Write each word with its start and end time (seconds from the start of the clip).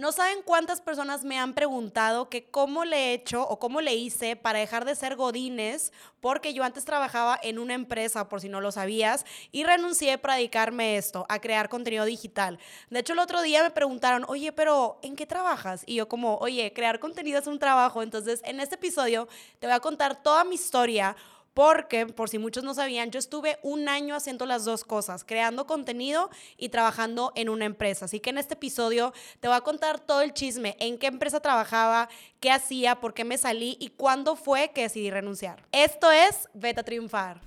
No 0.00 0.12
saben 0.12 0.40
cuántas 0.42 0.80
personas 0.80 1.24
me 1.24 1.38
han 1.38 1.52
preguntado 1.52 2.30
que 2.30 2.50
cómo 2.50 2.86
le 2.86 2.96
he 2.96 3.12
hecho 3.12 3.46
o 3.46 3.58
cómo 3.58 3.82
le 3.82 3.96
hice 3.96 4.34
para 4.34 4.58
dejar 4.58 4.86
de 4.86 4.94
ser 4.94 5.14
godines, 5.14 5.92
porque 6.20 6.54
yo 6.54 6.64
antes 6.64 6.86
trabajaba 6.86 7.38
en 7.42 7.58
una 7.58 7.74
empresa, 7.74 8.26
por 8.26 8.40
si 8.40 8.48
no 8.48 8.62
lo 8.62 8.72
sabías, 8.72 9.26
y 9.52 9.62
renuncié 9.62 10.16
para 10.16 10.36
dedicarme 10.36 10.84
a 10.84 10.96
esto, 10.96 11.26
a 11.28 11.38
crear 11.38 11.68
contenido 11.68 12.06
digital. 12.06 12.58
De 12.88 13.00
hecho, 13.00 13.12
el 13.12 13.18
otro 13.18 13.42
día 13.42 13.62
me 13.62 13.72
preguntaron, 13.72 14.24
oye, 14.26 14.52
pero 14.52 14.98
¿en 15.02 15.16
qué 15.16 15.26
trabajas? 15.26 15.82
Y 15.84 15.96
yo 15.96 16.08
como, 16.08 16.36
oye, 16.36 16.72
crear 16.72 16.98
contenido 16.98 17.38
es 17.38 17.46
un 17.46 17.58
trabajo. 17.58 18.02
Entonces, 18.02 18.40
en 18.46 18.60
este 18.60 18.76
episodio 18.76 19.28
te 19.58 19.66
voy 19.66 19.76
a 19.76 19.80
contar 19.80 20.22
toda 20.22 20.44
mi 20.44 20.54
historia 20.54 21.14
porque, 21.60 22.06
por 22.06 22.30
si 22.30 22.38
muchos 22.38 22.64
no 22.64 22.72
sabían, 22.72 23.10
yo 23.10 23.18
estuve 23.18 23.58
un 23.60 23.90
año 23.90 24.14
haciendo 24.14 24.46
las 24.46 24.64
dos 24.64 24.82
cosas, 24.82 25.24
creando 25.24 25.66
contenido 25.66 26.30
y 26.56 26.70
trabajando 26.70 27.32
en 27.34 27.50
una 27.50 27.66
empresa. 27.66 28.06
Así 28.06 28.18
que 28.18 28.30
en 28.30 28.38
este 28.38 28.54
episodio 28.54 29.12
te 29.40 29.48
voy 29.48 29.58
a 29.58 29.60
contar 29.60 30.00
todo 30.00 30.22
el 30.22 30.32
chisme, 30.32 30.74
en 30.80 30.96
qué 30.96 31.08
empresa 31.08 31.40
trabajaba, 31.40 32.08
qué 32.40 32.50
hacía, 32.50 32.98
por 32.98 33.12
qué 33.12 33.24
me 33.24 33.36
salí 33.36 33.76
y 33.78 33.90
cuándo 33.90 34.36
fue 34.36 34.70
que 34.74 34.84
decidí 34.84 35.10
renunciar. 35.10 35.62
Esto 35.70 36.10
es 36.10 36.48
Beta 36.54 36.82
Triunfar. 36.82 37.42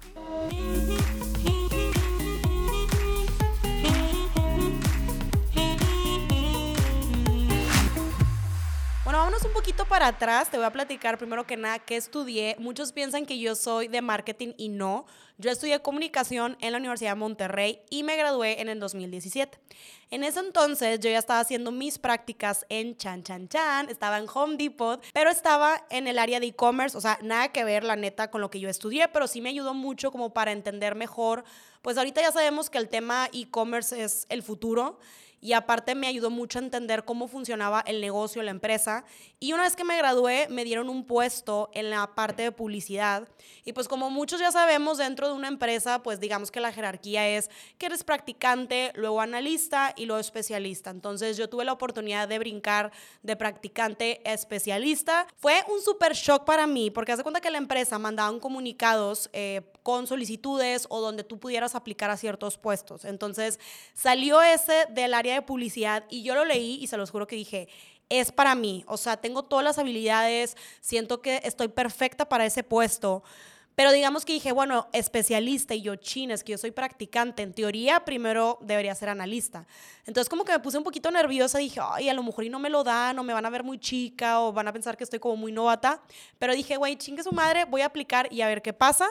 Bueno, 9.13 9.25
vámonos 9.25 9.45
un 9.45 9.53
poquito 9.53 9.85
para 9.85 10.07
atrás. 10.07 10.49
Te 10.49 10.57
voy 10.57 10.65
a 10.65 10.71
platicar 10.71 11.19
primero 11.19 11.45
que 11.45 11.55
nada 11.55 11.77
qué 11.77 11.97
estudié. 11.97 12.55
Muchos 12.57 12.91
piensan 12.91 13.27
que 13.27 13.37
yo 13.37 13.53
soy 13.53 13.87
de 13.87 14.01
marketing 14.01 14.53
y 14.57 14.69
no. 14.69 15.05
Yo 15.37 15.51
estudié 15.51 15.79
comunicación 15.83 16.57
en 16.61 16.71
la 16.71 16.79
Universidad 16.79 17.11
de 17.11 17.17
Monterrey 17.17 17.83
y 17.91 18.01
me 18.01 18.17
gradué 18.17 18.59
en 18.59 18.69
el 18.69 18.79
2017. 18.79 19.59
En 20.09 20.23
ese 20.23 20.39
entonces 20.39 20.99
yo 20.99 21.11
ya 21.11 21.19
estaba 21.19 21.41
haciendo 21.41 21.71
mis 21.71 21.99
prácticas 21.99 22.65
en 22.69 22.97
Chan 22.97 23.21
Chan 23.21 23.49
Chan, 23.49 23.89
estaba 23.91 24.17
en 24.17 24.25
Home 24.33 24.57
Depot, 24.57 24.99
pero 25.13 25.29
estaba 25.29 25.85
en 25.91 26.07
el 26.07 26.17
área 26.17 26.39
de 26.39 26.47
e-commerce, 26.47 26.97
o 26.97 27.01
sea, 27.01 27.19
nada 27.21 27.49
que 27.49 27.63
ver 27.63 27.83
la 27.83 27.95
neta 27.95 28.31
con 28.31 28.41
lo 28.41 28.49
que 28.49 28.59
yo 28.59 28.67
estudié, 28.67 29.09
pero 29.09 29.27
sí 29.27 29.41
me 29.41 29.49
ayudó 29.49 29.75
mucho 29.75 30.11
como 30.11 30.33
para 30.33 30.51
entender 30.51 30.95
mejor. 30.95 31.43
Pues 31.83 31.99
ahorita 31.99 32.19
ya 32.19 32.31
sabemos 32.31 32.71
que 32.71 32.79
el 32.79 32.89
tema 32.89 33.29
e-commerce 33.31 34.03
es 34.03 34.25
el 34.29 34.41
futuro 34.41 34.97
y 35.43 35.51
aparte 35.51 35.93
me 35.93 36.07
ayudó 36.07 36.29
mucho 36.29 36.57
a 36.57 36.61
entender 36.61 37.03
cómo 37.03 37.27
funcionaba 37.27 37.83
el 37.85 37.99
negocio, 37.99 38.41
la 38.43 38.51
empresa. 38.51 39.03
Y 39.41 39.51
una 39.51 39.63
vez 39.63 39.75
que 39.75 39.83
me 39.83 39.97
gradué, 39.97 40.47
me 40.49 40.63
dieron 40.63 40.87
un 40.87 41.03
puesto 41.05 41.69
en 41.73 41.89
la 41.89 42.15
parte 42.15 42.43
de 42.43 42.53
publicidad. 42.53 43.27
Y 43.65 43.73
pues 43.73 43.89
como 43.89 44.09
muchos 44.09 44.39
ya 44.39 44.53
sabemos, 44.53 44.99
dentro 44.99 45.27
de 45.27 45.33
una 45.33 45.49
empresa, 45.49 46.01
pues 46.01 46.21
digamos 46.21 46.49
que 46.49 46.61
la 46.61 46.71
jerarquía 46.71 47.27
es 47.27 47.49
que 47.77 47.87
eres 47.87 48.05
practicante, 48.05 48.93
luego 48.95 49.19
analista 49.19 49.91
y 49.97 50.05
luego 50.05 50.21
especialista. 50.21 50.91
Entonces 50.91 51.35
yo 51.35 51.49
tuve 51.49 51.65
la 51.65 51.73
oportunidad 51.73 52.29
de 52.29 52.39
brincar 52.39 52.93
de 53.21 53.35
practicante 53.35 54.21
especialista. 54.23 55.27
Fue 55.35 55.61
un 55.67 55.81
súper 55.81 56.13
shock 56.13 56.45
para 56.45 56.67
mí, 56.67 56.89
porque 56.89 57.11
hace 57.11 57.23
cuenta 57.23 57.41
que 57.41 57.51
la 57.51 57.57
empresa 57.57 57.99
mandaban 57.99 58.39
comunicados 58.39 59.29
eh, 59.33 59.61
con 59.83 60.07
solicitudes 60.07 60.87
o 60.89 61.01
donde 61.01 61.25
tú 61.25 61.37
pudieras 61.37 61.75
aplicar 61.75 62.09
a 62.09 62.15
ciertos 62.15 62.57
puestos. 62.57 63.03
Entonces 63.03 63.59
salió 63.93 64.41
ese 64.41 64.85
del 64.91 65.13
área 65.13 65.32
de 65.35 65.41
publicidad 65.41 66.03
y 66.09 66.23
yo 66.23 66.35
lo 66.35 66.45
leí 66.45 66.79
y 66.81 66.87
se 66.87 66.97
los 66.97 67.11
juro 67.11 67.27
que 67.27 67.35
dije, 67.35 67.67
es 68.09 68.31
para 68.31 68.55
mí, 68.55 68.83
o 68.87 68.97
sea, 68.97 69.17
tengo 69.17 69.43
todas 69.43 69.63
las 69.63 69.77
habilidades, 69.79 70.55
siento 70.81 71.21
que 71.21 71.41
estoy 71.43 71.67
perfecta 71.67 72.27
para 72.29 72.45
ese 72.45 72.63
puesto. 72.63 73.23
Pero 73.75 73.91
digamos 73.91 74.23
que 74.23 74.33
dije, 74.33 74.51
bueno, 74.51 74.87
especialista 74.93 75.73
y 75.73 75.81
yo 75.81 75.95
chines, 75.95 76.43
que 76.43 76.51
yo 76.51 76.57
soy 76.57 76.71
practicante, 76.71 77.41
en 77.41 77.53
teoría 77.53 78.05
primero 78.05 78.59
debería 78.61 78.93
ser 78.93 79.09
analista. 79.09 79.65
Entonces 80.05 80.29
como 80.29 80.45
que 80.45 80.51
me 80.51 80.59
puse 80.59 80.77
un 80.77 80.83
poquito 80.83 81.09
nerviosa, 81.09 81.57
dije, 81.57 81.79
ay, 81.81 82.09
a 82.09 82.13
lo 82.13 82.21
mejor 82.21 82.43
y 82.43 82.49
no 82.49 82.59
me 82.59 82.69
lo 82.69 82.83
dan, 82.83 83.17
o 83.17 83.23
me 83.23 83.33
van 83.33 83.45
a 83.45 83.49
ver 83.49 83.63
muy 83.63 83.79
chica, 83.79 84.41
o 84.41 84.53
van 84.53 84.67
a 84.67 84.73
pensar 84.73 84.95
que 84.95 85.03
estoy 85.03 85.19
como 85.19 85.37
muy 85.37 85.51
novata. 85.51 86.01
Pero 86.37 86.53
dije, 86.53 86.77
güey, 86.77 86.95
chingue 86.97 87.23
su 87.23 87.31
madre, 87.31 87.65
voy 87.65 87.81
a 87.81 87.87
aplicar 87.87 88.31
y 88.31 88.41
a 88.41 88.47
ver 88.47 88.61
qué 88.61 88.73
pasa. 88.73 89.07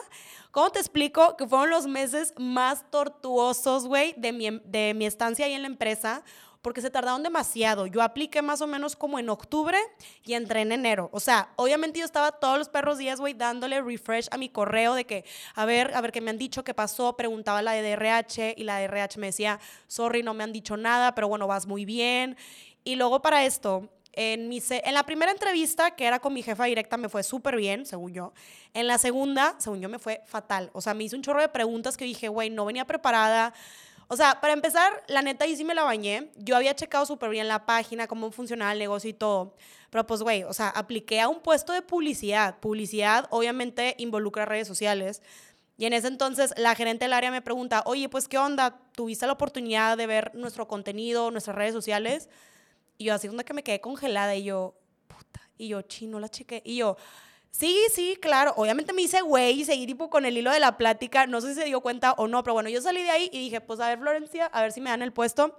¿Cómo 0.51 0.69
te 0.71 0.79
explico? 0.79 1.35
Que 1.35 1.47
fueron 1.47 1.69
los 1.69 1.87
meses 1.87 2.33
más 2.37 2.89
tortuosos, 2.89 3.85
güey, 3.85 4.13
de 4.17 4.31
mi, 4.31 4.61
de 4.63 4.93
mi 4.93 5.05
estancia 5.05 5.45
ahí 5.45 5.53
en 5.53 5.63
la 5.63 5.67
empresa 5.67 6.23
porque 6.63 6.81
se 6.81 6.89
tardaron 6.89 7.21
demasiado. 7.21 7.85
Yo 7.87 8.01
apliqué 8.01 8.41
más 8.41 8.61
o 8.61 8.67
menos 8.67 8.95
como 8.95 9.19
en 9.19 9.29
octubre 9.29 9.77
y 10.23 10.33
entré 10.33 10.61
en 10.61 10.71
enero. 10.71 11.09
O 11.11 11.19
sea, 11.19 11.49
obviamente 11.57 11.99
yo 11.99 12.05
estaba 12.05 12.31
todos 12.31 12.57
los 12.57 12.69
perros 12.69 12.97
días, 12.97 13.19
güey, 13.19 13.33
dándole 13.33 13.81
refresh 13.81 14.29
a 14.31 14.37
mi 14.37 14.47
correo 14.47 14.95
de 14.95 15.05
que, 15.05 15.25
a 15.55 15.65
ver, 15.65 15.93
a 15.93 15.99
ver 15.99 16.13
qué 16.13 16.21
me 16.21 16.31
han 16.31 16.37
dicho, 16.37 16.63
qué 16.63 16.73
pasó. 16.73 17.17
Preguntaba 17.17 17.61
la 17.61 17.73
de 17.73 17.81
DRH 17.81 18.55
y 18.55 18.63
la 18.63 18.77
de 18.77 18.87
DRH 18.87 19.19
me 19.19 19.27
decía, 19.27 19.59
sorry, 19.87 20.23
no 20.23 20.33
me 20.33 20.45
han 20.45 20.53
dicho 20.53 20.77
nada, 20.77 21.13
pero 21.13 21.27
bueno, 21.27 21.47
vas 21.47 21.67
muy 21.67 21.83
bien. 21.83 22.37
Y 22.85 22.95
luego 22.95 23.21
para 23.21 23.43
esto, 23.43 23.89
en, 24.13 24.47
mi 24.47 24.61
en 24.69 24.93
la 24.93 25.03
primera 25.03 25.33
entrevista, 25.33 25.91
que 25.91 26.05
era 26.05 26.19
con 26.19 26.33
mi 26.33 26.43
jefa 26.43 26.63
directa, 26.63 26.95
me 26.95 27.09
fue 27.09 27.23
súper 27.23 27.57
bien, 27.57 27.85
según 27.85 28.13
yo. 28.13 28.33
En 28.73 28.87
la 28.87 28.97
segunda, 28.97 29.55
según 29.57 29.81
yo, 29.81 29.89
me 29.89 29.99
fue 29.99 30.21
fatal. 30.25 30.69
O 30.71 30.79
sea, 30.79 30.93
me 30.93 31.03
hizo 31.03 31.17
un 31.17 31.23
chorro 31.23 31.41
de 31.41 31.49
preguntas 31.49 31.97
que 31.97 32.05
dije, 32.05 32.29
güey, 32.29 32.49
no 32.49 32.63
venía 32.63 32.85
preparada. 32.85 33.53
O 34.13 34.15
sea, 34.15 34.39
para 34.39 34.53
empezar, 34.53 35.03
la 35.07 35.23
neta, 35.23 35.45
ahí 35.45 35.55
sí 35.55 35.63
me 35.63 35.73
la 35.73 35.81
bañé. 35.81 36.29
Yo 36.35 36.55
había 36.55 36.75
checado 36.75 37.03
súper 37.03 37.31
bien 37.31 37.47
la 37.47 37.65
página, 37.65 38.05
cómo 38.05 38.29
funcionaba 38.29 38.71
el 38.71 38.77
negocio 38.77 39.09
y 39.09 39.13
todo. 39.13 39.55
Pero 39.89 40.05
pues, 40.05 40.21
güey, 40.21 40.43
o 40.43 40.53
sea, 40.53 40.69
apliqué 40.69 41.19
a 41.19 41.27
un 41.27 41.39
puesto 41.39 41.73
de 41.73 41.81
publicidad. 41.81 42.59
Publicidad, 42.59 43.25
obviamente, 43.31 43.95
involucra 43.97 44.45
redes 44.45 44.67
sociales. 44.67 45.23
Y 45.79 45.85
en 45.85 45.93
ese 45.93 46.09
entonces, 46.09 46.53
la 46.57 46.75
gerente 46.75 47.05
del 47.05 47.13
área 47.13 47.31
me 47.31 47.41
pregunta, 47.41 47.81
oye, 47.87 48.07
pues, 48.07 48.27
¿qué 48.27 48.37
onda? 48.37 48.79
¿Tuviste 48.91 49.25
la 49.25 49.33
oportunidad 49.33 49.97
de 49.97 50.05
ver 50.05 50.29
nuestro 50.35 50.67
contenido, 50.67 51.31
nuestras 51.31 51.55
redes 51.55 51.73
sociales? 51.73 52.29
Y 52.99 53.05
yo 53.05 53.15
así, 53.15 53.27
onda 53.27 53.43
que 53.43 53.55
me 53.55 53.63
quedé 53.63 53.81
congelada. 53.81 54.35
Y 54.35 54.43
yo, 54.43 54.75
puta. 55.07 55.49
Y 55.57 55.69
yo, 55.69 55.81
chino, 55.81 56.19
la 56.19 56.29
chequé. 56.29 56.61
Y 56.63 56.75
yo, 56.75 56.97
Sí, 57.55 57.79
sí, 57.93 58.17
claro. 58.19 58.51
Obviamente 58.57 58.93
me 58.93 59.03
hice 59.03 59.21
güey 59.21 59.61
y 59.61 59.63
seguí 59.63 59.85
tipo 59.85 60.09
con 60.09 60.25
el 60.25 60.35
hilo 60.35 60.49
de 60.49 60.59
la 60.59 60.75
plática. 60.75 61.27
No 61.27 61.39
sé 61.39 61.49
si 61.49 61.61
se 61.61 61.65
dio 61.65 61.81
cuenta 61.81 62.13
o 62.13 62.27
no, 62.27 62.43
pero 62.43 62.55
bueno, 62.55 62.67
yo 62.69 62.81
salí 62.81 63.03
de 63.03 63.11
ahí 63.11 63.29
y 63.31 63.39
dije, 63.39 63.61
pues 63.61 63.79
a 63.79 63.87
ver, 63.89 63.99
Florencia, 63.99 64.47
a 64.47 64.63
ver 64.63 64.71
si 64.71 64.81
me 64.81 64.89
dan 64.89 65.03
el 65.03 65.13
puesto. 65.13 65.55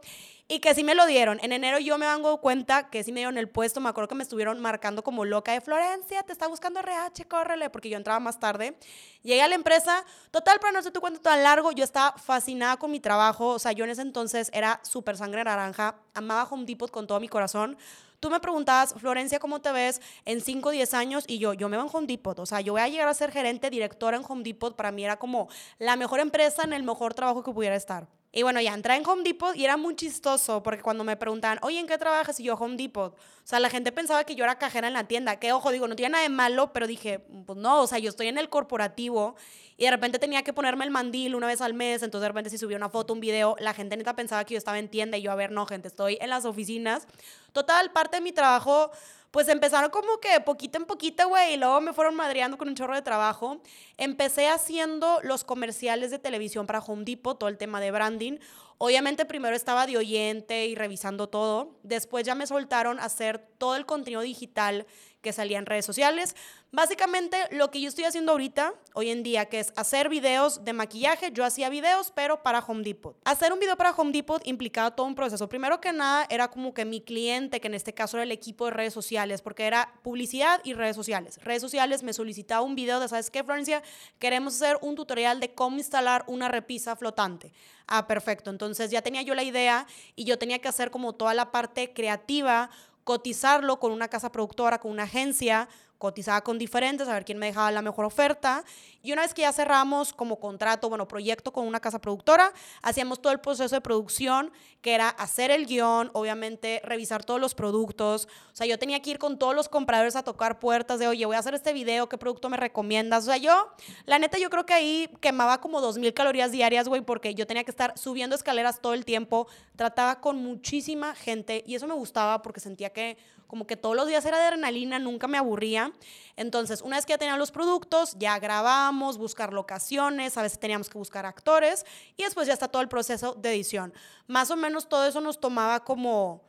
Y 0.49 0.59
que 0.59 0.75
sí 0.75 0.83
me 0.83 0.97
lo 0.97 1.07
dieron. 1.07 1.39
En 1.43 1.53
enero 1.53 1.79
yo 1.79 1.97
me 1.97 2.05
dando 2.05 2.39
cuenta 2.39 2.91
que 2.91 3.05
sí 3.05 3.13
me 3.13 3.21
dieron 3.21 3.39
el 3.39 3.49
puesto. 3.49 3.81
Me 3.81 3.89
acuerdo 3.89 4.09
que 4.09 4.17
me 4.17 4.25
estuvieron 4.25 4.61
marcando 4.61 5.05
como 5.05 5.25
loca 5.25 5.53
de 5.53 5.61
Florencia, 5.61 6.25
te 6.25 6.33
está 6.33 6.49
buscando 6.49 6.81
RH, 6.81 7.27
córrele, 7.27 7.71
porque 7.71 7.89
yo 7.89 7.97
entraba 7.97 8.19
más 8.19 8.41
tarde. 8.41 8.77
Llegué 9.23 9.43
a 9.43 9.49
la 9.49 9.55
empresa, 9.55 10.05
total, 10.33 10.59
para 10.59 10.73
no 10.73 10.83
sé 10.83 10.91
tu 10.91 11.01
cuento 11.01 11.21
tan 11.21 11.45
largo, 11.45 11.71
yo 11.71 11.85
estaba 11.85 12.19
fascinada 12.19 12.77
con 12.77 12.91
mi 12.91 12.99
trabajo. 12.99 13.51
O 13.51 13.59
sea, 13.61 13.71
yo 13.71 13.85
en 13.85 13.91
ese 13.91 14.03
entonces 14.03 14.51
era 14.53 14.81
súper 14.83 15.17
sangre 15.17 15.45
naranja, 15.45 15.95
amaba 16.13 16.43
Home 16.51 16.67
Depot 16.67 16.91
con 16.91 17.07
todo 17.07 17.21
mi 17.21 17.29
corazón. 17.29 17.79
Tú 18.25 18.31
me 18.31 18.41
preguntabas, 18.41 18.95
Florencia, 18.97 19.39
¿cómo 19.39 19.61
te 19.61 19.71
ves 19.71 20.01
en 20.25 20.41
5 20.41 20.71
o 20.71 20.73
10 20.73 20.95
años? 20.95 21.25
Y 21.27 21.39
yo, 21.39 21.53
yo 21.53 21.69
me 21.69 21.77
voy 21.77 21.85
en 21.85 21.95
Home 21.95 22.07
Depot. 22.07 22.39
O 22.39 22.47
sea, 22.47 22.63
yo 22.63 22.73
voy 22.73 22.81
a 22.81 22.89
llegar 22.89 23.07
a 23.07 23.13
ser 23.13 23.31
gerente, 23.31 23.69
directora 23.69 24.17
en 24.17 24.23
Home 24.27 24.43
Depot. 24.43 24.75
Para 24.75 24.91
mí 24.93 25.05
era 25.05 25.19
como 25.19 25.51
la 25.79 25.95
mejor 25.97 26.21
empresa 26.21 26.63
en 26.63 26.73
el 26.73 26.85
mejor 26.85 27.13
trabajo 27.13 27.43
que 27.45 27.53
pudiera 27.53 27.77
estar. 27.77 28.09
Y 28.37 28.43
bueno, 28.43 28.61
ya 28.61 28.75
entré 28.75 28.97
en 28.97 29.07
Home 29.07 29.23
Depot 29.23 29.55
y 29.55 29.65
era 29.65 29.77
muy 29.77 29.95
chistoso 29.95 30.61
porque 30.61 30.83
cuando 30.83 31.05
me 31.05 31.17
preguntaban, 31.17 31.61
oye, 31.63 31.79
¿en 31.79 31.87
qué 31.87 31.97
trabajas? 31.99 32.41
Y 32.41 32.43
yo, 32.43 32.55
Home 32.55 32.77
Depot. 32.77 33.15
O 33.15 33.47
sea, 33.47 33.61
la 33.61 33.71
gente 33.71 33.93
pensaba 33.93 34.25
que 34.25 34.35
yo 34.35 34.43
era 34.43 34.59
cajera 34.59 34.89
en 34.89 34.95
la 34.95 35.05
tienda. 35.07 35.39
Que 35.39 35.53
ojo, 35.53 35.71
digo, 35.71 35.87
no 35.87 35.95
tiene 35.95 36.15
nada 36.15 36.25
de 36.25 36.31
malo, 36.31 36.73
pero 36.73 36.89
dije, 36.89 37.21
pues 37.47 37.57
no, 37.57 37.83
o 37.83 37.87
sea, 37.87 38.01
yo 38.01 38.11
estoy 38.11 38.27
en 38.27 38.37
el 38.37 38.49
corporativo 38.49 39.37
y 39.77 39.85
de 39.85 39.91
repente 39.93 40.19
tenía 40.19 40.43
que 40.43 40.53
ponerme 40.53 40.85
el 40.85 40.91
mandil 40.91 41.37
una 41.37 41.47
vez 41.47 41.61
al 41.61 41.75
mes. 41.75 42.03
Entonces, 42.03 42.23
de 42.23 42.29
repente, 42.29 42.51
si 42.51 42.59
subía 42.59 42.77
una 42.77 42.89
foto, 42.89 43.13
un 43.13 43.21
video, 43.21 43.55
la 43.61 43.73
gente 43.73 43.97
neta 43.97 44.17
pensaba 44.17 44.45
que 44.45 44.55
yo 44.55 44.59
estaba 44.59 44.81
en 44.81 44.89
tienda 44.89 45.17
y 45.17 45.23
yo, 45.23 45.31
a 45.31 45.37
ver, 45.37 45.53
no, 45.53 45.65
gente, 45.65 45.87
estoy 45.87 46.19
en 46.21 46.29
las 46.29 46.45
oficinas. 46.45 47.07
Total, 47.53 47.93
parte 47.93 48.17
de 48.17 48.21
mi 48.21 48.33
trabajo 48.33 48.91
pues 49.35 49.49
empezaron 49.49 49.91
como 49.91 50.21
que 50.21 50.41
poquito 50.43 50.79
en 50.79 50.85
poquito, 50.85 51.27
güey, 51.27 51.55
y 51.55 51.57
luego 51.57 51.81
me 51.81 51.93
fueron 51.93 52.15
madreando 52.15 52.57
con 52.57 52.69
un 52.69 52.77
chorro 52.77 52.95
de 52.95 53.03
trabajo. 53.03 53.61
Empecé 53.99 54.47
haciendo 54.47 55.19
los 55.25 55.43
comerciales 55.43 56.13
de 56.13 56.21
televisión 56.21 56.69
para 56.69 56.79
Home 56.79 57.03
Depot, 57.05 57.37
todo 57.37 57.49
el 57.49 57.59
tema 57.59 57.81
de 57.81 57.91
branding. 57.91 58.39
Obviamente 58.79 59.25
primero 59.25 59.55
estaba 59.57 59.87
de 59.87 59.97
oyente 59.97 60.67
y 60.67 60.75
revisando 60.75 61.29
todo. 61.29 61.79
Después 61.83 62.25
ya 62.25 62.35
me 62.35 62.47
soltaron 62.47 62.99
a 62.99 63.05
hacer 63.05 63.39
todo 63.59 63.77
el 63.77 63.87
contenido 63.87 64.21
digital 64.21 64.87
que 65.25 65.33
salía 65.33 65.59
en 65.59 65.67
redes 65.67 65.87
sociales. 65.87 66.37
Básicamente 66.71 67.37
lo 67.51 67.71
que 67.71 67.81
yo 67.81 67.89
estoy 67.89 68.05
haciendo 68.05 68.33
ahorita, 68.33 68.75
hoy 68.95 69.11
en 69.11 69.23
día, 69.23 69.47
que 69.47 69.61
es 69.61 69.73
hacer 69.77 70.09
videos 70.09 70.65
de 70.65 70.73
maquillaje, 70.73 71.31
yo 71.33 71.45
hacía 71.45 71.69
videos, 71.71 72.13
pero 72.15 72.43
para 72.43 72.59
Home 72.59 72.83
Depot. 72.83 73.17
Hacer 73.25 73.53
un 73.53 73.61
video 73.61 73.77
para 73.77 73.93
Home 73.93 74.13
Depot 74.13 74.43
implicaba 74.45 74.91
todo 74.91 75.07
un 75.07 75.15
proceso. 75.15 75.49
Primero 75.49 75.81
que 75.81 75.93
nada, 75.93 76.27
era 76.29 76.49
como 76.49 76.75
que 76.75 76.85
mi 76.85 77.01
cliente, 77.01 77.61
que 77.61 77.69
en 77.69 77.75
este 77.75 77.95
caso 77.95 78.17
era 78.17 78.25
el 78.25 78.33
equipo 78.33 78.67
de 78.67 78.73
redes 78.73 78.93
sociales, 78.93 79.41
porque 79.41 79.65
era 79.65 79.95
publicidad 80.03 80.61
y 80.65 80.75
redes 80.75 80.97
sociales. 80.97 81.39
Redes 81.43 81.63
sociales 81.63 82.03
me 82.03 82.13
solicitaba 82.13 82.63
un 82.63 82.75
video 82.75 83.01
de, 83.01 83.09
¿sabes 83.09 83.31
qué, 83.31 83.43
Florencia? 83.45 83.83
Queremos 84.19 84.55
hacer 84.57 84.79
un 84.83 84.95
tutorial 84.97 85.41
de 85.41 85.55
cómo 85.55 85.79
instalar 85.79 86.25
una 86.27 86.49
repisa 86.49 86.97
flotante. 86.97 87.53
Ah, 87.87 88.07
perfecto. 88.07 88.51
Entonces 88.51 88.91
ya 88.91 89.03
tenía 89.03 89.23
yo 89.23 89.35
la 89.35 89.43
idea 89.43 89.87
y 90.17 90.25
yo 90.25 90.39
tenía 90.39 90.59
que 90.61 90.69
hacer 90.69 90.91
como 90.91 91.13
toda 91.13 91.35
la 91.35 91.51
parte 91.53 91.93
creativa 91.93 92.71
cotizarlo 93.05 93.79
con 93.81 93.93
una 93.93 94.09
casa 94.09 94.33
productora, 94.33 94.81
con 94.81 94.91
una 94.91 95.03
agencia, 95.03 95.69
cotizaba 95.99 96.43
con 96.43 96.59
diferentes, 96.59 97.09
a 97.09 97.15
ver 97.15 97.25
quién 97.25 97.39
me 97.39 97.47
dejaba 97.47 97.71
la 97.71 97.83
mejor 97.83 98.05
oferta. 98.05 98.65
Y 99.03 99.13
una 99.13 99.23
vez 99.23 99.35
que 99.35 99.43
ya 99.43 99.53
cerramos 99.53 100.13
como 100.13 100.39
contrato, 100.39 100.89
bueno, 100.89 101.07
proyecto 101.07 101.53
con 101.53 101.67
una 101.67 101.81
casa 101.81 101.99
productora, 101.99 102.53
hacíamos 102.83 103.21
todo 103.21 103.33
el 103.33 103.41
proceso 103.41 103.75
de 103.75 103.81
producción, 103.81 104.53
que 104.81 104.95
era 104.95 105.09
hacer 105.09 105.51
el 105.51 105.67
guion, 105.67 106.11
obviamente 106.13 106.81
revisar 106.85 107.25
todos 107.25 107.41
los 107.41 107.55
productos. 107.55 108.29
O 108.53 108.57
sea, 108.57 108.67
yo 108.67 108.79
tenía 108.79 109.01
que 109.01 109.11
ir 109.11 109.19
con 109.19 109.39
todos 109.39 109.55
los 109.55 109.69
compradores 109.69 110.17
a 110.17 110.23
tocar 110.23 110.59
puertas 110.59 110.99
de, 110.99 111.09
oye, 111.09 111.27
voy 111.27 111.37
a 111.37 111.39
hacer 111.39 111.55
este 111.55 111.73
video, 111.73 112.09
¿qué 112.09 112.19
producto 112.19 112.49
me 112.51 112.57
recomiendas? 112.57 113.25
O 113.25 113.27
sea, 113.27 113.37
yo, 113.37 113.69
la 114.05 114.19
neta, 114.19 114.39
yo 114.39 114.51
creo 114.51 114.67
que 114.67 114.75
ahí 114.75 115.11
quemaba 115.21 115.61
como 115.61 115.81
2.000 115.81 116.13
calorías 116.15 116.53
diarias, 116.53 116.89
güey, 116.89 117.03
porque 117.03 117.35
yo 117.35 117.47
tenía 117.47 117.65
que 117.65 117.71
estar 117.71 117.97
subiendo 117.97 118.37
escaleras 118.37 118.81
todo 118.81 118.95
el 118.95 119.05
tiempo, 119.05 119.47
trataba 119.77 120.21
con 120.21 120.37
muchísima 120.37 121.15
gente 121.15 121.63
y 121.67 121.75
eso 121.75 121.87
me 121.87 121.95
gustaba 121.95 122.43
porque 122.43 122.61
sentía 122.61 122.91
que 122.91 123.17
como 123.47 123.67
que 123.67 123.77
todos 123.77 123.97
los 123.97 124.07
días 124.07 124.25
era 124.25 124.45
adrenalina, 124.45 124.99
nunca 124.99 125.29
me 125.29 125.39
aburría. 125.39 125.93
Entonces, 126.37 126.83
una 126.83 126.97
vez 126.97 127.07
que 127.07 127.13
ya 127.13 127.19
tenía 127.19 127.37
los 127.37 127.51
productos, 127.51 128.17
ya 128.19 128.39
grabamos, 128.39 129.19
buscar 129.19 129.53
locaciones, 129.53 130.37
a 130.37 130.43
veces 130.43 130.59
teníamos 130.59 130.89
que 130.89 130.99
buscar 130.99 131.27
actores 131.27 131.85
y 132.17 132.25
después 132.25 132.47
ya 132.47 132.53
está 132.53 132.69
todo 132.69 132.83
el 132.83 132.89
proceso 132.89 133.35
de 133.35 133.51
edición. 133.51 133.93
Más 134.27 134.51
o 134.51 134.57
menos 134.57 134.89
todo 134.89 135.07
eso 135.07 135.21
nos 135.21 135.41
tomaba 135.41 135.85
como 135.85 136.43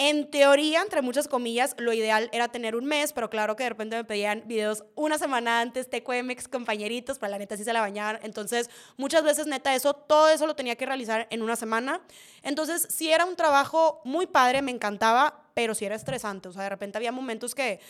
en 0.00 0.30
teoría, 0.30 0.80
entre 0.80 1.02
muchas 1.02 1.26
comillas, 1.26 1.74
lo 1.76 1.92
ideal 1.92 2.30
era 2.32 2.46
tener 2.46 2.76
un 2.76 2.84
mes, 2.84 3.12
pero 3.12 3.28
claro 3.28 3.56
que 3.56 3.64
de 3.64 3.70
repente 3.70 3.96
me 3.96 4.04
pedían 4.04 4.44
videos 4.46 4.84
una 4.94 5.18
semana 5.18 5.60
antes, 5.60 5.90
TQMX, 5.90 6.46
compañeritos, 6.46 7.18
para 7.18 7.32
la 7.32 7.38
neta 7.38 7.56
sí 7.56 7.64
se 7.64 7.72
la 7.72 7.80
bañaban. 7.80 8.20
Entonces, 8.22 8.70
muchas 8.96 9.24
veces, 9.24 9.48
neta, 9.48 9.74
eso, 9.74 9.94
todo 9.94 10.28
eso 10.28 10.46
lo 10.46 10.54
tenía 10.54 10.76
que 10.76 10.86
realizar 10.86 11.26
en 11.30 11.42
una 11.42 11.56
semana. 11.56 12.00
Entonces, 12.44 12.86
sí 12.88 13.10
era 13.10 13.24
un 13.24 13.34
trabajo 13.34 14.00
muy 14.04 14.28
padre, 14.28 14.62
me 14.62 14.70
encantaba, 14.70 15.42
pero 15.54 15.74
sí 15.74 15.84
era 15.84 15.96
estresante. 15.96 16.48
O 16.48 16.52
sea, 16.52 16.62
de 16.62 16.68
repente 16.68 16.96
había 16.96 17.10
momentos 17.10 17.56
que, 17.56 17.80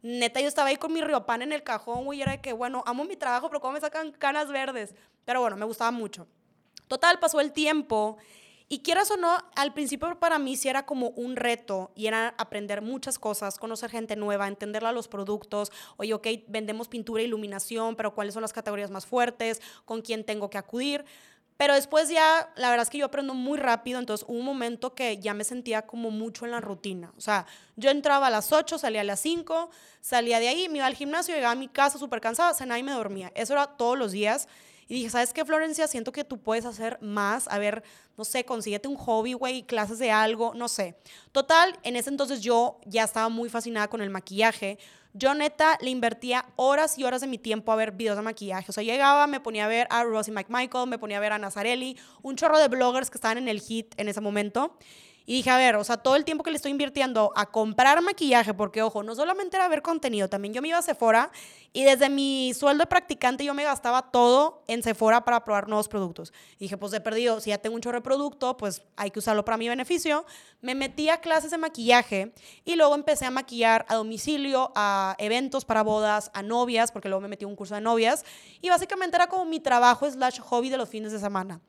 neta, 0.00 0.40
yo 0.40 0.48
estaba 0.48 0.70
ahí 0.70 0.76
con 0.76 0.90
mi 0.94 1.02
riopan 1.02 1.42
en 1.42 1.52
el 1.52 1.62
cajón, 1.62 2.06
güey, 2.06 2.22
era 2.22 2.32
de 2.32 2.40
que, 2.40 2.54
bueno, 2.54 2.82
amo 2.86 3.04
mi 3.04 3.16
trabajo, 3.16 3.50
pero 3.50 3.60
¿cómo 3.60 3.74
me 3.74 3.80
sacan 3.80 4.12
canas 4.12 4.48
verdes? 4.48 4.94
Pero 5.26 5.42
bueno, 5.42 5.58
me 5.58 5.66
gustaba 5.66 5.90
mucho. 5.90 6.26
Total, 6.88 7.18
pasó 7.18 7.40
el 7.40 7.52
tiempo 7.52 8.16
y 8.68 8.80
quieras 8.80 9.10
o 9.10 9.16
no, 9.16 9.36
al 9.56 9.72
principio 9.72 10.18
para 10.18 10.38
mí 10.38 10.56
sí 10.56 10.68
era 10.68 10.84
como 10.84 11.08
un 11.10 11.36
reto 11.36 11.90
y 11.94 12.06
era 12.06 12.34
aprender 12.36 12.82
muchas 12.82 13.18
cosas, 13.18 13.58
conocer 13.58 13.90
gente 13.90 14.14
nueva, 14.14 14.46
entenderla 14.46 14.92
los 14.92 15.08
productos. 15.08 15.72
Oye, 15.96 16.12
ok, 16.12 16.26
vendemos 16.48 16.88
pintura 16.88 17.22
e 17.22 17.24
iluminación, 17.24 17.96
pero 17.96 18.14
¿cuáles 18.14 18.34
son 18.34 18.42
las 18.42 18.52
categorías 18.52 18.90
más 18.90 19.06
fuertes? 19.06 19.62
¿Con 19.86 20.02
quién 20.02 20.24
tengo 20.24 20.50
que 20.50 20.58
acudir? 20.58 21.04
Pero 21.56 21.74
después 21.74 22.08
ya, 22.08 22.52
la 22.54 22.70
verdad 22.70 22.84
es 22.84 22.90
que 22.90 22.98
yo 22.98 23.06
aprendo 23.06 23.34
muy 23.34 23.58
rápido, 23.58 23.98
entonces 23.98 24.24
hubo 24.28 24.38
un 24.38 24.44
momento 24.44 24.94
que 24.94 25.18
ya 25.18 25.34
me 25.34 25.42
sentía 25.42 25.82
como 25.82 26.12
mucho 26.12 26.44
en 26.44 26.52
la 26.52 26.60
rutina. 26.60 27.12
O 27.16 27.20
sea, 27.20 27.46
yo 27.74 27.90
entraba 27.90 28.28
a 28.28 28.30
las 28.30 28.52
8, 28.52 28.78
salía 28.78 29.00
a 29.00 29.04
las 29.04 29.18
5, 29.18 29.70
salía 30.00 30.38
de 30.38 30.48
ahí, 30.48 30.68
me 30.68 30.78
iba 30.78 30.86
al 30.86 30.94
gimnasio, 30.94 31.34
llegaba 31.34 31.52
a 31.52 31.56
mi 31.56 31.66
casa 31.66 31.98
súper 31.98 32.20
cansada, 32.20 32.54
cenaba 32.54 32.78
y 32.78 32.84
me 32.84 32.92
dormía. 32.92 33.32
Eso 33.34 33.54
era 33.54 33.66
todos 33.66 33.98
los 33.98 34.12
días. 34.12 34.46
Y 34.88 34.94
dije, 34.94 35.10
¿sabes 35.10 35.34
qué, 35.34 35.44
Florencia? 35.44 35.86
Siento 35.86 36.12
que 36.12 36.24
tú 36.24 36.38
puedes 36.38 36.64
hacer 36.64 36.98
más. 37.02 37.46
A 37.48 37.58
ver, 37.58 37.82
no 38.16 38.24
sé, 38.24 38.44
consíguete 38.44 38.88
un 38.88 38.96
hobby, 38.96 39.34
güey, 39.34 39.62
clases 39.62 39.98
de 39.98 40.10
algo, 40.10 40.54
no 40.54 40.66
sé. 40.66 40.96
Total, 41.30 41.78
en 41.82 41.94
ese 41.94 42.08
entonces 42.08 42.40
yo 42.40 42.80
ya 42.86 43.04
estaba 43.04 43.28
muy 43.28 43.50
fascinada 43.50 43.88
con 43.88 44.00
el 44.00 44.08
maquillaje. 44.08 44.78
Yo 45.12 45.34
neta 45.34 45.76
le 45.82 45.90
invertía 45.90 46.46
horas 46.56 46.98
y 46.98 47.04
horas 47.04 47.20
de 47.20 47.26
mi 47.26 47.38
tiempo 47.38 47.70
a 47.70 47.76
ver 47.76 47.92
videos 47.92 48.16
de 48.16 48.22
maquillaje. 48.22 48.66
O 48.70 48.72
sea, 48.72 48.82
llegaba, 48.82 49.26
me 49.26 49.40
ponía 49.40 49.66
a 49.66 49.68
ver 49.68 49.86
a 49.90 50.04
Rosie 50.04 50.32
McMichael, 50.32 50.88
me 50.88 50.98
ponía 50.98 51.18
a 51.18 51.20
ver 51.20 51.32
a 51.32 51.38
Nazarelli, 51.38 51.98
un 52.22 52.36
chorro 52.36 52.58
de 52.58 52.68
bloggers 52.68 53.10
que 53.10 53.18
estaban 53.18 53.36
en 53.36 53.48
el 53.48 53.60
hit 53.60 53.94
en 53.98 54.08
ese 54.08 54.22
momento. 54.22 54.78
Y 55.28 55.34
dije, 55.34 55.50
a 55.50 55.58
ver, 55.58 55.76
o 55.76 55.84
sea, 55.84 55.98
todo 55.98 56.16
el 56.16 56.24
tiempo 56.24 56.42
que 56.42 56.50
le 56.50 56.56
estoy 56.56 56.70
invirtiendo 56.70 57.34
a 57.36 57.50
comprar 57.50 58.00
maquillaje, 58.00 58.54
porque 58.54 58.80
ojo, 58.80 59.02
no 59.02 59.14
solamente 59.14 59.58
era 59.58 59.68
ver 59.68 59.82
contenido, 59.82 60.30
también 60.30 60.54
yo 60.54 60.62
me 60.62 60.68
iba 60.68 60.78
a 60.78 60.82
Sephora 60.82 61.30
y 61.74 61.84
desde 61.84 62.08
mi 62.08 62.54
sueldo 62.54 62.84
de 62.84 62.86
practicante 62.86 63.44
yo 63.44 63.52
me 63.52 63.62
gastaba 63.62 64.10
todo 64.10 64.62
en 64.68 64.82
Sephora 64.82 65.26
para 65.26 65.44
probar 65.44 65.68
nuevos 65.68 65.86
productos. 65.86 66.32
Y 66.54 66.60
dije, 66.60 66.78
pues 66.78 66.94
he 66.94 67.02
perdido, 67.02 67.42
si 67.42 67.50
ya 67.50 67.58
tengo 67.58 67.76
un 67.76 67.82
chorro 67.82 67.98
de 67.98 68.02
producto, 68.02 68.56
pues 68.56 68.80
hay 68.96 69.10
que 69.10 69.18
usarlo 69.18 69.44
para 69.44 69.58
mi 69.58 69.68
beneficio. 69.68 70.24
Me 70.62 70.74
metí 70.74 71.10
a 71.10 71.20
clases 71.20 71.50
de 71.50 71.58
maquillaje 71.58 72.32
y 72.64 72.76
luego 72.76 72.94
empecé 72.94 73.26
a 73.26 73.30
maquillar 73.30 73.84
a 73.90 73.96
domicilio, 73.96 74.72
a 74.76 75.14
eventos 75.18 75.66
para 75.66 75.82
bodas, 75.82 76.30
a 76.32 76.40
novias, 76.40 76.90
porque 76.90 77.10
luego 77.10 77.20
me 77.20 77.28
metí 77.28 77.44
a 77.44 77.48
un 77.48 77.54
curso 77.54 77.74
de 77.74 77.82
novias. 77.82 78.24
Y 78.62 78.70
básicamente 78.70 79.18
era 79.18 79.26
como 79.26 79.44
mi 79.44 79.60
trabajo 79.60 80.10
slash 80.10 80.40
hobby 80.40 80.70
de 80.70 80.78
los 80.78 80.88
fines 80.88 81.12
de 81.12 81.18
semana. 81.18 81.60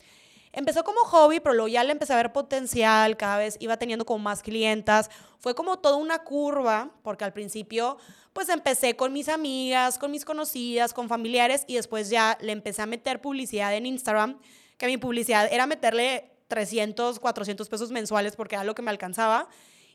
Empezó 0.51 0.83
como 0.83 1.01
hobby, 1.01 1.39
pero 1.39 1.53
luego 1.53 1.67
ya 1.67 1.83
le 1.83 1.91
empecé 1.91 2.13
a 2.13 2.17
ver 2.17 2.33
potencial, 2.33 3.17
cada 3.17 3.37
vez 3.37 3.57
iba 3.59 3.77
teniendo 3.77 4.05
como 4.05 4.19
más 4.19 4.41
clientas. 4.41 5.09
Fue 5.37 5.53
como 5.53 5.79
toda 5.79 5.97
una 5.97 6.19
curva, 6.19 6.91
porque 7.03 7.23
al 7.23 7.33
principio 7.33 7.97
pues 8.33 8.49
empecé 8.49 8.95
con 8.95 9.11
mis 9.11 9.27
amigas, 9.27 9.97
con 9.97 10.11
mis 10.11 10.25
conocidas, 10.25 10.93
con 10.93 11.09
familiares 11.09 11.65
y 11.67 11.75
después 11.75 12.09
ya 12.09 12.37
le 12.41 12.51
empecé 12.51 12.81
a 12.81 12.85
meter 12.85 13.21
publicidad 13.21 13.75
en 13.75 13.85
Instagram, 13.85 14.39
que 14.77 14.87
mi 14.87 14.97
publicidad 14.97 15.51
era 15.51 15.67
meterle 15.67 16.31
300, 16.47 17.19
400 17.19 17.69
pesos 17.69 17.91
mensuales 17.91 18.35
porque 18.35 18.55
era 18.55 18.63
lo 18.63 18.75
que 18.75 18.81
me 18.81 18.91
alcanzaba. 18.91 19.49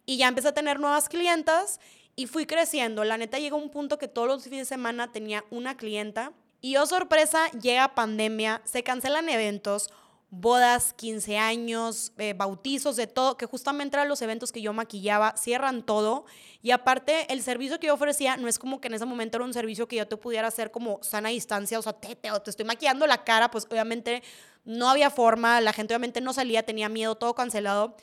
Y 0.07 0.19
ya 0.19 0.29
empecé 0.29 0.49
a 0.49 0.55
tener 0.55 0.79
nuevas 0.79 1.09
clientas 1.09 1.81
y 2.17 2.27
fui 2.27 2.47
creciendo. 2.47 3.05
La 3.05 3.17
neta 3.17 3.39
llegó 3.39 3.57
un 3.57 3.71
punto 3.71 3.99
que 3.99 4.09
todos 4.09 4.29
los 4.29 4.45
fines 4.45 4.69
de 4.69 4.75
semana 4.75 5.11
tenía 5.13 5.45
una 5.51 5.77
clienta. 5.77 6.33
Y 6.61 6.77
oh 6.77 6.87
sorpresa, 6.87 7.51
llega 7.51 7.95
pandemia, 7.95 8.63
se 8.65 8.83
cancelan 8.83 9.29
eventos, 9.29 9.91
bodas, 10.41 10.93
15 10.95 11.39
años, 11.39 12.13
eh, 12.19 12.35
bautizos, 12.35 12.97
de 12.97 13.07
todo, 13.07 13.37
que 13.37 13.47
justamente 13.47 13.97
eran 13.97 14.09
los 14.09 14.23
eventos 14.23 14.53
que 14.53 14.61
yo 14.61 14.73
maquillaba, 14.73 15.37
cierran 15.37 15.83
todo. 15.83 16.25
Y 16.63 16.71
aparte, 16.71 17.33
el 17.33 17.43
servicio 17.43 17.79
que 17.81 17.89
yo 17.89 17.95
ofrecía 17.95 18.37
no 18.37 18.49
es 18.49 18.59
como 18.59 18.81
que 18.81 18.89
en 18.89 18.95
ese 18.95 19.05
momento 19.05 19.39
era 19.39 19.45
un 19.45 19.55
servicio 19.55 19.89
que 19.89 19.97
yo 19.97 20.09
te 20.09 20.17
pudiera 20.17 20.49
hacer 20.49 20.71
como 20.71 20.99
sana 21.03 21.29
distancia, 21.31 21.79
o 21.79 21.83
sea, 21.83 21.93
te, 21.93 22.17
te, 22.17 22.31
te 22.31 22.51
estoy 22.51 22.65
maquillando 22.65 23.07
la 23.07 23.25
cara, 23.25 23.51
pues 23.51 23.67
obviamente 23.71 24.23
no 24.65 24.89
había 24.89 25.11
forma, 25.11 25.61
la 25.61 25.73
gente 25.73 25.95
obviamente 25.95 26.21
no 26.21 26.33
salía, 26.33 26.65
tenía 26.65 26.89
miedo, 26.89 27.15
todo 27.15 27.35
cancelado. 27.35 27.97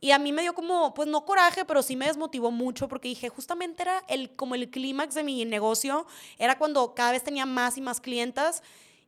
Y 0.00 0.10
a 0.10 0.18
mí 0.18 0.32
me 0.32 0.42
dio 0.42 0.54
como, 0.54 0.92
pues 0.92 1.08
no 1.08 1.24
coraje, 1.24 1.64
pero 1.64 1.82
sí 1.82 1.96
me 1.96 2.06
desmotivó 2.06 2.50
mucho 2.50 2.88
porque 2.88 3.08
dije, 3.08 3.28
justamente 3.28 3.82
era 3.82 4.04
el, 4.08 4.30
como 4.36 4.54
el 4.54 4.70
clímax 4.70 5.14
de 5.14 5.22
mi 5.22 5.44
negocio, 5.44 6.06
era 6.38 6.58
cuando 6.58 6.94
cada 6.94 7.12
vez 7.12 7.24
tenía 7.24 7.46
más 7.46 7.78
y 7.78 7.80
más 7.80 8.00
clientas 8.00 8.62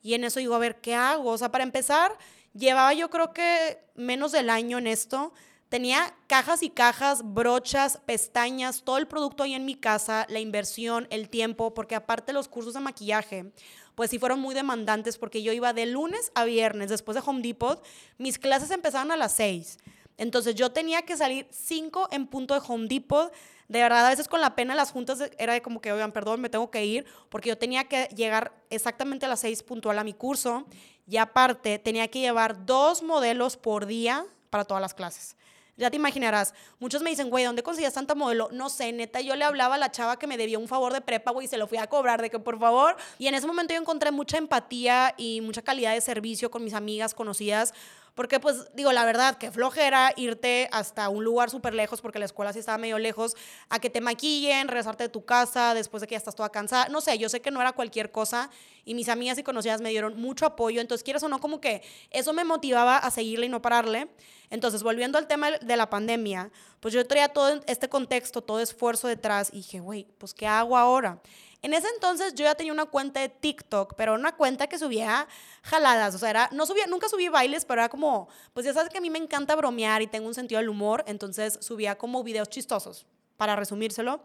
y 0.07 0.15
en 0.15 0.23
eso 0.23 0.39
digo, 0.39 0.55
a 0.55 0.59
ver, 0.59 0.81
¿qué 0.81 0.95
hago? 0.95 1.31
O 1.31 1.37
sea, 1.37 1.51
para 1.51 1.65
empezar, 1.65 2.17
Llevaba 2.57 2.95
yo 2.95 3.11
creo 3.11 3.33
que 3.33 3.79
menos 3.95 4.33
del 4.33 4.49
año 4.49 4.79
en 4.79 4.87
esto. 4.87 5.33
Tenía 5.69 6.15
cajas 6.27 6.63
y 6.63 6.71
cajas, 6.71 7.21
brochas, 7.23 7.99
pestañas, 8.07 8.83
todo 8.83 8.99
el 8.99 9.09
producto 9.09 9.43
ahí 9.43 9.55
en 9.55 9.65
mi 9.65 9.75
casa, 9.75 10.25
la 10.31 10.39
inversión, 10.39 11.09
el 11.11 11.29
tiempo, 11.29 11.75
porque 11.75 11.97
aparte 11.97 12.33
los 12.33 12.49
cursos 12.49 12.75
de 12.75 12.81
maquillaje, 12.81 13.53
pues 13.97 14.11
sí 14.11 14.19
fueron 14.19 14.41
muy 14.41 14.55
demandantes 14.55 15.19
porque 15.19 15.43
yo 15.43 15.53
iba 15.53 15.73
de 15.73 15.87
lunes 15.87 16.31
a 16.35 16.45
viernes 16.45 16.89
después 16.89 17.17
de 17.17 17.23
Home 17.27 17.43
Depot, 17.43 17.85
mis 18.17 18.39
clases 18.39 18.71
empezaban 18.71 19.11
a 19.11 19.17
las 19.17 19.33
6. 19.33 19.79
Entonces 20.19 20.55
yo 20.55 20.71
tenía 20.71 21.03
que 21.03 21.17
salir 21.17 21.47
5 21.51 22.09
en 22.13 22.27
punto 22.27 22.55
de 22.55 22.61
Home 22.67 22.87
Depot. 22.89 23.31
De 23.69 23.81
verdad, 23.81 24.07
a 24.07 24.11
veces 24.11 24.29
con 24.29 24.41
la 24.41 24.55
pena 24.55 24.75
las 24.75 24.93
juntas 24.93 25.19
era 25.39 25.61
como 25.61 25.81
que, 25.81 25.93
oigan, 25.93 26.13
perdón, 26.13 26.41
me 26.41 26.49
tengo 26.49 26.71
que 26.71 26.87
ir, 26.87 27.05
porque 27.29 27.49
yo 27.49 27.59
tenía 27.59 27.85
que 27.85 28.05
llegar 28.15 28.53
exactamente 28.71 29.27
a 29.27 29.29
las 29.29 29.41
6 29.41 29.65
puntual 29.65 29.99
a 29.99 30.05
mi 30.05 30.15
curso 30.15 30.67
y 31.09 31.19
aparte, 31.19 31.79
tenía 31.79 32.09
que 32.09 32.21
llevar 32.21 32.67
dos 32.67 33.03
modelos 33.03 33.57
por 33.57 33.87
día 33.87 34.25
para 34.51 34.65
todas 34.65 34.81
las 34.81 34.95
clases. 34.95 35.37
Ya 35.79 35.91
te 35.91 35.97
imaginarás, 35.97 36.55
muchos 36.79 37.03
me 37.03 37.11
dicen, 37.11 37.29
güey, 37.29 37.45
¿dónde 37.45 37.63
consigues 37.63 37.93
tanta 37.93 38.15
modelo? 38.15 38.49
No 38.51 38.71
sé, 38.71 38.93
neta, 38.93 39.21
yo 39.21 39.37
le 39.37 39.45
hablaba 39.45 39.75
a 39.75 39.79
la 39.79 39.91
chava 39.91 40.19
que 40.19 40.27
me 40.27 40.39
debía 40.39 40.59
un 40.59 40.69
favor 40.69 40.95
de 40.95 41.03
prepa, 41.03 41.33
güey, 41.33 41.45
y 41.45 41.49
se 41.49 41.59
lo 41.59 41.67
fui 41.67 41.77
a 41.77 41.87
cobrar, 41.87 42.23
de 42.23 42.31
que 42.31 42.39
por 42.39 42.59
favor. 42.59 42.97
Y 43.19 43.27
en 43.27 43.35
ese 43.35 43.47
momento 43.47 43.75
yo 43.75 43.81
encontré 43.81 44.11
mucha 44.11 44.39
empatía 44.39 45.13
y 45.19 45.43
mucha 45.43 45.61
calidad 45.61 45.93
de 45.93 46.01
servicio 46.01 46.51
con 46.51 46.65
mis 46.65 46.73
amigas 46.73 47.13
conocidas, 47.13 47.75
porque 48.17 48.41
pues 48.41 48.75
digo, 48.75 48.93
la 48.93 49.05
verdad, 49.05 49.37
que 49.37 49.53
flojera 49.53 50.15
irte 50.17 50.71
hasta 50.73 51.11
un 51.11 51.23
lugar 51.23 51.51
súper 51.51 51.75
lejos, 51.75 52.01
porque 52.01 52.19
la 52.19 52.25
escuela 52.25 52.51
sí 52.55 52.59
estaba 52.59 52.79
medio 52.79 52.99
lejos, 52.99 53.37
a 53.69 53.79
que 53.79 53.91
te 53.91 54.01
maquillen, 54.01 54.69
regresarte 54.69 55.05
de 55.05 55.09
tu 55.11 55.27
casa 55.27 55.75
después 55.75 56.01
de 56.01 56.07
que 56.07 56.15
ya 56.15 56.19
estás 56.19 56.35
toda 56.35 56.49
cansada. 56.49 56.89
No 56.89 57.03
sé, 57.03 57.19
yo 57.19 57.29
sé 57.29 57.43
que 57.43 57.51
no 57.51 57.61
era 57.61 57.73
cualquier 57.73 58.11
cosa 58.11 58.49
y 58.87 58.95
mis 58.95 59.11
amigas 59.11 59.37
y 59.37 59.43
conocidas 59.43 59.83
me 59.83 59.91
dieron 59.91 60.19
mucho 60.19 60.47
apoyo, 60.47 60.81
entonces 60.81 61.05
quieres 61.05 61.23
o 61.25 61.29
no, 61.29 61.41
como 61.41 61.61
que 61.61 61.83
eso 62.11 62.33
me 62.33 62.45
motivaba 62.45 62.97
a 62.97 63.11
seguirle 63.11 63.47
y 63.47 63.49
no 63.51 63.61
pararle. 63.61 64.09
Entonces, 64.49 64.83
volviendo 64.83 65.19
al 65.19 65.27
tema 65.27 65.51
de 65.51 65.77
la 65.77 65.91
pandemia, 65.91 66.51
pues 66.81 66.95
yo 66.95 67.07
traía 67.07 67.29
todo 67.29 67.61
este 67.67 67.91
contexto, 67.91 68.41
todo 68.41 68.61
esfuerzo 68.61 69.09
detrás 69.09 69.51
y 69.53 69.57
dije, 69.57 69.81
güey, 69.81 70.07
pues 70.17 70.33
¿qué 70.33 70.47
hago 70.47 70.79
ahora? 70.79 71.21
En 71.67 71.75
ese 71.75 71.89
entonces 71.89 72.33
yo 72.37 72.45
ya 72.45 72.55
tenía 72.55 72.73
una 72.73 72.85
cuenta 72.85 73.19
de 73.19 73.29
TikTok, 73.29 73.95
pero 73.97 74.15
una 74.15 74.37
cuenta 74.37 74.69
que 74.69 74.79
subía 74.79 75.27
jaladas, 75.65 76.15
o 76.15 76.19
sea, 76.19 76.49
no 76.53 76.65
subía, 76.65 76.87
nunca 76.87 77.09
subí 77.09 77.27
bailes, 77.27 77.65
pero 77.65 77.81
era 77.81 77.89
como, 77.89 78.29
pues 78.53 78.65
ya 78.65 78.73
sabes 78.73 78.89
que 78.89 78.99
a 78.99 79.01
mí 79.01 79.11
me 79.11 79.19
encanta 79.19 79.57
bromear 79.57 80.01
y 80.01 80.07
tengo 80.07 80.29
un 80.29 80.35
sentido 80.35 80.61
del 80.61 80.69
humor, 80.69 81.03
entonces 81.09 81.59
subía 81.61 81.99
como 81.99 82.23
videos 82.23 82.49
chistosos, 82.51 83.05
para 83.37 83.57
resumírselo. 83.57 84.21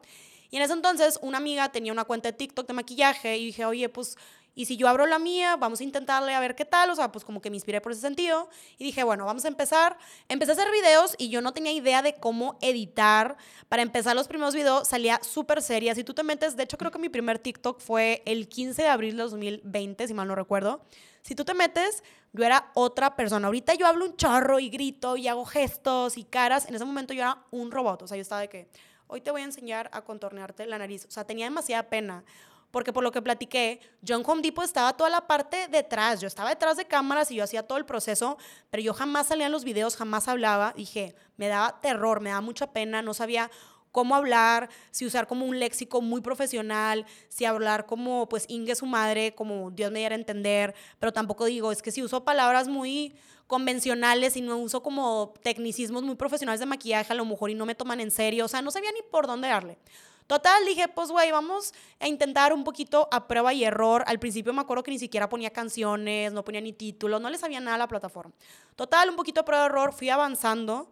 Y 0.51 0.57
en 0.57 0.62
ese 0.62 0.74
entonces 0.74 1.17
una 1.24 1.39
amiga 1.39 1.71
tenía 1.71 1.91
una 1.91 2.03
cuenta 2.03 2.29
de 2.29 2.38
TikTok 2.38 2.67
de 2.67 2.74
maquillaje 2.74 3.39
y 3.39 3.45
dije, 3.48 3.65
oye, 3.65 3.89
pues 3.89 4.17
y 4.53 4.65
si 4.65 4.75
yo 4.75 4.89
abro 4.89 5.05
la 5.05 5.17
mía, 5.17 5.55
vamos 5.55 5.79
a 5.79 5.84
intentarle 5.84 6.34
a 6.34 6.39
ver 6.39 6.55
qué 6.55 6.65
tal, 6.65 6.89
o 6.89 6.96
sea, 6.96 7.12
pues 7.12 7.24
como 7.24 7.41
que 7.41 7.50
me 7.50 7.55
inspiré 7.55 7.79
por 7.79 7.93
ese 7.93 8.01
sentido 8.01 8.50
y 8.77 8.84
dije, 8.84 9.03
bueno, 9.03 9.25
vamos 9.25 9.46
a 9.46 9.48
empezar. 9.48 9.98
Empecé 10.27 10.51
a 10.51 10.55
hacer 10.55 10.72
videos 10.72 11.15
y 11.17 11.29
yo 11.29 11.41
no 11.41 11.53
tenía 11.53 11.72
idea 11.72 12.01
de 12.01 12.15
cómo 12.15 12.58
editar. 12.62 13.38
Para 13.70 13.81
empezar 13.81 14.15
los 14.15 14.27
primeros 14.27 14.53
videos 14.53 14.89
salía 14.89 15.22
súper 15.24 15.62
seria. 15.62 15.96
Si 15.96 16.03
tú 16.03 16.13
te 16.13 16.24
metes, 16.24 16.58
de 16.58 16.63
hecho 16.63 16.77
creo 16.77 16.91
que 16.91 17.00
mi 17.00 17.08
primer 17.08 17.39
TikTok 17.39 17.79
fue 17.79 18.22
el 18.25 18.50
15 18.50 18.81
de 18.81 18.88
abril 18.89 19.15
de 19.15 19.24
2020, 19.24 20.08
si 20.08 20.13
mal 20.13 20.27
no 20.27 20.36
recuerdo. 20.36 20.81
Si 21.22 21.34
tú 21.34 21.46
te 21.46 21.53
metes, 21.53 22.03
yo 22.34 22.43
era 22.43 22.72
otra 22.74 23.15
persona. 23.15 23.48
Ahorita 23.48 23.75
yo 23.75 23.88
hablo 23.88 24.05
un 24.05 24.17
chorro 24.17 24.60
y 24.60 24.70
grito 24.70 25.15
y 25.15 25.29
hago 25.29 25.46
gestos 25.46 26.17
y 26.17 26.25
caras. 26.25 26.67
En 26.67 26.75
ese 26.75 26.84
momento 26.84 27.13
yo 27.13 27.22
era 27.22 27.46
un 27.51 27.72
robot, 27.72 28.01
o 28.01 28.08
sea, 28.08 28.17
yo 28.17 28.22
estaba 28.22 28.41
de 28.41 28.50
que, 28.50 28.67
hoy 29.08 29.22
te 29.22 29.29
voy 29.29 29.41
a 29.41 29.43
enseñar 29.43 29.89
a 29.93 30.01
contornearte 30.03 30.65
la 30.65 30.77
nariz. 30.77 31.05
O 31.05 31.12
sea, 31.12 31.25
tenía 31.25 31.46
demasiada 31.46 31.84
pena 31.89 32.24
porque 32.72 32.94
por 32.94 33.04
lo 33.04 33.12
que 33.12 33.22
platiqué, 33.22 33.80
yo 34.01 34.16
en 34.16 34.24
Home 34.25 34.42
Depot 34.42 34.66
estaba 34.66 34.94
toda 34.94 35.10
la 35.10 35.28
parte 35.28 35.68
detrás, 35.68 36.22
yo 36.22 36.28
estaba 36.28 36.50
detrás 36.50 36.78
de 36.78 36.86
cámaras 36.86 37.30
y 37.32 37.36
yo 37.36 37.44
hacía 37.44 37.63
todo 37.63 37.78
el 37.78 37.86
proceso, 37.86 38.38
pero 38.70 38.82
yo 38.82 38.94
jamás 38.94 39.28
salía 39.28 39.46
en 39.46 39.51
los 39.51 39.63
videos, 39.63 39.96
jamás 39.96 40.28
hablaba, 40.28 40.74
dije, 40.75 41.16
me 41.38 41.48
daba 41.48 41.80
terror, 41.82 42.22
me 42.22 42.30
daba 42.30 42.42
mucha 42.42 42.72
pena, 42.72 43.01
no 43.01 43.13
sabía 43.13 43.51
cómo 43.92 44.16
hablar, 44.16 44.70
si 44.92 45.06
usar 45.06 45.28
como 45.28 45.46
un 45.46 45.60
léxico 45.60 46.01
muy 46.01 46.22
profesional, 46.22 47.06
si 47.30 47.46
hablar 47.46 47.86
como 47.86 48.28
pues 48.30 48.46
Inge 48.48 48.75
su 48.75 48.86
madre, 48.86 49.36
como 49.36 49.72
Dios 49.72 49.92
me 49.92 50.00
diera 50.00 50.16
a 50.16 50.20
entender, 50.20 50.74
pero 51.00 51.12
tampoco 51.12 51.46
digo, 51.46 51.72
es 51.72 51.82
que 51.82 51.92
si 51.92 52.01
uso 52.01 52.24
palabras 52.24 52.68
muy 52.68 53.13
convencionales 53.48 54.38
y 54.38 54.42
no 54.42 54.58
uso 54.58 54.82
como 54.82 55.34
tecnicismos 55.44 56.04
muy 56.04 56.16
profesionales 56.16 56.62
de 56.62 56.66
maquillaje 56.66 57.12
a 57.12 57.16
lo 57.18 57.25
mejor 57.25 57.50
y 57.50 57.56
no 57.56 57.66
me 57.66 57.75
toman 57.75 58.00
en 58.00 58.12
serio, 58.12 58.46
o 58.46 58.48
sea, 58.48 58.62
no 58.62 58.72
sabía 58.72 58.92
ni 58.94 59.01
por 59.12 59.28
dónde 59.28 59.50
darle. 59.50 59.78
Total, 60.28 60.66
dije, 60.66 60.88
pues, 60.88 61.10
güey, 61.10 61.32
vamos 61.32 61.74
a 62.00 62.08
intentar 62.08 62.54
un 62.54 62.63
poquito 62.63 63.08
a 63.12 63.28
prueba 63.28 63.54
y 63.54 63.63
error. 63.63 64.04
Al 64.08 64.20
principio 64.20 64.54
me 64.54 64.62
acuerdo 64.62 64.84
que 64.84 64.92
ni 64.92 65.00
siquiera 65.00 65.28
ponía 65.28 65.50
canciones, 65.50 66.32
no 66.32 66.44
ponía 66.44 66.62
ni 66.62 66.74
títulos, 66.74 67.20
no 67.20 67.30
le 67.30 67.38
sabía 67.38 67.60
nada 67.60 67.75
a 67.75 67.80
la 67.80 67.88
plataforma. 67.88 68.34
Total, 68.75 69.10
un 69.10 69.16
poquito 69.16 69.42
a 69.42 69.46
prueba 69.46 69.63
y 69.63 69.68
error, 69.68 69.94
fui 69.94 70.10
avanzando. 70.10 70.90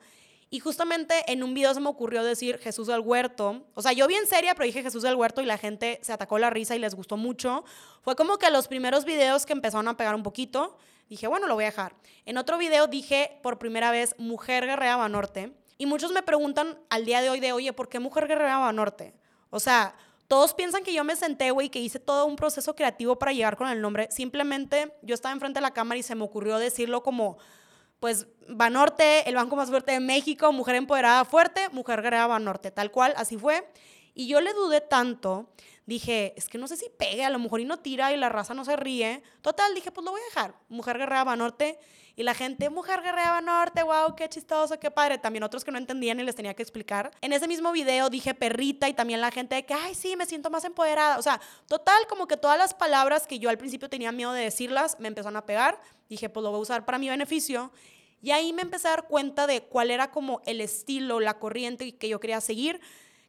Y 0.51 0.59
justamente 0.59 1.23
en 1.27 1.43
un 1.43 1.53
video 1.53 1.73
se 1.73 1.79
me 1.79 1.89
ocurrió 1.89 2.23
decir 2.23 2.57
Jesús 2.57 2.87
del 2.87 3.01
Huerto. 3.01 3.67
O 3.75 3.83
sea, 3.83 3.93
yo 3.93 4.07
bien 4.07 4.25
seria, 4.25 4.55
pero 4.55 4.65
dije 4.65 4.81
Jesús 4.81 5.03
del 5.03 5.13
Huerto 5.13 5.41
y 5.41 5.45
la 5.45 5.59
gente 5.59 5.99
se 6.01 6.11
atacó 6.11 6.39
la 6.39 6.49
risa 6.49 6.75
y 6.75 6.79
les 6.79 6.95
gustó 6.95 7.17
mucho. 7.17 7.63
Fue 8.01 8.15
como 8.15 8.37
que 8.39 8.49
los 8.49 8.67
primeros 8.67 9.05
videos 9.05 9.45
que 9.45 9.53
empezaron 9.53 9.87
a 9.87 9.95
pegar 9.95 10.15
un 10.15 10.23
poquito. 10.23 10.75
Dije, 11.07 11.27
bueno, 11.27 11.45
lo 11.45 11.53
voy 11.53 11.65
a 11.65 11.67
dejar. 11.67 11.95
En 12.25 12.37
otro 12.37 12.57
video 12.57 12.87
dije 12.87 13.39
por 13.43 13.59
primera 13.59 13.91
vez 13.91 14.15
Mujer 14.17 14.65
Guerrera 14.65 14.95
Banorte. 14.95 15.53
Y 15.77 15.85
muchos 15.85 16.11
me 16.11 16.23
preguntan 16.23 16.79
al 16.89 17.05
día 17.05 17.21
de 17.21 17.29
hoy 17.29 17.39
de, 17.39 17.53
oye, 17.53 17.71
¿por 17.71 17.87
qué 17.87 17.99
Mujer 17.99 18.27
Guerrera 18.27 18.57
Banorte? 18.57 19.13
O 19.49 19.59
sea, 19.59 19.95
todos 20.27 20.53
piensan 20.53 20.83
que 20.83 20.93
yo 20.93 21.03
me 21.03 21.15
senté, 21.15 21.49
güey, 21.51 21.69
que 21.69 21.79
hice 21.79 21.99
todo 21.99 22.25
un 22.25 22.35
proceso 22.35 22.75
creativo 22.75 23.17
para 23.17 23.33
llegar 23.33 23.57
con 23.57 23.67
el 23.67 23.81
nombre. 23.81 24.09
Simplemente 24.11 24.93
yo 25.01 25.15
estaba 25.15 25.33
enfrente 25.33 25.57
de 25.57 25.63
la 25.63 25.73
cámara 25.73 25.97
y 25.97 26.03
se 26.03 26.13
me 26.13 26.23
ocurrió 26.23 26.59
decirlo 26.59 27.01
como, 27.01 27.37
pues, 27.99 28.27
Banorte, 28.47 29.27
el 29.27 29.35
banco 29.35 29.55
más 29.55 29.69
fuerte 29.69 29.91
de 29.91 29.99
México, 29.99 30.53
mujer 30.53 30.75
empoderada 30.75 31.25
fuerte, 31.25 31.67
mujer 31.69 32.01
guerrera 32.01 32.27
Banorte, 32.27 32.69
tal 32.69 32.91
cual, 32.91 33.13
así 33.17 33.37
fue. 33.37 33.67
Y 34.13 34.27
yo 34.27 34.39
le 34.39 34.53
dudé 34.53 34.81
tanto, 34.81 35.49
dije, 35.89 36.33
es 36.37 36.47
que 36.47 36.57
no 36.57 36.67
sé 36.67 36.77
si 36.77 36.87
pegue, 36.97 37.25
a 37.25 37.29
lo 37.29 37.39
mejor 37.39 37.59
y 37.59 37.65
no 37.65 37.79
tira 37.79 38.13
y 38.13 38.17
la 38.17 38.29
raza 38.29 38.53
no 38.53 38.63
se 38.63 38.75
ríe. 38.75 39.23
Total, 39.41 39.73
dije, 39.73 39.91
pues 39.91 40.05
lo 40.05 40.11
voy 40.11 40.21
a 40.21 40.25
dejar, 40.25 40.55
mujer 40.69 40.97
guerrera 40.97 41.23
Banorte. 41.23 41.79
Y 42.15 42.23
la 42.23 42.33
gente, 42.33 42.69
mujer 42.69 43.01
guerrera 43.01 43.39
norte, 43.39 43.81
wow, 43.81 44.13
qué 44.15 44.27
chistoso, 44.27 44.77
qué 44.77 44.91
padre. 44.91 45.17
También 45.17 45.41
otros 45.41 45.63
que 45.63 45.71
no 45.71 45.77
entendían 45.77 46.19
y 46.19 46.23
les 46.23 46.35
tenía 46.35 46.53
que 46.53 46.61
explicar. 46.61 47.11
En 47.21 47.31
ese 47.31 47.47
mismo 47.47 47.71
video 47.71 48.09
dije 48.09 48.33
perrita 48.33 48.89
y 48.89 48.93
también 48.93 49.21
la 49.21 49.31
gente 49.31 49.55
de 49.55 49.65
que, 49.65 49.73
ay, 49.73 49.95
sí, 49.95 50.15
me 50.17 50.25
siento 50.25 50.49
más 50.49 50.65
empoderada. 50.65 51.17
O 51.17 51.21
sea, 51.21 51.39
total, 51.67 52.07
como 52.09 52.27
que 52.27 52.35
todas 52.35 52.57
las 52.57 52.73
palabras 52.73 53.25
que 53.25 53.39
yo 53.39 53.49
al 53.49 53.57
principio 53.57 53.89
tenía 53.89 54.11
miedo 54.11 54.33
de 54.33 54.43
decirlas, 54.43 54.97
me 54.99 55.07
empezaron 55.07 55.37
a 55.37 55.45
pegar. 55.45 55.81
Dije, 56.09 56.29
pues 56.29 56.43
lo 56.43 56.51
voy 56.51 56.59
a 56.59 56.61
usar 56.61 56.85
para 56.85 56.97
mi 56.97 57.07
beneficio. 57.07 57.71
Y 58.21 58.31
ahí 58.31 58.51
me 58.51 58.63
empecé 58.63 58.89
a 58.89 58.91
dar 58.91 59.07
cuenta 59.07 59.47
de 59.47 59.63
cuál 59.63 59.89
era 59.89 60.11
como 60.11 60.41
el 60.45 60.59
estilo, 60.59 61.21
la 61.21 61.39
corriente 61.39 61.95
que 61.95 62.09
yo 62.09 62.19
quería 62.19 62.41
seguir 62.41 62.81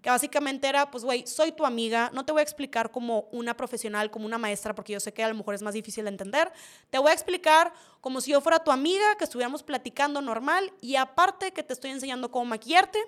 que 0.02 0.11
básicamente 0.11 0.69
era, 0.69 0.90
pues, 0.90 1.04
güey, 1.04 1.26
soy 1.26 1.52
tu 1.52 1.66
amiga, 1.66 2.11
no 2.12 2.25
te 2.25 2.33
voy 2.33 2.40
a 2.40 2.42
explicar 2.42 2.90
como 2.90 3.28
una 3.33 3.57
profesional, 3.57 4.11
como 4.11 4.26
una 4.26 4.38
maestra, 4.38 4.75
porque 4.75 4.92
yo 4.92 5.00
sé 5.00 5.12
que 5.12 5.23
a 5.23 5.28
lo 5.28 5.35
mejor 5.35 5.54
es 5.54 5.62
más 5.62 5.75
difícil 5.75 6.04
de 6.04 6.11
entender, 6.11 6.52
te 6.90 6.99
voy 6.99 7.11
a 7.11 7.14
explicar 7.14 7.73
como 8.00 8.21
si 8.21 8.30
yo 8.33 8.40
fuera 8.40 8.64
tu 8.64 8.71
amiga, 8.71 9.16
que 9.16 9.25
estuviéramos 9.25 9.62
platicando 9.62 10.21
normal 10.21 10.73
y 10.80 10.97
aparte 10.97 11.52
que 11.52 11.62
te 11.62 11.73
estoy 11.73 11.90
enseñando 11.90 12.30
cómo 12.30 12.47
maquillarte 12.47 12.99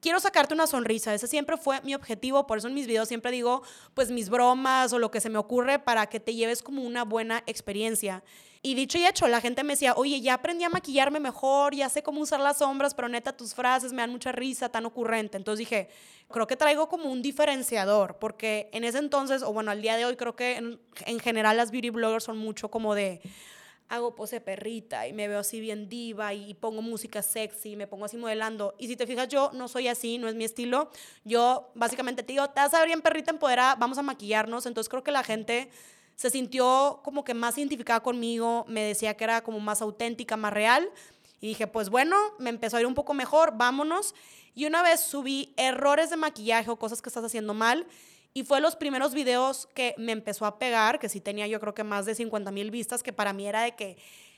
quiero 0.00 0.20
sacarte 0.20 0.54
una 0.54 0.66
sonrisa. 0.66 1.14
Ese 1.14 1.26
siempre 1.26 1.56
fue 1.56 1.80
mi 1.82 1.94
objetivo. 1.94 2.46
Por 2.46 2.58
eso 2.58 2.68
en 2.68 2.74
mis 2.74 2.86
videos 2.86 3.08
siempre 3.08 3.30
digo, 3.30 3.62
pues 3.94 4.10
mis 4.10 4.28
bromas 4.28 4.92
o 4.92 4.98
lo 4.98 5.10
que 5.10 5.20
se 5.20 5.30
me 5.30 5.38
ocurre 5.38 5.78
para 5.78 6.06
que 6.06 6.20
te 6.20 6.34
lleves 6.34 6.62
como 6.62 6.82
una 6.82 7.04
buena 7.04 7.42
experiencia. 7.46 8.22
Y 8.62 8.74
dicho 8.74 8.98
y 8.98 9.06
hecho, 9.06 9.26
la 9.26 9.40
gente 9.40 9.64
me 9.64 9.72
decía, 9.72 9.94
oye, 9.94 10.20
ya 10.20 10.34
aprendí 10.34 10.64
a 10.64 10.68
maquillarme 10.68 11.18
mejor, 11.18 11.74
ya 11.74 11.88
sé 11.88 12.02
cómo 12.02 12.20
usar 12.20 12.40
las 12.40 12.58
sombras, 12.58 12.92
pero 12.92 13.08
neta, 13.08 13.34
tus 13.34 13.54
frases 13.54 13.94
me 13.94 14.02
dan 14.02 14.10
mucha 14.10 14.32
risa, 14.32 14.68
tan 14.68 14.84
ocurrente. 14.84 15.38
Entonces 15.38 15.60
dije, 15.60 15.88
creo 16.28 16.46
que 16.46 16.56
traigo 16.56 16.86
como 16.86 17.10
un 17.10 17.22
diferenciador, 17.22 18.18
porque 18.18 18.68
en 18.72 18.84
ese 18.84 18.98
entonces, 18.98 19.42
o 19.42 19.50
bueno, 19.54 19.70
al 19.70 19.80
día 19.80 19.96
de 19.96 20.04
hoy, 20.04 20.16
creo 20.16 20.36
que 20.36 20.56
en, 20.56 20.78
en 21.06 21.20
general 21.20 21.56
las 21.56 21.70
beauty 21.70 21.88
bloggers 21.88 22.24
son 22.24 22.36
mucho 22.36 22.70
como 22.70 22.94
de 22.94 23.22
hago 23.90 24.14
pose 24.14 24.40
perrita 24.40 25.08
y 25.08 25.12
me 25.12 25.26
veo 25.26 25.40
así 25.40 25.60
bien 25.60 25.88
diva 25.88 26.32
y 26.32 26.54
pongo 26.54 26.80
música 26.80 27.22
sexy, 27.22 27.74
me 27.74 27.88
pongo 27.88 28.04
así 28.04 28.16
modelando. 28.16 28.74
Y 28.78 28.86
si 28.86 28.96
te 28.96 29.04
fijas, 29.06 29.28
yo 29.28 29.50
no 29.52 29.66
soy 29.66 29.88
así, 29.88 30.16
no 30.16 30.28
es 30.28 30.36
mi 30.36 30.44
estilo. 30.44 30.90
Yo 31.24 31.72
básicamente 31.74 32.22
te 32.22 32.32
digo, 32.32 32.48
te 32.48 32.60
vas 32.60 32.72
a 32.72 32.78
ver 32.78 32.86
bien 32.86 33.02
perrita 33.02 33.32
empoderada, 33.32 33.74
vamos 33.74 33.98
a 33.98 34.02
maquillarnos. 34.02 34.64
Entonces 34.66 34.88
creo 34.88 35.02
que 35.02 35.10
la 35.10 35.24
gente 35.24 35.70
se 36.14 36.30
sintió 36.30 37.00
como 37.02 37.24
que 37.24 37.34
más 37.34 37.58
identificada 37.58 37.98
conmigo, 38.00 38.64
me 38.68 38.82
decía 38.82 39.14
que 39.14 39.24
era 39.24 39.42
como 39.42 39.58
más 39.58 39.82
auténtica, 39.82 40.36
más 40.36 40.52
real. 40.52 40.88
Y 41.40 41.48
dije, 41.48 41.66
pues 41.66 41.88
bueno, 41.88 42.16
me 42.38 42.50
empezó 42.50 42.76
a 42.76 42.80
ir 42.80 42.86
un 42.86 42.94
poco 42.94 43.14
mejor, 43.14 43.54
vámonos. 43.56 44.14
Y 44.54 44.66
una 44.66 44.82
vez 44.82 45.00
subí 45.00 45.54
errores 45.56 46.10
de 46.10 46.16
maquillaje 46.16 46.70
o 46.70 46.76
cosas 46.76 47.00
que 47.00 47.08
estás 47.08 47.24
haciendo 47.24 47.54
mal 47.54 47.86
y 48.32 48.44
fue 48.44 48.60
los 48.60 48.76
primeros 48.76 49.14
videos 49.14 49.68
que 49.74 49.94
me 49.98 50.12
empezó 50.12 50.46
a 50.46 50.58
pegar, 50.58 50.98
que 50.98 51.08
sí 51.08 51.20
tenía 51.20 51.46
yo 51.46 51.60
creo 51.60 51.74
que 51.74 51.84
más 51.84 52.06
de 52.06 52.14
50 52.14 52.50
mil 52.52 52.70
vistas, 52.70 53.02
que 53.02 53.12
para 53.12 53.32
mí 53.32 53.46
era 53.46 53.62
de 53.62 53.74
que, 53.74 53.96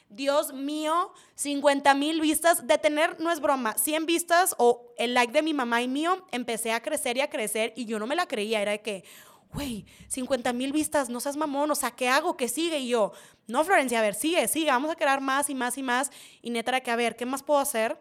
Dios 0.09 0.52
mío, 0.52 1.12
50 1.37 1.94
mil 1.94 2.21
vistas, 2.21 2.66
de 2.66 2.78
tener, 2.78 3.18
no 3.21 3.30
es 3.30 3.40
broma, 3.40 3.76
100 3.76 4.06
vistas 4.06 4.54
o 4.59 4.92
el 4.99 5.14
like 5.14 5.32
de 5.32 5.42
mi 5.42 5.54
mamá 5.54 5.82
y 5.82 5.88
mío, 5.88 6.26
empecé 6.30 6.73
a 6.73 6.82
crecer 6.82 7.16
y 7.16 7.21
a 7.21 7.30
crecer 7.30 7.73
y 7.76 7.87
yo 7.87 7.99
no 7.99 8.06
me 8.06 8.16
la 8.16 8.26
creía, 8.26 8.61
era 8.61 8.73
de 8.73 8.82
que, 8.82 9.04
güey, 9.52 9.87
50 10.09 10.52
mil 10.52 10.73
vistas, 10.73 11.09
no 11.09 11.21
seas 11.21 11.37
mamón, 11.37 11.71
o 11.71 11.75
sea, 11.75 11.90
¿qué 11.90 12.09
hago? 12.09 12.37
¿Qué 12.37 12.49
sigue? 12.49 12.78
Y 12.78 12.88
yo, 12.88 13.12
no, 13.47 13.64
Florencia, 13.64 13.99
a 13.99 14.02
ver, 14.02 14.14
sigue, 14.14 14.49
sigue, 14.49 14.71
vamos 14.71 14.90
a 14.90 14.97
crear 14.97 15.21
más 15.21 15.50
y 15.50 15.54
más 15.54 15.76
y 15.78 15.82
más. 15.82 16.11
Y 16.40 16.50
neta 16.50 16.71
era 16.71 16.80
que, 16.80 16.90
a 16.90 16.97
ver, 16.97 17.16
¿qué 17.16 17.26
más 17.26 17.42
puedo 17.42 17.61
hacer? 17.61 17.99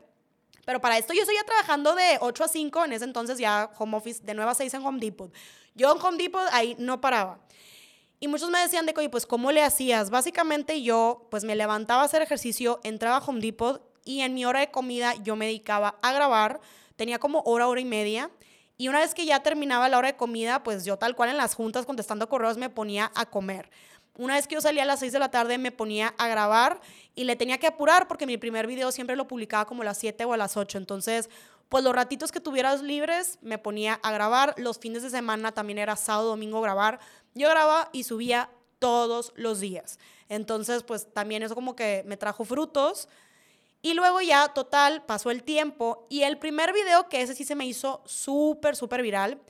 Pero 0.66 0.80
para 0.80 0.98
esto 0.98 1.14
yo 1.14 1.26
seguía 1.26 1.44
trabajando 1.44 1.96
de 1.96 2.18
8 2.22 2.44
a 2.44 2.48
5, 2.48 2.86
en 2.86 2.94
ese 2.94 3.06
entonces 3.06 3.38
ya 3.38 3.72
home 3.78 3.98
office, 3.98 4.24
de 4.24 4.34
9 4.34 4.52
a 4.52 4.56
6 4.56 4.74
en 4.76 4.86
Home 4.86 5.00
Depot. 5.00 5.34
Yo 5.76 5.92
en 5.94 6.02
Home 6.02 6.18
Depot 6.18 6.44
ahí 6.52 6.76
no 6.78 7.02
paraba. 7.02 7.40
Y 8.20 8.28
muchos 8.28 8.52
me 8.52 8.60
decían 8.60 8.86
de 8.86 8.94
que, 8.94 9.10
pues, 9.10 9.26
¿cómo 9.26 9.52
le 9.52 9.64
hacías? 9.64 10.12
Básicamente 10.12 10.84
yo, 10.84 11.28
pues, 11.32 11.44
me 11.44 11.56
levantaba 11.56 12.04
a 12.04 12.06
hacer 12.06 12.22
ejercicio, 12.22 12.80
entraba 12.84 13.18
a 13.18 13.26
Home 13.26 13.42
Depot 13.42 13.82
y 14.06 14.22
en 14.22 14.34
mi 14.36 14.46
hora 14.46 14.60
de 14.60 14.70
comida 14.70 15.16
yo 15.24 15.36
me 15.36 15.48
dedicaba 15.48 15.98
a 16.02 16.14
grabar. 16.14 16.62
Tenía 16.96 17.18
como 17.18 17.42
hora, 17.46 17.68
hora 17.68 17.82
y 17.82 17.86
media. 17.86 18.30
Y 18.82 18.88
una 18.88 18.98
vez 18.98 19.14
que 19.14 19.28
ya 19.28 19.44
terminaba 19.44 19.88
la 19.90 20.00
hora 20.00 20.08
de 20.08 20.18
comida, 20.18 20.64
pues 20.64 20.86
yo 20.86 20.98
tal 20.98 21.16
cual 21.16 21.30
en 21.30 21.38
las 21.38 21.54
juntas 21.54 21.86
contestando 21.86 22.28
correos 22.28 22.58
me 22.58 22.68
ponía 22.68 23.12
a 23.14 23.28
comer. 23.28 23.70
Una 24.18 24.34
vez 24.34 24.48
que 24.48 24.56
yo 24.56 24.62
salía 24.62 24.82
a 24.82 24.86
las 24.88 25.02
6 25.02 25.14
de 25.14 25.20
la 25.20 25.30
tarde 25.30 25.60
me 25.60 25.72
ponía 25.72 26.16
a 26.18 26.28
grabar 26.28 26.82
y 27.14 27.26
le 27.26 27.36
tenía 27.36 27.60
que 27.60 27.68
apurar 27.68 28.08
porque 28.08 28.26
mi 28.26 28.38
primer 28.38 28.66
video 28.66 28.92
siempre 28.92 29.16
lo 29.16 29.28
publicaba 29.28 29.66
como 29.66 29.84
a 29.84 29.86
las 29.86 30.00
7 30.00 30.26
o 30.26 30.34
a 30.34 30.38
las 30.38 30.58
8. 30.58 30.80
Entonces, 30.80 31.30
pues 31.70 31.84
los 31.84 31.94
ratitos 31.94 32.32
que 32.32 32.40
tuvieras 32.40 32.82
libres 32.82 33.38
me 33.44 33.60
ponía 33.60 34.00
a 34.02 34.12
grabar. 34.12 34.56
Los 34.58 34.80
fines 34.80 35.04
de 35.04 35.12
semana 35.12 35.52
también 35.52 35.78
era 35.78 35.96
sábado, 35.96 36.30
domingo 36.30 36.60
grabar. 36.60 37.00
Yo 37.36 37.50
grababa 37.50 37.90
y 37.94 38.06
subía 38.06 38.50
todos 38.80 39.32
los 39.36 39.60
días. 39.60 40.00
Entonces, 40.28 40.82
pues 40.82 41.06
también 41.14 41.44
eso 41.44 41.54
como 41.54 41.76
que 41.76 42.02
me 42.08 42.18
trajo 42.18 42.46
frutos. 42.46 43.08
Y 43.82 43.94
luego 43.94 44.22
ya, 44.22 44.50
total, 44.50 45.04
pasó 45.06 45.32
el 45.32 45.44
tiempo 45.44 46.06
y 46.10 46.22
el 46.24 46.38
primer 46.38 46.72
video, 46.74 47.10
que 47.10 47.22
ese 47.22 47.34
sí 47.34 47.44
se 47.44 47.56
me 47.56 47.66
hizo 47.66 48.04
súper, 48.06 48.76
súper 48.76 49.02
viral, 49.02 49.42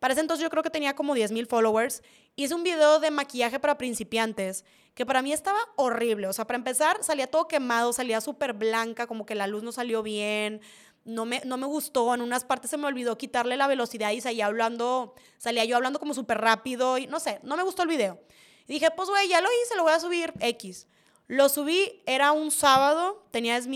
para 0.00 0.12
ese 0.12 0.22
entonces 0.22 0.42
yo 0.42 0.50
creo 0.50 0.62
que 0.62 0.70
tenía 0.70 0.96
como 0.96 1.14
10 1.14 1.30
mil 1.30 1.46
followers. 1.46 2.02
Hice 2.34 2.54
un 2.54 2.62
video 2.64 3.00
de 3.00 3.10
maquillaje 3.10 3.60
para 3.60 3.76
principiantes 3.76 4.64
que 4.94 5.06
para 5.06 5.22
mí 5.22 5.32
estaba 5.32 5.58
horrible. 5.76 6.26
O 6.26 6.32
sea, 6.32 6.46
para 6.46 6.56
empezar, 6.56 7.04
salía 7.04 7.26
todo 7.26 7.46
quemado, 7.46 7.92
salía 7.92 8.20
súper 8.20 8.54
blanca, 8.54 9.06
como 9.06 9.26
que 9.26 9.34
la 9.34 9.46
luz 9.46 9.62
no 9.62 9.72
salió 9.72 10.02
bien. 10.02 10.62
No 11.04 11.26
me, 11.26 11.42
no 11.44 11.58
me 11.58 11.66
gustó, 11.66 12.14
en 12.14 12.22
unas 12.22 12.44
partes 12.44 12.70
se 12.70 12.76
me 12.76 12.86
olvidó 12.86 13.16
quitarle 13.16 13.56
la 13.56 13.66
velocidad 13.66 14.10
y 14.10 14.20
salía 14.20 14.46
hablando, 14.46 15.14
salía 15.38 15.64
yo 15.64 15.76
hablando 15.76 15.98
como 15.98 16.12
súper 16.12 16.38
rápido 16.38 16.98
y 16.98 17.06
no 17.06 17.20
sé, 17.20 17.40
no 17.42 17.56
me 17.56 17.62
gustó 17.62 17.82
el 17.82 17.88
video. 17.88 18.20
Y 18.66 18.74
dije, 18.74 18.90
pues 18.94 19.08
güey, 19.08 19.28
ya 19.28 19.40
lo 19.40 19.48
hice, 19.62 19.76
lo 19.76 19.82
voy 19.82 19.92
a 19.92 20.00
subir 20.00 20.32
X. 20.40 20.86
Lo 21.30 21.48
subí, 21.48 22.02
era 22.06 22.32
un 22.32 22.50
sábado, 22.50 23.22
tenía 23.30 23.60
10 23.60 23.68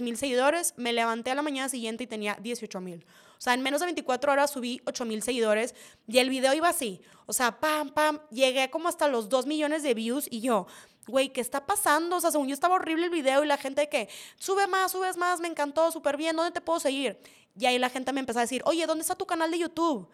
mil 0.00 0.16
seguidores, 0.16 0.74
me 0.76 0.92
levanté 0.92 1.32
a 1.32 1.34
la 1.34 1.42
mañana 1.42 1.68
siguiente 1.68 2.04
y 2.04 2.06
tenía 2.06 2.38
18 2.40 2.80
mil. 2.80 3.04
O 3.36 3.40
sea, 3.40 3.54
en 3.54 3.62
menos 3.62 3.80
de 3.80 3.86
24 3.86 4.30
horas 4.30 4.52
subí 4.52 4.80
8 4.86 5.04
mil 5.06 5.20
seguidores 5.20 5.74
y 6.06 6.18
el 6.18 6.30
video 6.30 6.54
iba 6.54 6.68
así. 6.68 7.00
O 7.26 7.32
sea, 7.32 7.58
pam, 7.58 7.90
pam, 7.90 8.20
llegué 8.30 8.70
como 8.70 8.88
hasta 8.88 9.08
los 9.08 9.28
2 9.28 9.46
millones 9.46 9.82
de 9.82 9.92
views 9.92 10.28
y 10.30 10.40
yo, 10.40 10.68
güey, 11.08 11.30
¿qué 11.30 11.40
está 11.40 11.66
pasando? 11.66 12.14
O 12.14 12.20
sea, 12.20 12.30
según 12.30 12.46
yo 12.46 12.54
estaba 12.54 12.76
horrible 12.76 13.06
el 13.06 13.10
video 13.10 13.42
y 13.42 13.48
la 13.48 13.56
gente 13.56 13.88
que, 13.88 14.08
sube 14.38 14.68
más, 14.68 14.92
subes 14.92 15.16
más, 15.16 15.40
me 15.40 15.48
encantó, 15.48 15.90
súper 15.90 16.16
bien, 16.16 16.36
¿dónde 16.36 16.52
te 16.52 16.60
puedo 16.60 16.78
seguir? 16.78 17.18
Y 17.58 17.66
ahí 17.66 17.76
la 17.80 17.90
gente 17.90 18.12
me 18.12 18.20
empezó 18.20 18.38
a 18.38 18.42
decir, 18.42 18.62
oye, 18.66 18.86
¿dónde 18.86 19.02
está 19.02 19.16
tu 19.16 19.26
canal 19.26 19.50
de 19.50 19.58
YouTube? 19.58 20.08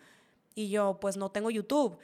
Y 0.55 0.71
yo, 0.71 0.97
pues 0.99 1.19
no 1.19 1.31
tengo 1.31 1.51
YouTube 1.51 1.99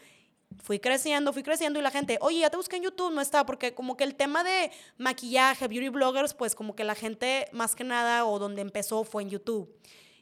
fui 0.62 0.78
creciendo, 0.78 1.32
fui 1.32 1.42
creciendo 1.42 1.78
y 1.78 1.82
la 1.82 1.90
gente, 1.90 2.18
oye, 2.21 2.40
ya 2.40 2.50
te 2.50 2.56
busqué 2.56 2.76
en 2.76 2.82
YouTube, 2.82 3.12
no 3.12 3.21
está, 3.21 3.47
porque 3.47 3.75
como 3.75 3.97
que 3.97 4.04
el 4.04 4.14
tema 4.14 4.44
de 4.44 4.71
maquillaje, 4.99 5.68
beauty 5.68 5.88
bloggers, 5.88 6.35
pues 6.35 6.54
como 6.54 6.75
que 6.75 6.85
la 6.85 6.94
gente 6.94 7.49
más 7.52 7.75
que 7.75 7.85
nada 7.85 8.25
o 8.26 8.38
donde 8.38 8.62
empezó 8.62 9.04
fue 9.04 9.23
en 9.23 9.30
YouTube. 9.30 9.73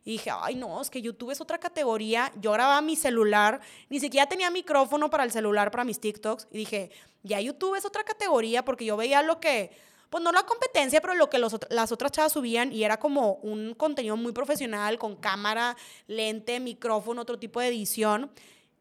Y 0.05 0.13
dije, 0.13 0.31
ay, 0.33 0.57
no, 0.57 0.81
es 0.81 0.89
que 0.89 1.03
YouTube 1.03 1.31
es 1.31 1.41
otra 1.41 1.59
categoría. 1.59 2.33
Yo 2.41 2.53
grababa 2.53 2.81
mi 2.81 2.97
celular, 2.97 3.61
ni 3.91 4.01
siquiera 4.01 4.27
tenía 4.27 4.51
micrófono 4.51 5.11
para 5.11 5.25
el 5.25 5.31
celular, 5.31 5.71
para 5.71 5.85
mis 5.85 6.01
TikToks. 6.01 6.49
Y 6.51 6.59
dije, 6.59 6.91
ya 7.23 7.39
YouTube 7.41 7.75
es 7.75 7.85
otra 7.85 8.03
categoría 8.03 8.65
porque 8.65 8.87
yo 8.87 8.97
veía 8.97 9.23
lo 9.23 9.41
que, 9.41 9.71
pues 10.09 10.25
no 10.25 10.33
la 10.33 10.45
competencia, 10.45 11.03
pero 11.03 11.15
lo 11.15 11.29
que 11.29 11.39
las 11.39 11.93
otras 11.93 12.13
chavas 12.13 12.33
subían 12.33 12.73
y 12.73 12.83
era 12.83 12.99
como 12.99 13.35
un 13.43 13.75
contenido 13.75 14.17
muy 14.17 14.33
profesional, 14.33 14.99
con 14.99 15.17
cámara, 15.17 15.77
lente, 16.07 16.61
micrófono, 16.61 17.23
otro 17.23 17.39
tipo 17.39 17.61
de 17.61 17.69
edición. 17.69 18.31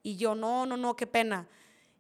Y 0.04 0.16
yo, 0.16 0.36
no, 0.36 0.66
no, 0.66 0.78
no, 0.78 0.96
qué 0.96 1.08
pena. 1.08 1.48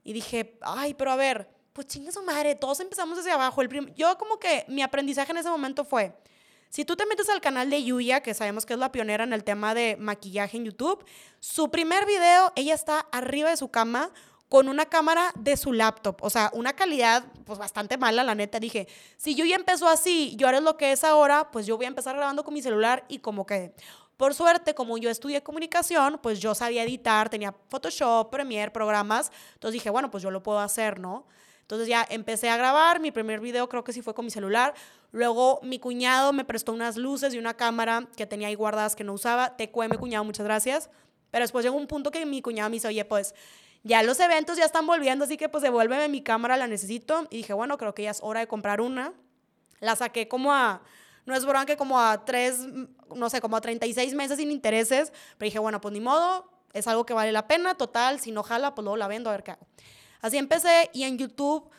Y 0.03 0.13
dije, 0.13 0.57
ay, 0.61 0.93
pero 0.93 1.11
a 1.11 1.15
ver, 1.15 1.49
pues 1.73 1.87
chinga 1.87 2.11
su 2.11 2.21
madre, 2.23 2.55
todos 2.55 2.79
empezamos 2.79 3.17
desde 3.17 3.31
abajo. 3.31 3.61
El 3.61 3.93
yo 3.95 4.17
como 4.17 4.39
que 4.39 4.65
mi 4.67 4.81
aprendizaje 4.81 5.31
en 5.31 5.37
ese 5.37 5.49
momento 5.49 5.85
fue, 5.85 6.13
si 6.69 6.85
tú 6.85 6.95
te 6.95 7.05
metes 7.05 7.29
al 7.29 7.41
canal 7.41 7.69
de 7.69 7.83
Yuya, 7.83 8.21
que 8.21 8.33
sabemos 8.33 8.65
que 8.65 8.73
es 8.73 8.79
la 8.79 8.91
pionera 8.91 9.23
en 9.23 9.33
el 9.33 9.43
tema 9.43 9.73
de 9.73 9.97
maquillaje 9.99 10.57
en 10.57 10.65
YouTube, 10.65 11.03
su 11.39 11.71
primer 11.71 12.05
video, 12.05 12.53
ella 12.55 12.75
está 12.75 12.99
arriba 13.11 13.49
de 13.49 13.57
su 13.57 13.69
cama 13.69 14.11
con 14.49 14.67
una 14.67 14.85
cámara 14.85 15.31
de 15.35 15.55
su 15.57 15.73
laptop, 15.73 16.17
o 16.21 16.29
sea, 16.29 16.49
una 16.53 16.73
calidad 16.73 17.23
pues 17.45 17.59
bastante 17.59 17.97
mala, 17.97 18.23
la 18.23 18.33
neta. 18.33 18.59
Dije, 18.59 18.87
si 19.15 19.35
Yuya 19.35 19.55
empezó 19.55 19.87
así, 19.87 20.35
yo 20.37 20.47
haré 20.47 20.59
lo 20.59 20.75
que 20.75 20.91
es 20.91 21.03
ahora, 21.03 21.51
pues 21.51 21.67
yo 21.67 21.77
voy 21.77 21.85
a 21.85 21.89
empezar 21.89 22.15
grabando 22.15 22.43
con 22.43 22.53
mi 22.53 22.61
celular 22.61 23.05
y 23.07 23.19
como 23.19 23.45
que 23.45 23.73
por 24.19 24.33
suerte, 24.33 24.75
como 24.75 24.97
yo 24.97 25.09
estudié 25.09 25.41
comunicación, 25.41 26.19
pues 26.21 26.41
yo 26.41 26.53
sabía 26.53 26.83
editar, 26.83 27.29
tenía 27.29 27.55
Photoshop, 27.69 28.29
Premiere, 28.29 28.69
programas. 28.69 29.31
Entonces 29.53 29.75
dije, 29.75 29.89
bueno, 29.89 30.11
pues 30.11 30.21
yo 30.21 30.29
lo 30.29 30.43
puedo 30.43 30.59
hacer, 30.59 30.99
¿no? 30.99 31.25
Entonces 31.61 31.87
ya 31.87 32.05
empecé 32.09 32.49
a 32.49 32.57
grabar, 32.57 32.99
mi 32.99 33.11
primer 33.11 33.39
video 33.39 33.69
creo 33.69 33.85
que 33.85 33.93
sí 33.93 34.01
fue 34.01 34.13
con 34.13 34.25
mi 34.25 34.31
celular. 34.31 34.73
Luego 35.13 35.61
mi 35.63 35.79
cuñado 35.79 36.33
me 36.33 36.43
prestó 36.43 36.73
unas 36.73 36.97
luces 36.97 37.33
y 37.33 37.37
una 37.37 37.53
cámara 37.53 38.09
que 38.17 38.25
tenía 38.25 38.49
ahí 38.49 38.55
guardadas 38.55 38.97
que 38.97 39.05
no 39.05 39.13
usaba. 39.13 39.55
Te 39.55 39.71
mi 39.73 39.97
cuñado, 39.97 40.25
muchas 40.25 40.45
gracias. 40.45 40.89
Pero 41.31 41.43
después 41.45 41.63
llegó 41.63 41.77
un 41.77 41.87
punto 41.87 42.11
que 42.11 42.25
mi 42.25 42.41
cuñado 42.41 42.69
me 42.69 42.73
dice, 42.73 42.89
oye, 42.89 43.05
pues 43.05 43.33
ya 43.83 44.03
los 44.03 44.19
eventos 44.19 44.57
ya 44.57 44.65
están 44.65 44.85
volviendo, 44.85 45.23
así 45.23 45.37
que 45.37 45.47
pues 45.47 45.63
devuélveme 45.63 46.09
mi 46.09 46.23
cámara, 46.23 46.57
la 46.57 46.67
necesito. 46.67 47.25
Y 47.29 47.37
dije, 47.37 47.53
bueno, 47.53 47.77
creo 47.77 47.95
que 47.95 48.03
ya 48.03 48.11
es 48.11 48.19
hora 48.21 48.41
de 48.41 48.47
comprar 48.47 48.81
una. 48.81 49.13
La 49.79 49.95
saqué 49.95 50.27
como 50.27 50.53
a 50.53 50.81
no 51.25 51.35
es 51.35 51.45
broma 51.45 51.65
que 51.65 51.77
como 51.77 51.99
a 51.99 52.25
tres, 52.25 52.67
no 53.15 53.29
sé, 53.29 53.41
como 53.41 53.57
a 53.57 53.61
36 53.61 54.13
meses 54.13 54.37
sin 54.37 54.51
intereses, 54.51 55.11
pero 55.37 55.47
dije, 55.47 55.59
bueno, 55.59 55.81
pues 55.81 55.93
ni 55.93 55.99
modo, 55.99 56.49
es 56.73 56.87
algo 56.87 57.05
que 57.05 57.13
vale 57.13 57.31
la 57.31 57.47
pena, 57.47 57.75
total, 57.75 58.19
si 58.19 58.31
no 58.31 58.43
jala, 58.43 58.75
pues 58.75 58.83
luego 58.83 58.97
la 58.97 59.07
vendo 59.07 59.29
a 59.29 59.33
ver 59.33 59.43
qué 59.43 59.51
hago. 59.51 59.67
Así 60.21 60.37
empecé 60.37 60.89
y 60.93 61.03
en 61.03 61.17
YouTube 61.17 61.69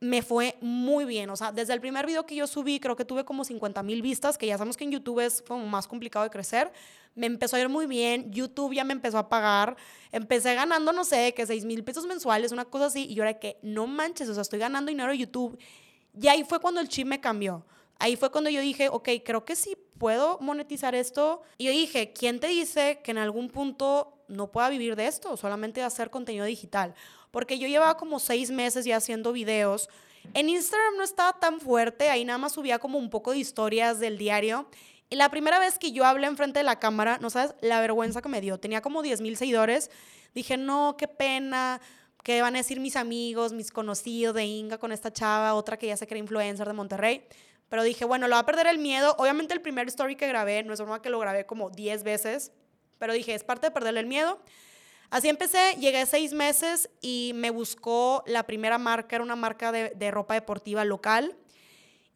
me 0.00 0.22
fue 0.22 0.56
muy 0.60 1.04
bien. 1.04 1.30
O 1.30 1.36
sea, 1.36 1.52
desde 1.52 1.72
el 1.72 1.80
primer 1.80 2.06
video 2.06 2.26
que 2.26 2.34
yo 2.34 2.46
subí, 2.46 2.80
creo 2.80 2.96
que 2.96 3.04
tuve 3.04 3.24
como 3.24 3.44
50 3.44 3.82
mil 3.82 4.02
vistas, 4.02 4.36
que 4.36 4.46
ya 4.46 4.58
sabemos 4.58 4.76
que 4.76 4.84
en 4.84 4.92
YouTube 4.92 5.20
es 5.20 5.42
como 5.42 5.66
más 5.66 5.88
complicado 5.88 6.24
de 6.24 6.30
crecer. 6.30 6.72
Me 7.14 7.26
empezó 7.26 7.56
a 7.56 7.60
ir 7.60 7.68
muy 7.68 7.86
bien. 7.86 8.30
YouTube 8.30 8.74
ya 8.74 8.84
me 8.84 8.92
empezó 8.92 9.18
a 9.18 9.28
pagar. 9.28 9.76
Empecé 10.12 10.54
ganando, 10.54 10.92
no 10.92 11.04
sé, 11.04 11.32
que 11.34 11.46
6 11.46 11.64
mil 11.64 11.82
pesos 11.82 12.06
mensuales, 12.06 12.52
una 12.52 12.66
cosa 12.66 12.86
así. 12.86 13.06
Y 13.08 13.14
yo 13.14 13.22
era 13.22 13.38
que, 13.38 13.58
no 13.62 13.86
manches, 13.86 14.28
o 14.28 14.34
sea, 14.34 14.42
estoy 14.42 14.58
ganando 14.58 14.90
dinero 14.90 15.10
de 15.10 15.18
YouTube. 15.18 15.58
Y 16.20 16.28
ahí 16.28 16.44
fue 16.44 16.60
cuando 16.60 16.80
el 16.80 16.88
chip 16.88 17.06
me 17.06 17.20
cambió. 17.20 17.64
Ahí 17.98 18.16
fue 18.16 18.30
cuando 18.30 18.50
yo 18.50 18.60
dije, 18.60 18.88
ok, 18.88 19.08
creo 19.24 19.44
que 19.44 19.56
sí 19.56 19.76
puedo 19.98 20.38
monetizar 20.40 20.94
esto. 20.94 21.42
Y 21.58 21.64
yo 21.64 21.70
dije, 21.70 22.12
¿quién 22.12 22.40
te 22.40 22.48
dice 22.48 23.00
que 23.02 23.10
en 23.10 23.18
algún 23.18 23.48
punto 23.48 24.24
no 24.28 24.50
pueda 24.50 24.68
vivir 24.68 24.96
de 24.96 25.06
esto? 25.06 25.36
Solamente 25.36 25.80
de 25.80 25.86
hacer 25.86 26.10
contenido 26.10 26.44
digital. 26.44 26.94
Porque 27.30 27.58
yo 27.58 27.68
llevaba 27.68 27.96
como 27.96 28.18
seis 28.18 28.50
meses 28.50 28.84
ya 28.84 28.96
haciendo 28.96 29.32
videos. 29.32 29.88
En 30.34 30.48
Instagram 30.48 30.96
no 30.96 31.04
estaba 31.04 31.38
tan 31.38 31.60
fuerte, 31.60 32.08
ahí 32.08 32.24
nada 32.24 32.38
más 32.38 32.52
subía 32.52 32.78
como 32.78 32.98
un 32.98 33.10
poco 33.10 33.32
de 33.32 33.38
historias 33.38 34.00
del 34.00 34.18
diario. 34.18 34.68
Y 35.08 35.16
la 35.16 35.30
primera 35.30 35.58
vez 35.58 35.78
que 35.78 35.92
yo 35.92 36.04
hablé 36.04 36.26
enfrente 36.26 36.58
de 36.58 36.64
la 36.64 36.78
cámara, 36.80 37.18
no 37.20 37.30
sabes 37.30 37.54
la 37.60 37.80
vergüenza 37.80 38.20
que 38.20 38.28
me 38.28 38.40
dio. 38.40 38.58
Tenía 38.58 38.82
como 38.82 39.02
10 39.02 39.20
mil 39.20 39.36
seguidores. 39.36 39.90
Dije, 40.34 40.56
no, 40.56 40.96
qué 40.98 41.06
pena. 41.08 41.80
¿Qué 42.24 42.42
van 42.42 42.56
a 42.56 42.58
decir 42.58 42.80
mis 42.80 42.96
amigos, 42.96 43.52
mis 43.52 43.70
conocidos 43.70 44.34
de 44.34 44.44
Inga 44.44 44.78
con 44.78 44.90
esta 44.90 45.12
chava, 45.12 45.54
otra 45.54 45.76
que 45.76 45.86
ya 45.86 45.96
se 45.96 46.08
cree 46.08 46.18
influencer 46.18 46.66
de 46.66 46.72
Monterrey? 46.72 47.22
Pero 47.68 47.82
dije, 47.82 48.04
bueno, 48.04 48.28
lo 48.28 48.36
va 48.36 48.40
a 48.40 48.46
perder 48.46 48.66
el 48.66 48.78
miedo. 48.78 49.14
Obviamente 49.18 49.54
el 49.54 49.60
primer 49.60 49.88
story 49.88 50.16
que 50.16 50.28
grabé, 50.28 50.62
no 50.62 50.72
es 50.72 50.80
normal 50.80 51.00
que 51.00 51.10
lo 51.10 51.18
grabé 51.18 51.46
como 51.46 51.70
10 51.70 52.04
veces, 52.04 52.52
pero 52.98 53.12
dije, 53.12 53.34
es 53.34 53.44
parte 53.44 53.66
de 53.66 53.70
perderle 53.70 54.00
el 54.00 54.06
miedo. 54.06 54.40
Así 55.10 55.28
empecé, 55.28 55.76
llegué 55.78 56.04
seis 56.06 56.32
meses 56.32 56.90
y 57.00 57.32
me 57.34 57.50
buscó 57.50 58.24
la 58.26 58.44
primera 58.44 58.78
marca, 58.78 59.16
era 59.16 59.24
una 59.24 59.36
marca 59.36 59.70
de, 59.70 59.90
de 59.90 60.10
ropa 60.10 60.34
deportiva 60.34 60.84
local. 60.84 61.36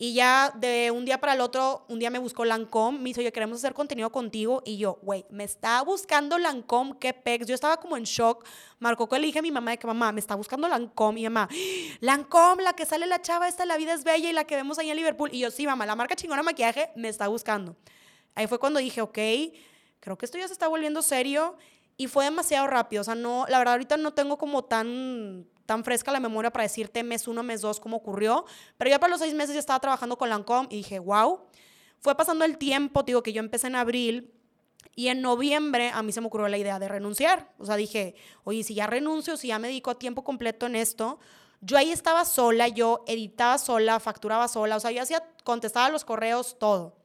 Y 0.02 0.14
ya 0.14 0.50
de 0.56 0.90
un 0.90 1.04
día 1.04 1.20
para 1.20 1.34
el 1.34 1.42
otro, 1.42 1.84
un 1.88 1.98
día 1.98 2.08
me 2.08 2.18
buscó 2.18 2.46
Lancome, 2.46 2.98
me 2.98 3.04
dice, 3.10 3.20
oye, 3.20 3.30
queremos 3.32 3.58
hacer 3.58 3.74
contenido 3.74 4.10
contigo. 4.10 4.62
Y 4.64 4.78
yo, 4.78 4.98
güey, 5.02 5.26
me 5.28 5.44
está 5.44 5.82
buscando 5.82 6.38
Lancome, 6.38 6.94
qué 6.98 7.12
pex. 7.12 7.46
Yo 7.46 7.54
estaba 7.54 7.76
como 7.76 7.98
en 7.98 8.04
shock. 8.04 8.46
Marcó 8.78 9.06
que 9.10 9.18
le 9.18 9.26
dije 9.26 9.40
a 9.40 9.42
mi 9.42 9.50
mamá 9.50 9.72
de 9.72 9.78
que, 9.78 9.86
mamá, 9.86 10.10
me 10.10 10.20
está 10.20 10.36
buscando 10.36 10.68
Lancome. 10.68 11.20
Y 11.20 11.24
mamá, 11.24 11.50
Lancome, 12.00 12.62
la 12.62 12.72
que 12.72 12.86
sale 12.86 13.06
la 13.06 13.20
chava 13.20 13.46
esta, 13.46 13.66
La 13.66 13.76
vida 13.76 13.92
es 13.92 14.02
bella 14.02 14.30
y 14.30 14.32
la 14.32 14.44
que 14.44 14.56
vemos 14.56 14.78
ahí 14.78 14.88
en 14.88 14.96
Liverpool. 14.96 15.28
Y 15.34 15.40
yo, 15.40 15.50
sí, 15.50 15.66
mamá, 15.66 15.84
la 15.84 15.94
marca 15.94 16.16
chingona 16.16 16.42
maquillaje 16.42 16.92
me 16.96 17.10
está 17.10 17.28
buscando. 17.28 17.76
Ahí 18.34 18.46
fue 18.46 18.58
cuando 18.58 18.80
dije, 18.80 19.02
ok, 19.02 19.18
creo 20.00 20.16
que 20.16 20.24
esto 20.24 20.38
ya 20.38 20.46
se 20.46 20.54
está 20.54 20.66
volviendo 20.66 21.02
serio. 21.02 21.58
Y 21.98 22.06
fue 22.06 22.24
demasiado 22.24 22.66
rápido. 22.68 23.02
O 23.02 23.04
sea, 23.04 23.16
no, 23.16 23.44
la 23.50 23.58
verdad, 23.58 23.74
ahorita 23.74 23.98
no 23.98 24.14
tengo 24.14 24.38
como 24.38 24.64
tan 24.64 25.46
tan 25.70 25.84
fresca 25.84 26.10
la 26.10 26.18
memoria 26.18 26.50
para 26.50 26.64
decirte 26.64 27.04
mes 27.04 27.28
uno, 27.28 27.44
mes 27.44 27.60
dos 27.60 27.78
cómo 27.78 27.98
ocurrió, 27.98 28.44
pero 28.76 28.90
ya 28.90 28.98
para 28.98 29.12
los 29.12 29.20
seis 29.20 29.34
meses 29.34 29.54
ya 29.54 29.60
estaba 29.60 29.78
trabajando 29.78 30.18
con 30.18 30.28
Lancome 30.28 30.66
y 30.68 30.78
dije, 30.78 30.98
wow, 30.98 31.42
fue 32.00 32.16
pasando 32.16 32.44
el 32.44 32.58
tiempo, 32.58 33.04
digo 33.04 33.22
que 33.22 33.32
yo 33.32 33.38
empecé 33.38 33.68
en 33.68 33.76
abril 33.76 34.34
y 34.96 35.06
en 35.06 35.22
noviembre 35.22 35.92
a 35.94 36.02
mí 36.02 36.10
se 36.10 36.20
me 36.20 36.26
ocurrió 36.26 36.48
la 36.48 36.58
idea 36.58 36.80
de 36.80 36.88
renunciar. 36.88 37.52
O 37.56 37.66
sea, 37.66 37.76
dije, 37.76 38.16
oye, 38.42 38.64
si 38.64 38.74
ya 38.74 38.88
renuncio, 38.88 39.36
si 39.36 39.46
ya 39.46 39.60
me 39.60 39.68
dedico 39.68 39.92
a 39.92 39.94
tiempo 40.00 40.24
completo 40.24 40.66
en 40.66 40.74
esto, 40.74 41.20
yo 41.60 41.78
ahí 41.78 41.92
estaba 41.92 42.24
sola, 42.24 42.66
yo 42.66 43.04
editaba 43.06 43.56
sola, 43.56 44.00
facturaba 44.00 44.48
sola, 44.48 44.74
o 44.74 44.80
sea, 44.80 44.90
yo 44.90 45.02
hacía, 45.02 45.22
contestaba 45.44 45.88
los 45.88 46.04
correos, 46.04 46.58
todo. 46.58 46.96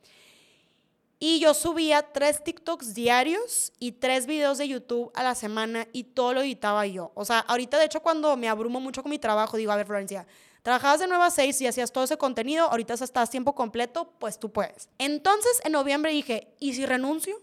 Y 1.28 1.40
yo 1.40 1.56
subía 1.56 2.04
tres 2.04 2.44
TikToks 2.44 2.94
diarios 2.94 3.74
y 3.80 3.94
tres 3.94 4.28
videos 4.28 4.60
de 4.60 4.68
YouTube 4.68 5.12
a 5.16 5.24
la 5.24 5.34
semana 5.34 5.88
y 5.92 6.04
todo 6.04 6.36
lo 6.36 6.42
editaba 6.42 6.86
yo. 6.86 7.14
O 7.16 7.26
sea, 7.26 7.40
ahorita 7.40 7.80
de 7.80 7.86
hecho 7.86 8.02
cuando 8.02 8.38
me 8.38 8.48
abrumo 8.48 8.80
mucho 8.80 9.02
con 9.02 9.10
mi 9.10 9.18
trabajo, 9.18 9.58
digo, 9.58 9.72
a 9.72 9.76
ver 9.76 9.88
Florencia, 9.88 10.28
trabajabas 10.62 11.00
de 11.00 11.08
9 11.08 11.24
a 11.24 11.32
6 11.32 11.62
y 11.62 11.66
hacías 11.66 11.92
todo 11.92 12.04
ese 12.04 12.20
contenido, 12.20 12.70
ahorita 12.70 12.94
estás 12.94 13.32
tiempo 13.32 13.56
completo, 13.56 14.14
pues 14.20 14.38
tú 14.38 14.52
puedes. 14.52 14.88
Entonces 15.00 15.62
en 15.64 15.72
noviembre 15.72 16.12
dije, 16.12 16.54
¿y 16.60 16.76
si 16.76 16.86
renuncio? 16.86 17.42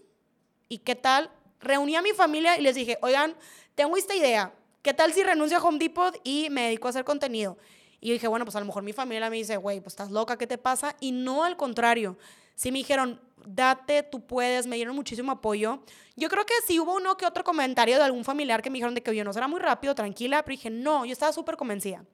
¿Y 0.69 0.77
qué 0.77 0.95
tal? 0.95 1.29
Reuní 1.59 1.97
a 1.97 2.01
mi 2.01 2.13
familia 2.13 2.57
y 2.57 2.61
les 2.61 2.75
dije, 2.75 2.97
oigan, 3.01 3.35
tengo 3.75 3.97
esta 3.97 4.15
idea, 4.15 4.53
¿qué 4.81 4.93
tal 4.93 5.11
si 5.11 5.23
renuncio 5.23 5.57
a 5.57 5.61
Home 5.61 5.79
Depot 5.79 6.21
y 6.23 6.47
me 6.51 6.67
dedico 6.67 6.87
a 6.87 6.91
hacer 6.91 7.03
contenido? 7.03 7.57
Y 7.99 8.07
yo 8.07 8.13
dije, 8.13 8.29
bueno, 8.29 8.45
pues 8.45 8.55
a 8.55 8.61
lo 8.61 8.65
mejor 8.65 8.83
mi 8.83 8.93
familia 8.93 9.29
me 9.29 9.35
dice, 9.35 9.57
güey, 9.57 9.81
pues 9.81 9.91
estás 9.91 10.09
loca, 10.09 10.37
¿qué 10.37 10.47
te 10.47 10.57
pasa? 10.57 10.95
Y 11.01 11.11
no 11.11 11.43
al 11.43 11.57
contrario, 11.57 12.17
sí 12.55 12.71
me 12.71 12.77
dijeron, 12.77 13.19
date, 13.45 14.03
tú 14.03 14.25
puedes, 14.25 14.67
me 14.67 14.75
dieron 14.75 14.95
muchísimo 14.95 15.31
apoyo. 15.31 15.83
Yo 16.15 16.29
creo 16.29 16.45
que 16.45 16.53
sí 16.67 16.79
hubo 16.79 16.95
uno 16.95 17.17
que 17.17 17.25
otro 17.25 17.43
comentario 17.43 17.97
de 17.97 18.03
algún 18.03 18.23
familiar 18.23 18.61
que 18.61 18.69
me 18.69 18.75
dijeron 18.75 18.95
de 18.95 19.01
que, 19.01 19.11
oye, 19.11 19.23
no 19.23 19.33
será 19.33 19.47
muy 19.47 19.59
rápido, 19.59 19.95
tranquila, 19.95 20.43
pero 20.43 20.53
dije, 20.53 20.69
no, 20.69 21.05
yo 21.05 21.11
estaba 21.11 21.33
súper 21.33 21.57
convencida. 21.57 22.05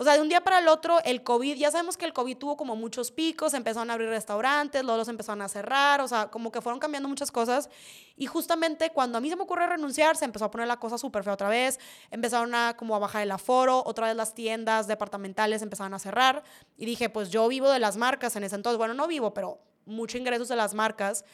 O 0.00 0.04
sea, 0.04 0.12
de 0.12 0.20
un 0.20 0.28
día 0.28 0.40
para 0.44 0.60
el 0.60 0.68
otro, 0.68 1.02
el 1.04 1.24
COVID, 1.24 1.56
ya 1.56 1.72
sabemos 1.72 1.96
que 1.96 2.04
el 2.04 2.12
COVID 2.12 2.36
tuvo 2.36 2.56
como 2.56 2.76
muchos 2.76 3.10
picos, 3.10 3.52
empezaron 3.52 3.90
a 3.90 3.94
abrir 3.94 4.08
restaurantes, 4.08 4.84
luego 4.84 4.98
los 4.98 5.08
empezaron 5.08 5.42
a 5.42 5.48
cerrar, 5.48 6.00
o 6.00 6.06
sea, 6.06 6.28
como 6.30 6.52
que 6.52 6.60
fueron 6.60 6.78
cambiando 6.78 7.08
muchas 7.08 7.32
cosas. 7.32 7.68
Y 8.14 8.26
justamente 8.26 8.90
cuando 8.90 9.18
a 9.18 9.20
mí 9.20 9.28
se 9.28 9.34
me 9.34 9.42
ocurre 9.42 9.66
renunciar, 9.66 10.16
se 10.16 10.24
empezó 10.24 10.44
a 10.44 10.52
poner 10.52 10.68
la 10.68 10.78
cosa 10.78 10.98
súper 10.98 11.24
fea 11.24 11.32
otra 11.32 11.48
vez, 11.48 11.80
empezaron 12.12 12.54
a 12.54 12.76
como 12.76 12.94
a 12.94 13.00
bajar 13.00 13.22
el 13.22 13.32
aforo, 13.32 13.82
otra 13.84 14.06
vez 14.06 14.14
las 14.14 14.34
tiendas 14.34 14.86
departamentales 14.86 15.62
empezaron 15.62 15.92
a 15.94 15.98
cerrar. 15.98 16.44
Y 16.76 16.86
dije, 16.86 17.10
pues 17.10 17.30
yo 17.30 17.48
vivo 17.48 17.68
de 17.68 17.80
las 17.80 17.96
marcas 17.96 18.36
en 18.36 18.44
ese 18.44 18.54
entonces, 18.54 18.78
bueno, 18.78 18.94
no 18.94 19.08
vivo, 19.08 19.34
pero 19.34 19.58
mucho 19.88 20.18
ingresos 20.18 20.48
de 20.48 20.56
las 20.56 20.74
marcas. 20.74 21.24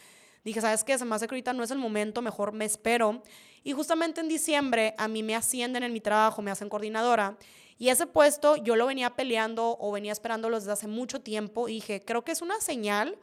Dije, 0.45 0.61
¿sabes 0.61 0.85
qué? 0.85 0.99
Se 0.99 1.05
me 1.05 1.15
hace 1.15 1.27
que 1.27 1.35
ahorita 1.35 1.53
no 1.53 1.63
es 1.63 1.71
el 1.71 1.79
momento, 1.79 2.23
mejor 2.23 2.53
me 2.53 2.65
espero. 2.65 3.23
Y 3.63 3.73
justamente 3.73 4.21
en 4.21 4.29
diciembre 4.29 4.95
a 4.99 5.09
mí 5.09 5.23
me 5.23 5.35
ascienden 5.35 5.83
en 5.83 5.93
mi 5.93 6.01
trabajo, 6.01 6.43
me 6.43 6.51
hacen 6.51 6.69
coordinadora. 6.69 7.37
Y 7.79 7.89
ese 7.89 8.07
puesto 8.07 8.57
yo 8.57 8.77
lo 8.77 8.87
venía 8.87 9.17
peleando 9.17 9.77
o 9.81 9.91
venía 9.91 10.13
esperándolo 10.13 10.59
desde 10.59 10.73
hace 10.73 10.87
mucho 10.87 11.21
tiempo. 11.21 11.69
Y 11.69 11.75
dije, 11.75 12.03
creo 12.05 12.23
que 12.23 12.33
es 12.33 12.43
una 12.43 12.61
señal 12.61 13.19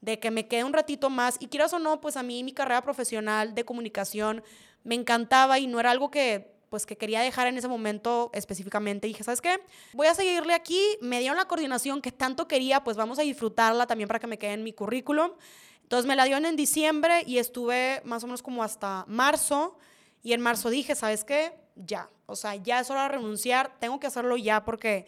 de 0.00 0.18
que 0.18 0.30
me 0.30 0.46
quede 0.46 0.64
un 0.64 0.72
ratito 0.72 1.10
más. 1.10 1.36
Y 1.40 1.48
quieras 1.48 1.72
o 1.72 1.78
no, 1.78 2.00
pues 2.00 2.16
a 2.16 2.22
mí 2.22 2.42
mi 2.44 2.52
carrera 2.52 2.82
profesional 2.82 3.54
de 3.54 3.64
comunicación 3.64 4.42
me 4.84 4.94
encantaba 4.94 5.58
y 5.58 5.66
no 5.66 5.80
era 5.80 5.90
algo 5.90 6.10
que 6.10 6.49
pues 6.70 6.86
que 6.86 6.96
quería 6.96 7.20
dejar 7.20 7.48
en 7.48 7.58
ese 7.58 7.68
momento 7.68 8.30
específicamente. 8.32 9.08
Dije, 9.08 9.24
¿sabes 9.24 9.40
qué? 9.40 9.60
Voy 9.92 10.06
a 10.06 10.14
seguirle 10.14 10.54
aquí, 10.54 10.80
me 11.02 11.18
dieron 11.18 11.36
la 11.36 11.44
coordinación 11.44 12.00
que 12.00 12.12
tanto 12.12 12.48
quería, 12.48 12.82
pues 12.84 12.96
vamos 12.96 13.18
a 13.18 13.22
disfrutarla 13.22 13.86
también 13.86 14.06
para 14.06 14.20
que 14.20 14.28
me 14.28 14.38
quede 14.38 14.52
en 14.52 14.62
mi 14.62 14.72
currículum. 14.72 15.32
Entonces 15.82 16.06
me 16.06 16.14
la 16.14 16.24
dieron 16.24 16.46
en 16.46 16.54
diciembre 16.54 17.24
y 17.26 17.38
estuve 17.38 18.00
más 18.04 18.22
o 18.22 18.28
menos 18.28 18.42
como 18.42 18.62
hasta 18.62 19.04
marzo. 19.08 19.76
Y 20.22 20.32
en 20.32 20.40
marzo 20.40 20.70
dije, 20.70 20.94
¿sabes 20.94 21.24
qué? 21.24 21.52
Ya. 21.74 22.08
O 22.26 22.36
sea, 22.36 22.54
ya 22.54 22.78
es 22.78 22.88
hora 22.90 23.02
de 23.02 23.08
renunciar, 23.08 23.76
tengo 23.80 23.98
que 23.98 24.06
hacerlo 24.06 24.36
ya 24.36 24.64
porque 24.64 25.06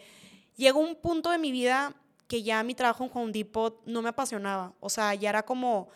llegó 0.57 0.81
un 0.81 0.95
punto 0.95 1.29
de 1.29 1.37
mi 1.37 1.53
vida 1.53 1.95
que 2.27 2.43
ya 2.43 2.61
mi 2.63 2.75
trabajo 2.75 3.05
en 3.05 3.11
Home 3.13 3.31
Depot 3.31 3.81
no 3.85 4.01
me 4.01 4.09
apasionaba. 4.09 4.73
O 4.81 4.89
sea, 4.89 5.15
ya 5.15 5.29
era 5.29 5.43
como, 5.43 5.87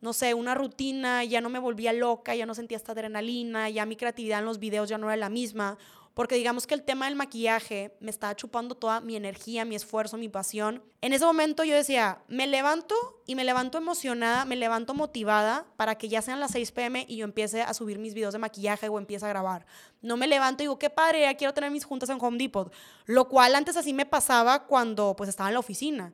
no 0.00 0.12
sé, 0.12 0.34
una 0.34 0.54
rutina, 0.54 1.24
ya 1.24 1.40
no 1.40 1.48
me 1.48 1.58
volvía 1.58 1.92
loca, 1.92 2.34
ya 2.34 2.46
no 2.46 2.54
sentía 2.54 2.76
esta 2.76 2.92
adrenalina, 2.92 3.68
ya 3.68 3.86
mi 3.86 3.96
creatividad 3.96 4.40
en 4.40 4.46
los 4.46 4.58
videos 4.58 4.88
ya 4.88 4.98
no 4.98 5.08
era 5.08 5.16
la 5.16 5.28
misma 5.28 5.78
porque 6.14 6.34
digamos 6.34 6.66
que 6.66 6.74
el 6.74 6.82
tema 6.82 7.06
del 7.06 7.14
maquillaje 7.14 7.96
me 8.00 8.10
estaba 8.10 8.34
chupando 8.34 8.74
toda 8.74 9.00
mi 9.00 9.16
energía, 9.16 9.64
mi 9.64 9.76
esfuerzo, 9.76 10.16
mi 10.16 10.28
pasión. 10.28 10.82
En 11.00 11.12
ese 11.12 11.24
momento 11.24 11.62
yo 11.62 11.74
decía, 11.74 12.20
me 12.28 12.46
levanto 12.46 12.94
y 13.26 13.36
me 13.36 13.44
levanto 13.44 13.78
emocionada, 13.78 14.44
me 14.44 14.56
levanto 14.56 14.92
motivada 14.92 15.66
para 15.76 15.94
que 15.94 16.08
ya 16.08 16.20
sean 16.20 16.40
las 16.40 16.50
6 16.50 16.72
pm 16.72 17.06
y 17.08 17.16
yo 17.16 17.24
empiece 17.24 17.62
a 17.62 17.72
subir 17.74 17.98
mis 17.98 18.14
videos 18.14 18.32
de 18.32 18.38
maquillaje 18.38 18.88
o 18.88 18.98
empiece 18.98 19.24
a 19.24 19.28
grabar. 19.28 19.64
No 20.02 20.16
me 20.16 20.26
levanto 20.26 20.62
y 20.62 20.64
digo, 20.64 20.78
qué 20.78 20.90
padre, 20.90 21.34
quiero 21.36 21.54
tener 21.54 21.70
mis 21.70 21.84
juntas 21.84 22.10
en 22.10 22.18
Home 22.20 22.38
Depot. 22.38 22.72
Lo 23.06 23.28
cual 23.28 23.54
antes 23.54 23.76
así 23.76 23.92
me 23.92 24.04
pasaba 24.04 24.66
cuando 24.66 25.14
pues 25.16 25.30
estaba 25.30 25.48
en 25.48 25.54
la 25.54 25.60
oficina. 25.60 26.12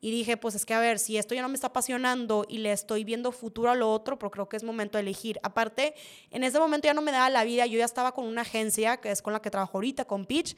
Y 0.00 0.10
dije, 0.10 0.36
pues 0.36 0.54
es 0.54 0.64
que 0.64 0.74
a 0.74 0.80
ver, 0.80 0.98
si 0.98 1.16
esto 1.16 1.34
ya 1.34 1.42
no 1.42 1.48
me 1.48 1.54
está 1.54 1.68
apasionando 1.68 2.46
y 2.48 2.58
le 2.58 2.72
estoy 2.72 3.04
viendo 3.04 3.32
futuro 3.32 3.70
a 3.70 3.74
lo 3.74 3.92
otro, 3.92 4.18
pero 4.18 4.30
creo 4.30 4.48
que 4.48 4.56
es 4.56 4.62
momento 4.62 4.98
de 4.98 5.02
elegir. 5.02 5.40
Aparte, 5.42 5.94
en 6.30 6.44
ese 6.44 6.58
momento 6.60 6.86
ya 6.86 6.94
no 6.94 7.02
me 7.02 7.10
daba 7.10 7.30
la 7.30 7.44
vida, 7.44 7.66
yo 7.66 7.78
ya 7.78 7.84
estaba 7.84 8.12
con 8.12 8.26
una 8.26 8.42
agencia, 8.42 8.98
que 8.98 9.10
es 9.10 9.22
con 9.22 9.32
la 9.32 9.42
que 9.42 9.50
trabajo 9.50 9.78
ahorita, 9.78 10.04
con 10.04 10.24
Pitch, 10.24 10.56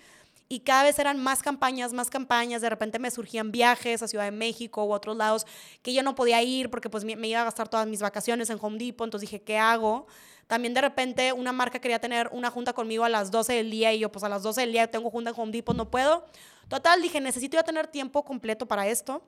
y 0.52 0.60
cada 0.60 0.82
vez 0.82 0.98
eran 0.98 1.22
más 1.22 1.42
campañas, 1.42 1.92
más 1.92 2.10
campañas, 2.10 2.60
de 2.60 2.68
repente 2.68 2.98
me 2.98 3.12
surgían 3.12 3.52
viajes 3.52 4.02
a 4.02 4.08
Ciudad 4.08 4.24
de 4.24 4.32
México 4.32 4.84
u 4.84 4.92
otros 4.92 5.16
lados 5.16 5.46
que 5.80 5.94
yo 5.94 6.02
no 6.02 6.16
podía 6.16 6.42
ir 6.42 6.70
porque 6.70 6.90
pues 6.90 7.04
me, 7.04 7.12
iba 7.28 7.40
a 7.40 7.44
gastar 7.44 7.68
todas 7.68 7.86
mis 7.86 8.02
vacaciones 8.02 8.50
en 8.50 8.58
Home 8.60 8.76
Depot, 8.76 9.06
entonces 9.06 9.30
dije, 9.30 9.40
¿qué 9.44 9.58
hago? 9.58 10.08
También 10.48 10.74
de 10.74 10.80
repente 10.80 11.32
una 11.32 11.52
marca 11.52 11.78
quería 11.78 12.00
tener 12.00 12.28
una 12.32 12.50
junta 12.50 12.72
conmigo 12.72 13.04
a 13.04 13.08
las 13.08 13.30
12 13.30 13.52
del 13.52 13.70
día 13.70 13.94
y 13.94 14.00
yo 14.00 14.10
pues 14.10 14.24
a 14.24 14.28
las 14.28 14.42
12 14.42 14.62
del 14.62 14.72
día 14.72 14.90
tengo 14.90 15.08
junta 15.08 15.30
en 15.30 15.36
Home 15.38 15.52
Depot, 15.52 15.76
no 15.76 15.88
puedo. 15.88 16.26
Total, 16.68 17.00
dije, 17.00 17.20
necesito 17.20 17.56
ya 17.56 17.62
tener 17.62 17.86
tiempo 17.86 18.24
completo 18.24 18.66
para 18.66 18.88
esto. 18.88 19.22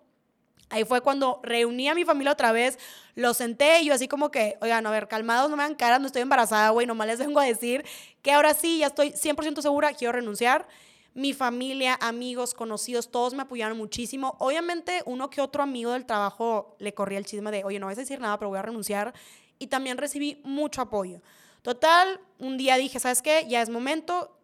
Ahí 0.70 0.82
fue 0.82 1.02
cuando 1.02 1.38
reuní 1.44 1.88
a 1.88 1.94
mi 1.94 2.04
familia 2.04 2.32
otra 2.32 2.50
vez, 2.50 2.80
lo 3.14 3.32
senté 3.32 3.82
y 3.82 3.87
yo 3.87 3.94
así 3.94 4.08
como 4.08 4.32
que, 4.32 4.58
oigan, 4.61 4.85
a 4.87 4.90
ver, 4.90 5.06
calmados, 5.06 5.48
no 5.50 5.56
me 5.56 5.62
dan 5.62 5.76
caras, 5.76 6.00
no 6.00 6.08
estoy 6.08 6.22
embarazada, 6.22 6.70
güey, 6.70 6.85
nomás 6.85 7.06
les 7.06 7.20
vengo 7.20 7.38
a 7.38 7.44
decir 7.44 7.85
que 8.22 8.32
ahora 8.32 8.54
sí, 8.54 8.78
ya 8.78 8.88
estoy 8.88 9.12
100% 9.12 9.62
segura, 9.62 9.92
quiero 9.92 10.12
renunciar. 10.12 10.66
Mi 11.14 11.35
familia, 11.35 11.98
amigos, 12.01 12.55
conocidos, 12.55 13.11
todos 13.11 13.35
me 13.35 13.42
apoyaron 13.42 13.77
muchísimo. 13.77 14.37
Obviamente, 14.38 15.03
uno 15.05 15.29
que 15.29 15.40
otro 15.40 15.62
amigo 15.62 15.92
del 15.92 16.07
trabajo 16.07 16.77
le 16.79 16.94
corría 16.94 17.18
el 17.18 17.27
chisme 17.27 17.51
de, 17.51 17.64
oye, 17.64 17.79
no 17.79 17.87
vas 17.87 17.98
a 17.98 18.01
decir 18.01 18.20
nada, 18.20 18.38
pero 18.38 18.48
voy 18.48 18.59
a 18.59 18.62
renunciar. 18.62 19.12
Y 19.59 19.66
también 19.66 19.98
recibí 19.98 20.40
mucho 20.44 20.81
apoyo. 20.81 21.20
Total, 21.62 22.20
un 22.38 22.57
día 22.57 22.77
dije, 22.77 22.98
¿sabes 22.98 23.22
qué? 23.22 23.46
Ya 23.48 23.62
es 23.62 23.68
momento. 23.68 24.38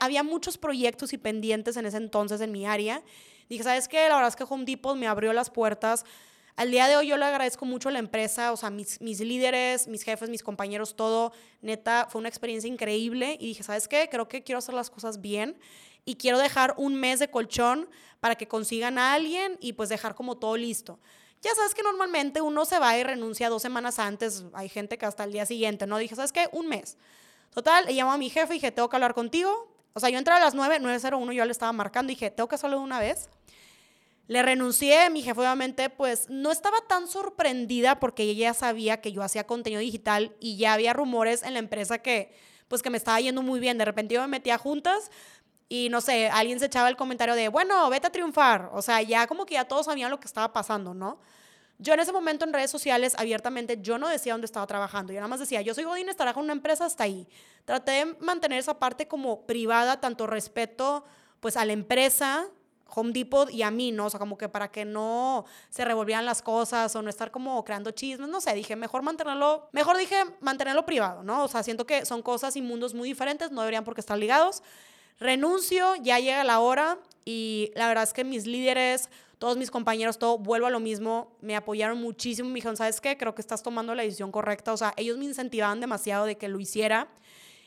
había 0.00 0.22
muchos 0.22 0.58
proyectos 0.58 1.12
y 1.12 1.18
pendientes 1.18 1.76
en 1.76 1.86
ese 1.86 1.98
entonces 1.98 2.40
en 2.40 2.50
mi 2.50 2.66
área 2.66 3.02
Dije, 3.48 3.62
¿sabes 3.62 3.86
qué? 3.88 4.08
La 4.08 4.16
verdad 4.16 4.28
es 4.28 4.36
que 4.36 4.44
Home 4.48 4.64
Depot 4.64 4.96
me 4.96 5.06
abrió 5.06 5.32
las 5.32 5.50
puertas. 5.50 6.04
Al 6.56 6.70
día 6.70 6.88
de 6.88 6.96
hoy 6.96 7.08
yo 7.08 7.16
le 7.16 7.24
agradezco 7.24 7.64
mucho 7.64 7.90
a 7.90 7.92
la 7.92 7.98
empresa, 7.98 8.50
o 8.50 8.56
sea, 8.56 8.70
mis, 8.70 9.00
mis 9.00 9.20
líderes, 9.20 9.88
mis 9.88 10.02
jefes, 10.02 10.30
mis 10.30 10.42
compañeros, 10.42 10.96
todo. 10.96 11.32
Neta, 11.60 12.08
fue 12.10 12.18
una 12.18 12.28
experiencia 12.28 12.68
increíble. 12.68 13.36
Y 13.38 13.48
dije, 13.48 13.62
¿sabes 13.62 13.88
qué? 13.88 14.08
Creo 14.10 14.26
que 14.26 14.42
quiero 14.42 14.58
hacer 14.58 14.74
las 14.74 14.90
cosas 14.90 15.20
bien 15.20 15.56
y 16.06 16.16
quiero 16.16 16.38
dejar 16.38 16.72
un 16.78 16.94
mes 16.94 17.18
de 17.18 17.28
colchón 17.28 17.90
para 18.20 18.36
que 18.36 18.48
consigan 18.48 18.96
a 18.96 19.12
alguien 19.12 19.58
y 19.60 19.74
pues 19.74 19.90
dejar 19.90 20.14
como 20.14 20.38
todo 20.38 20.56
listo. 20.56 20.98
Ya 21.42 21.54
sabes 21.54 21.74
que 21.74 21.82
normalmente 21.82 22.40
uno 22.40 22.64
se 22.64 22.78
va 22.78 22.96
y 22.96 23.02
renuncia 23.02 23.50
dos 23.50 23.60
semanas 23.60 23.98
antes, 23.98 24.44
hay 24.54 24.70
gente 24.70 24.96
que 24.96 25.04
hasta 25.04 25.24
el 25.24 25.32
día 25.32 25.44
siguiente, 25.44 25.86
¿no? 25.86 25.98
Dije, 25.98 26.16
¿sabes 26.16 26.32
qué? 26.32 26.48
Un 26.52 26.68
mes. 26.68 26.96
Total, 27.50 27.84
le 27.84 27.92
llamo 27.92 28.12
a 28.12 28.18
mi 28.18 28.30
jefe 28.30 28.54
y 28.54 28.56
dije, 28.56 28.72
tengo 28.72 28.88
que 28.88 28.96
hablar 28.96 29.12
contigo, 29.12 29.76
o 29.96 30.00
sea, 30.00 30.10
yo 30.10 30.18
entré 30.18 30.34
a 30.34 30.40
las 30.40 30.54
9, 30.54 30.78
9.01, 30.80 31.32
yo 31.32 31.44
le 31.46 31.52
estaba 31.52 31.72
marcando 31.72 32.10
dije, 32.10 32.30
tengo 32.30 32.48
que 32.48 32.56
hacerlo 32.56 32.76
de 32.76 32.84
una 32.84 33.00
vez. 33.00 33.30
Le 34.28 34.42
renuncié, 34.42 35.08
mi 35.08 35.22
jefe 35.22 35.40
obviamente 35.40 35.88
pues 35.88 36.28
no 36.28 36.52
estaba 36.52 36.78
tan 36.86 37.08
sorprendida 37.08 37.98
porque 37.98 38.24
ella 38.24 38.48
ya 38.48 38.54
sabía 38.54 39.00
que 39.00 39.12
yo 39.12 39.22
hacía 39.22 39.46
contenido 39.46 39.80
digital 39.80 40.36
y 40.38 40.58
ya 40.58 40.74
había 40.74 40.92
rumores 40.92 41.42
en 41.44 41.54
la 41.54 41.60
empresa 41.60 41.98
que 41.98 42.34
pues 42.68 42.82
que 42.82 42.90
me 42.90 42.98
estaba 42.98 43.20
yendo 43.20 43.40
muy 43.40 43.58
bien. 43.58 43.78
De 43.78 43.86
repente 43.86 44.14
yo 44.14 44.20
me 44.20 44.26
metía 44.26 44.58
juntas 44.58 45.10
y 45.68 45.88
no 45.88 46.00
sé, 46.00 46.28
alguien 46.28 46.60
se 46.60 46.66
echaba 46.66 46.88
el 46.88 46.96
comentario 46.96 47.34
de, 47.34 47.48
bueno, 47.48 47.88
vete 47.90 48.06
a 48.06 48.10
triunfar. 48.10 48.70
O 48.72 48.82
sea, 48.82 49.02
ya 49.02 49.26
como 49.26 49.46
que 49.46 49.54
ya 49.54 49.64
todos 49.64 49.86
sabían 49.86 50.10
lo 50.10 50.20
que 50.20 50.26
estaba 50.26 50.52
pasando, 50.52 50.94
¿no? 50.94 51.18
Yo 51.78 51.92
en 51.92 52.00
ese 52.00 52.12
momento 52.12 52.44
en 52.44 52.52
redes 52.52 52.70
sociales 52.70 53.14
abiertamente 53.18 53.78
yo 53.82 53.98
no 53.98 54.08
decía 54.08 54.32
dónde 54.32 54.46
estaba 54.46 54.66
trabajando, 54.66 55.12
yo 55.12 55.18
nada 55.18 55.28
más 55.28 55.40
decía, 55.40 55.60
yo 55.60 55.74
soy 55.74 55.84
Godín, 55.84 56.08
estará 56.08 56.32
con 56.32 56.44
una 56.44 56.54
empresa 56.54 56.86
hasta 56.86 57.04
ahí. 57.04 57.28
Traté 57.66 57.92
de 57.92 58.04
mantener 58.20 58.58
esa 58.58 58.78
parte 58.78 59.06
como 59.08 59.42
privada, 59.42 60.00
tanto 60.00 60.26
respeto 60.26 61.04
pues 61.40 61.56
a 61.56 61.64
la 61.66 61.74
empresa, 61.74 62.46
Home 62.94 63.12
Depot 63.12 63.50
y 63.50 63.62
a 63.62 63.70
mí, 63.70 63.92
¿no? 63.92 64.06
O 64.06 64.10
sea, 64.10 64.18
como 64.18 64.38
que 64.38 64.48
para 64.48 64.70
que 64.70 64.84
no 64.84 65.44
se 65.68 65.84
revolvieran 65.84 66.24
las 66.24 66.40
cosas 66.40 66.94
o 66.96 67.02
no 67.02 67.10
estar 67.10 67.30
como 67.30 67.62
creando 67.64 67.90
chismes, 67.90 68.28
no 68.28 68.40
sé, 68.40 68.54
dije, 68.54 68.74
mejor 68.74 69.02
mantenerlo, 69.02 69.68
mejor 69.72 69.98
dije 69.98 70.16
mantenerlo 70.40 70.86
privado, 70.86 71.22
¿no? 71.22 71.44
O 71.44 71.48
sea, 71.48 71.62
siento 71.62 71.84
que 71.84 72.06
son 72.06 72.22
cosas 72.22 72.56
y 72.56 72.62
mundos 72.62 72.94
muy 72.94 73.08
diferentes, 73.08 73.50
no 73.50 73.60
deberían 73.60 73.84
porque 73.84 74.00
estar 74.00 74.16
ligados. 74.16 74.62
Renuncio, 75.18 75.94
ya 75.96 76.18
llega 76.18 76.44
la 76.44 76.60
hora 76.60 76.98
y 77.24 77.72
la 77.74 77.88
verdad 77.88 78.04
es 78.04 78.12
que 78.12 78.24
mis 78.24 78.46
líderes, 78.46 79.08
todos 79.38 79.56
mis 79.56 79.70
compañeros, 79.70 80.18
todo, 80.18 80.38
vuelvo 80.38 80.66
a 80.66 80.70
lo 80.70 80.80
mismo, 80.80 81.36
me 81.40 81.56
apoyaron 81.56 82.00
muchísimo, 82.00 82.48
me 82.48 82.56
dijeron, 82.56 82.76
¿sabes 82.76 83.00
qué? 83.00 83.16
Creo 83.16 83.34
que 83.34 83.40
estás 83.40 83.62
tomando 83.62 83.94
la 83.94 84.02
decisión 84.02 84.30
correcta, 84.30 84.72
o 84.72 84.76
sea, 84.76 84.92
ellos 84.96 85.16
me 85.18 85.24
incentivaban 85.24 85.80
demasiado 85.80 86.26
de 86.26 86.36
que 86.36 86.48
lo 86.48 86.60
hiciera. 86.60 87.08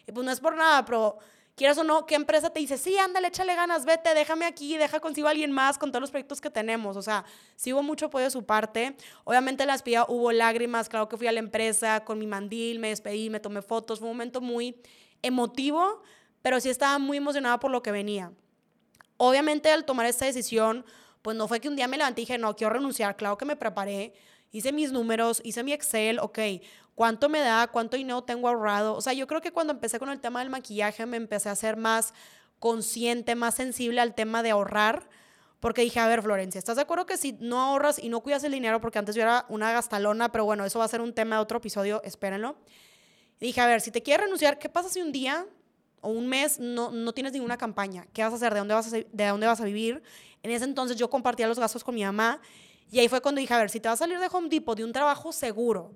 Y 0.07 0.11
pues 0.11 0.25
no 0.25 0.31
es 0.31 0.39
por 0.39 0.55
nada, 0.55 0.85
pero 0.85 1.17
quieras 1.55 1.77
o 1.77 1.83
no, 1.83 2.05
¿qué 2.05 2.15
empresa 2.15 2.51
te 2.51 2.59
dice, 2.59 2.77
sí, 2.77 2.97
ándale, 2.97 3.27
échale 3.27 3.53
ganas, 3.53 3.83
vete, 3.83 4.13
déjame 4.13 4.45
aquí, 4.45 4.77
deja 4.77 4.99
consigo 4.99 5.27
a 5.27 5.31
alguien 5.31 5.51
más 5.51 5.77
con 5.77 5.91
todos 5.91 6.01
los 6.01 6.09
proyectos 6.09 6.39
que 6.39 6.49
tenemos? 6.49 6.95
O 6.95 7.01
sea, 7.01 7.25
sí 7.55 7.73
hubo 7.73 7.83
mucho 7.83 8.05
apoyo 8.05 8.25
de 8.25 8.31
su 8.31 8.45
parte. 8.45 8.95
Obviamente 9.25 9.65
las 9.65 9.83
las 9.85 10.05
hubo 10.07 10.31
lágrimas, 10.31 10.87
claro 10.87 11.09
que 11.09 11.17
fui 11.17 11.27
a 11.27 11.31
la 11.31 11.39
empresa 11.39 12.05
con 12.05 12.17
mi 12.17 12.27
mandil, 12.27 12.79
me 12.79 12.89
despedí, 12.89 13.29
me 13.29 13.39
tomé 13.39 13.61
fotos, 13.61 13.99
fue 13.99 14.07
un 14.07 14.15
momento 14.15 14.39
muy 14.39 14.81
emotivo, 15.21 16.01
pero 16.41 16.59
sí 16.59 16.69
estaba 16.69 16.99
muy 16.99 17.17
emocionada 17.17 17.59
por 17.59 17.71
lo 17.71 17.83
que 17.83 17.91
venía. 17.91 18.31
Obviamente 19.17 19.69
al 19.69 19.85
tomar 19.85 20.05
esta 20.05 20.25
decisión, 20.25 20.85
pues 21.21 21.35
no 21.35 21.47
fue 21.47 21.59
que 21.59 21.67
un 21.67 21.75
día 21.75 21.87
me 21.87 21.97
levanté 21.97 22.21
y 22.21 22.25
dije, 22.25 22.37
no, 22.37 22.55
quiero 22.55 22.73
renunciar, 22.73 23.17
claro 23.17 23.37
que 23.37 23.45
me 23.45 23.55
preparé, 23.55 24.13
hice 24.51 24.71
mis 24.71 24.91
números, 24.91 25.41
hice 25.43 25.63
mi 25.63 25.73
Excel, 25.73 26.19
ok, 26.19 26.39
¿cuánto 26.95 27.29
me 27.29 27.39
da? 27.39 27.67
¿Cuánto 27.67 27.97
dinero 27.97 28.23
tengo 28.23 28.47
ahorrado? 28.47 28.95
O 28.95 29.01
sea, 29.01 29.13
yo 29.13 29.27
creo 29.27 29.41
que 29.41 29.51
cuando 29.51 29.73
empecé 29.73 29.99
con 29.99 30.09
el 30.09 30.19
tema 30.19 30.39
del 30.39 30.49
maquillaje 30.49 31.05
me 31.05 31.17
empecé 31.17 31.49
a 31.49 31.55
ser 31.55 31.77
más 31.77 32.13
consciente, 32.59 33.35
más 33.35 33.55
sensible 33.55 34.01
al 34.01 34.15
tema 34.15 34.43
de 34.43 34.51
ahorrar, 34.51 35.09
porque 35.59 35.81
dije, 35.81 35.99
a 35.99 36.07
ver, 36.07 36.21
Florencia, 36.21 36.57
¿estás 36.57 36.77
de 36.77 36.83
acuerdo 36.83 37.05
que 37.05 37.17
si 37.17 37.33
no 37.33 37.59
ahorras 37.59 37.99
y 37.99 38.07
no 38.07 38.21
cuidas 38.21 38.43
el 38.45 38.53
dinero, 38.53 38.79
porque 38.79 38.99
antes 38.99 39.15
yo 39.15 39.21
era 39.21 39.45
una 39.49 39.71
gastalona, 39.73 40.31
pero 40.31 40.45
bueno, 40.45 40.63
eso 40.63 40.79
va 40.79 40.85
a 40.85 40.89
ser 40.89 41.01
un 41.01 41.13
tema 41.13 41.35
de 41.35 41.41
otro 41.41 41.57
episodio, 41.57 42.01
espérenlo. 42.03 42.55
Dije, 43.41 43.59
a 43.59 43.67
ver, 43.67 43.81
si 43.81 43.91
te 43.91 44.01
quieres 44.01 44.25
renunciar, 44.25 44.57
¿qué 44.57 44.69
pasa 44.69 44.87
si 44.87 45.01
un 45.01 45.11
día 45.11 45.45
o 46.01 46.09
un 46.09 46.27
mes 46.27 46.59
no, 46.59 46.91
no 46.91 47.13
tienes 47.13 47.33
ninguna 47.33 47.57
campaña? 47.57 48.07
¿Qué 48.13 48.23
vas 48.23 48.33
a 48.33 48.35
hacer? 48.35 48.53
¿De 48.53 48.59
dónde 48.59 48.73
vas 48.73 48.93
a, 48.93 48.97
¿De 48.97 49.27
dónde 49.27 49.47
vas 49.47 49.61
a 49.61 49.65
vivir? 49.65 50.01
En 50.43 50.51
ese 50.51 50.65
entonces 50.65 50.97
yo 50.97 51.09
compartía 51.09 51.47
los 51.47 51.59
gastos 51.59 51.83
con 51.83 51.95
mi 51.95 52.03
mamá 52.03 52.41
y 52.91 52.99
ahí 52.99 53.07
fue 53.07 53.21
cuando 53.21 53.39
dije, 53.39 53.53
a 53.53 53.57
ver, 53.57 53.69
si 53.69 53.79
te 53.79 53.87
vas 53.87 54.01
a 54.01 54.05
salir 54.05 54.19
de 54.19 54.27
Home 54.31 54.49
Depot 54.49 54.75
de 54.75 54.83
un 54.83 54.91
trabajo 54.91 55.31
seguro, 55.31 55.91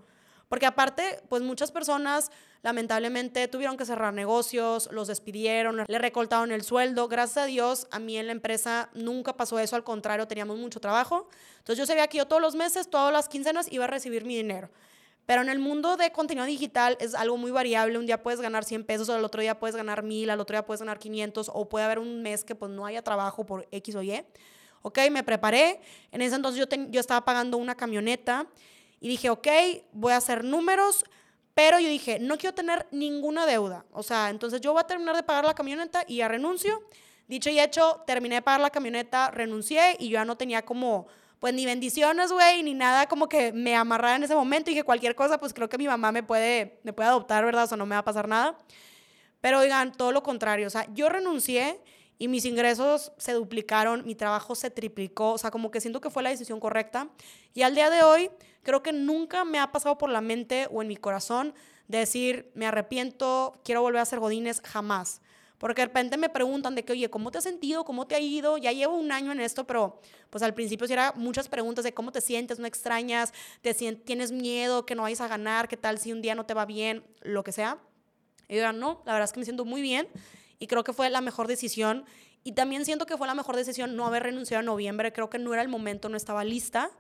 porque 0.48 0.66
aparte, 0.68 1.22
pues 1.30 1.42
muchas 1.42 1.72
personas 1.72 2.30
lamentablemente 2.62 3.48
tuvieron 3.48 3.76
que 3.76 3.86
cerrar 3.86 4.14
negocios, 4.14 4.88
los 4.92 5.08
despidieron, 5.08 5.84
le 5.88 5.98
recortaron 5.98 6.52
el 6.52 6.64
sueldo. 6.64 7.08
Gracias 7.08 7.38
a 7.38 7.46
Dios, 7.46 7.88
a 7.92 8.00
mí 8.00 8.18
en 8.18 8.28
la 8.28 8.34
empresa 8.34 8.90
nunca 8.94 9.36
pasó 9.36 9.58
eso, 9.58 9.76
al 9.76 9.84
contrario, 9.84 10.28
teníamos 10.28 10.60
mucho 10.60 10.80
trabajo. 10.80 11.28
Entonces 11.58 11.78
yo 11.78 11.86
sabía 11.86 12.08
que 12.08 12.20
yo 12.20 12.28
todos 12.28 12.42
los 12.42 12.56
meses, 12.56 12.90
todas 12.90 13.12
las 13.12 13.28
quincenas 13.30 13.72
iba 13.72 13.86
a 13.86 13.88
recibir 13.88 14.26
mi 14.26 14.36
dinero. 14.36 14.70
Pero 15.26 15.42
en 15.42 15.50
el 15.50 15.60
mundo 15.60 15.96
de 15.96 16.12
contenido 16.12 16.46
digital 16.46 16.98
es 17.00 17.16
algo 17.16 17.38
muy 17.38 17.52
variable. 17.52 17.98
Un 17.98 18.06
día 18.06 18.22
puedes 18.22 18.42
ganar 18.42 18.66
100 18.66 18.84
pesos, 18.84 19.10
al 19.10 19.24
otro 19.24 19.42
día 19.42 19.60
puedes 19.60 19.76
ganar 19.76 20.04
1000, 20.04 20.30
al 20.30 20.40
otro 20.40 20.56
día 20.56 20.66
puedes 20.66 20.82
ganar 20.82 21.00
500, 21.00 21.50
o 21.54 21.70
puede 21.70 21.86
haber 21.86 22.00
un 22.00 22.22
mes 22.22 22.44
que 22.44 22.56
pues 22.56 22.72
no 22.72 22.86
haya 22.86 23.02
trabajo 23.02 23.46
por 23.46 23.68
X 23.72 23.96
o 23.96 24.04
Y. 24.04 24.24
Ok, 24.82 25.00
me 25.12 25.24
preparé. 25.24 25.80
En 26.12 26.22
ese 26.22 26.36
entonces 26.36 26.60
yo, 26.60 26.68
yo 26.90 27.00
estaba 27.00 27.24
pagando 27.24 27.58
una 27.58 27.76
camioneta 27.76 28.48
y 29.00 29.08
dije, 29.08 29.30
ok, 29.30 29.48
voy 29.94 30.12
a 30.12 30.18
hacer 30.18 30.44
números, 30.44 31.06
pero 31.54 31.80
yo 31.80 31.88
dije, 31.88 32.20
no 32.20 32.38
quiero 32.38 32.54
tener 32.54 32.88
ninguna 32.92 33.46
deuda. 33.46 33.86
O 33.92 34.04
sea, 34.04 34.30
entonces 34.30 34.60
yo 34.60 34.74
voy 34.74 34.82
a 34.82 34.88
terminar 34.88 35.16
de 35.16 35.24
pagar 35.24 35.46
la 35.46 35.54
camioneta 35.54 36.04
y 36.08 36.18
ya 36.18 36.28
renuncio. 36.28 36.84
Dicho 37.28 37.50
y 37.50 37.60
hecho, 37.60 38.04
terminé 38.06 38.36
de 38.36 38.42
pagar 38.42 38.60
la 38.60 38.70
camioneta, 38.70 39.32
renuncié 39.32 39.96
y 40.00 40.10
yo 40.10 40.16
ya 40.16 40.26
no 40.26 40.36
tenía 40.36 40.64
como 40.64 41.08
pues 41.44 41.54
ni 41.54 41.66
bendiciones, 41.66 42.32
güey, 42.32 42.64
ni 42.64 42.74
nada 42.74 43.10
como 43.10 43.28
que 43.28 43.52
me 43.52 43.76
amarrara 43.76 44.16
en 44.16 44.24
ese 44.24 44.34
momento 44.34 44.72
y 44.72 44.76
que 44.76 44.86
cualquier 44.86 45.14
cosa, 45.14 45.42
pues 45.42 45.54
creo 45.54 45.68
que 45.68 45.78
mi 45.78 45.88
mamá 45.88 46.14
me 46.14 46.24
puede, 46.24 46.80
me 46.84 46.94
puede 46.94 47.10
adoptar, 47.10 47.44
¿verdad? 47.44 47.66
O 47.66 47.68
sea, 47.68 47.76
no 47.76 47.86
me 47.86 47.96
va 47.96 48.00
a 48.00 48.06
pasar 48.06 48.30
nada. 48.30 48.58
Pero 49.42 49.60
oigan, 49.60 49.92
todo 49.92 50.14
lo 50.14 50.24
contrario, 50.24 50.68
o 50.68 50.70
sea, 50.70 50.88
yo 50.94 51.10
renuncié 51.10 51.82
y 52.18 52.30
mis 52.30 52.46
ingresos 52.46 53.12
se 53.18 53.34
duplicaron, 53.34 54.06
mi 54.06 54.16
trabajo 54.16 54.56
se 54.56 54.70
triplicó, 54.72 55.34
o 55.34 55.38
sea, 55.38 55.52
como 55.52 55.70
que 55.70 55.82
siento 55.82 56.00
que 56.00 56.10
fue 56.10 56.24
la 56.24 56.30
decisión 56.30 56.62
correcta. 56.62 57.10
Y 57.54 57.64
al 57.64 57.76
día 57.76 57.90
de 57.90 58.04
hoy, 58.04 58.32
creo 58.62 58.82
que 58.82 58.94
nunca 58.94 59.44
me 59.44 59.60
ha 59.60 59.70
pasado 59.74 59.98
por 59.98 60.10
la 60.10 60.22
mente 60.22 60.70
o 60.72 60.82
en 60.82 60.88
mi 60.88 60.96
corazón 60.96 61.54
decir, 61.90 62.54
me 62.56 62.68
arrepiento, 62.68 63.60
quiero 63.66 63.82
volver 63.82 64.00
a 64.00 64.06
ser 64.06 64.22
godines, 64.22 64.62
jamás. 64.62 65.20
Porque 65.64 65.82
de 65.82 65.86
repente 65.86 66.18
me 66.18 66.28
preguntan 66.28 66.76
de 66.76 66.84
que, 66.84 66.92
oye, 66.92 67.10
¿cómo 67.10 67.32
te 67.32 67.38
has 67.38 67.46
sentido? 67.46 67.86
¿Cómo 67.86 68.06
te 68.06 68.16
ha 68.16 68.20
ido? 68.20 68.58
Ya 68.58 68.74
llevo 68.74 68.98
un 68.98 69.14
año 69.14 69.32
en 69.32 69.40
esto, 69.40 69.66
pero 69.66 70.02
pues 70.30 70.44
al 70.44 70.54
principio 70.54 70.88
sí 70.88 70.92
era 70.92 71.14
muchas 71.16 71.48
preguntas 71.48 71.86
de 71.86 71.94
cómo 71.94 72.12
te 72.12 72.20
sientes, 72.20 72.60
no 72.60 72.68
extrañas, 72.68 73.32
te 73.62 73.74
tienes 73.74 74.34
miedo, 74.34 74.86
que 74.86 74.94
no 74.94 75.04
vayas 75.04 75.22
a 75.22 75.30
ganar, 75.30 75.70
qué 75.70 75.78
tal 75.78 76.00
si 76.00 76.12
un 76.12 76.22
día 76.22 76.36
no 76.36 76.46
te 76.46 76.54
va 76.54 76.66
bien, 76.66 77.06
lo 77.22 77.46
que 77.46 77.54
sea. 77.54 77.78
Y 78.50 78.58
yo 78.58 78.74
no, 78.74 79.04
la 79.06 79.14
verdad 79.14 79.24
es 79.24 79.32
que 79.32 79.40
me 79.40 79.46
siento 79.46 79.64
muy 79.64 79.82
bien 79.82 80.10
y 80.60 80.68
creo 80.68 80.84
que 80.84 80.92
fue 80.92 81.10
la 81.10 81.22
mejor 81.22 81.48
decisión. 81.48 82.04
Y 82.44 82.52
también 82.52 82.84
siento 82.84 83.06
que 83.06 83.16
fue 83.16 83.26
la 83.26 83.34
mejor 83.34 83.56
decisión 83.56 83.96
no 83.96 84.06
haber 84.06 84.24
renunciado 84.24 84.60
en 84.60 84.66
noviembre, 84.66 85.14
creo 85.14 85.30
que 85.30 85.40
no 85.40 85.54
era 85.54 85.62
el 85.62 85.70
momento, 85.70 86.10
no 86.10 86.18
estaba 86.18 86.44
lista. 86.44 86.92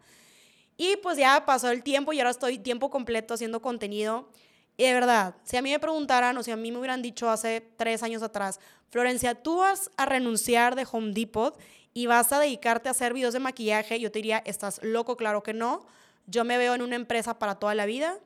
Y 0.77 0.95
pues 1.03 1.17
ya 1.17 1.45
pasó 1.45 1.69
el 1.69 1.83
tiempo 1.83 2.13
y 2.13 2.19
ahora 2.19 2.29
estoy 2.29 2.59
tiempo 2.59 2.89
completo 2.89 3.33
haciendo 3.33 3.61
contenido. 3.61 4.29
Y 4.77 4.83
de 4.83 4.93
verdad, 4.93 5.35
si 5.43 5.57
a 5.57 5.61
mí 5.61 5.71
me 5.71 5.79
preguntaran 5.79 6.35
o 6.37 6.43
si 6.43 6.51
a 6.51 6.55
mí 6.55 6.71
me 6.71 6.79
hubieran 6.79 7.01
dicho 7.01 7.29
hace 7.29 7.61
tres 7.77 8.01
años 8.01 8.23
atrás, 8.23 8.59
Florencia, 8.89 9.35
tú 9.35 9.57
vas 9.57 9.91
a 9.97 10.05
renunciar 10.05 10.75
de 10.75 10.87
Home 10.91 11.13
Depot 11.13 11.57
y 11.93 12.07
vas 12.07 12.31
a 12.31 12.39
dedicarte 12.39 12.89
a 12.89 12.91
hacer 12.91 13.13
videos 13.13 13.33
de 13.33 13.39
maquillaje, 13.39 13.99
yo 13.99 14.11
te 14.11 14.19
diría, 14.19 14.41
estás 14.45 14.79
loco, 14.83 15.15
claro 15.15 15.43
que 15.43 15.53
no. 15.53 15.85
Yo 16.25 16.43
me 16.43 16.57
veo 16.57 16.73
en 16.73 16.81
una 16.81 16.95
empresa 16.95 17.37
para 17.37 17.55
toda 17.55 17.75
la 17.75 17.85
vida. 17.85 18.19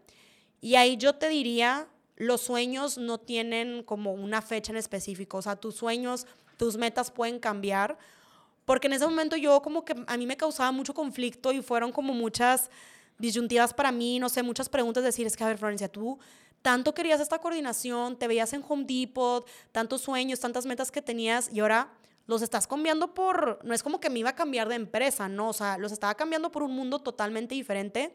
Y 0.62 0.76
ahí 0.76 0.98
yo 0.98 1.16
te 1.16 1.30
diría, 1.30 1.88
los 2.16 2.42
sueños 2.42 2.98
no 2.98 3.18
tienen 3.18 3.84
como 3.84 4.14
una 4.14 4.42
fecha 4.42 4.72
en 4.72 4.78
específico. 4.78 5.38
O 5.38 5.42
sea, 5.42 5.56
tus 5.56 5.76
sueños, 5.76 6.28
tus 6.58 6.78
metas 6.78 7.12
pueden 7.12 7.40
cambiar. 7.40 7.98
Porque 8.66 8.88
en 8.88 8.94
ese 8.94 9.06
momento 9.06 9.36
yo 9.36 9.62
como 9.62 9.86
que 9.86 9.96
a 10.08 10.18
mí 10.18 10.26
me 10.26 10.38
causaba 10.38 10.72
mucho 10.72 10.94
conflicto 10.94 11.52
y 11.52 11.62
fueron 11.62 11.92
como 11.92 12.14
muchas 12.14 12.70
disyuntivas 13.18 13.74
para 13.74 13.92
mí, 13.92 14.20
no 14.20 14.30
sé, 14.30 14.44
muchas 14.44 14.70
preguntas, 14.70 15.04
decir, 15.04 15.28
es 15.28 15.36
que, 15.36 15.44
a 15.44 15.48
ver, 15.48 15.58
Florencia, 15.58 15.90
tú 15.90 16.20
tanto 16.62 16.94
querías 16.94 17.22
esta 17.22 17.40
coordinación, 17.40 18.18
te 18.18 18.28
veías 18.28 18.52
en 18.54 18.64
Home 18.68 18.86
Depot, 18.86 19.48
tantos 19.72 20.02
sueños, 20.02 20.40
tantas 20.40 20.66
metas 20.66 20.92
que 20.92 21.02
tenías 21.02 21.50
y 21.54 21.60
ahora 21.60 21.94
los 22.26 22.42
estás 22.42 22.68
cambiando 22.68 23.14
por, 23.14 23.60
no 23.64 23.74
es 23.74 23.82
como 23.84 24.00
que 24.00 24.10
me 24.10 24.20
iba 24.20 24.32
a 24.32 24.36
cambiar 24.36 24.68
de 24.68 24.76
empresa, 24.76 25.30
no, 25.30 25.50
o 25.50 25.54
sea, 25.54 25.78
los 25.78 25.92
estaba 25.92 26.16
cambiando 26.16 26.52
por 26.52 26.64
un 26.64 26.72
mundo 26.72 27.00
totalmente 27.00 27.56
diferente. 27.56 28.14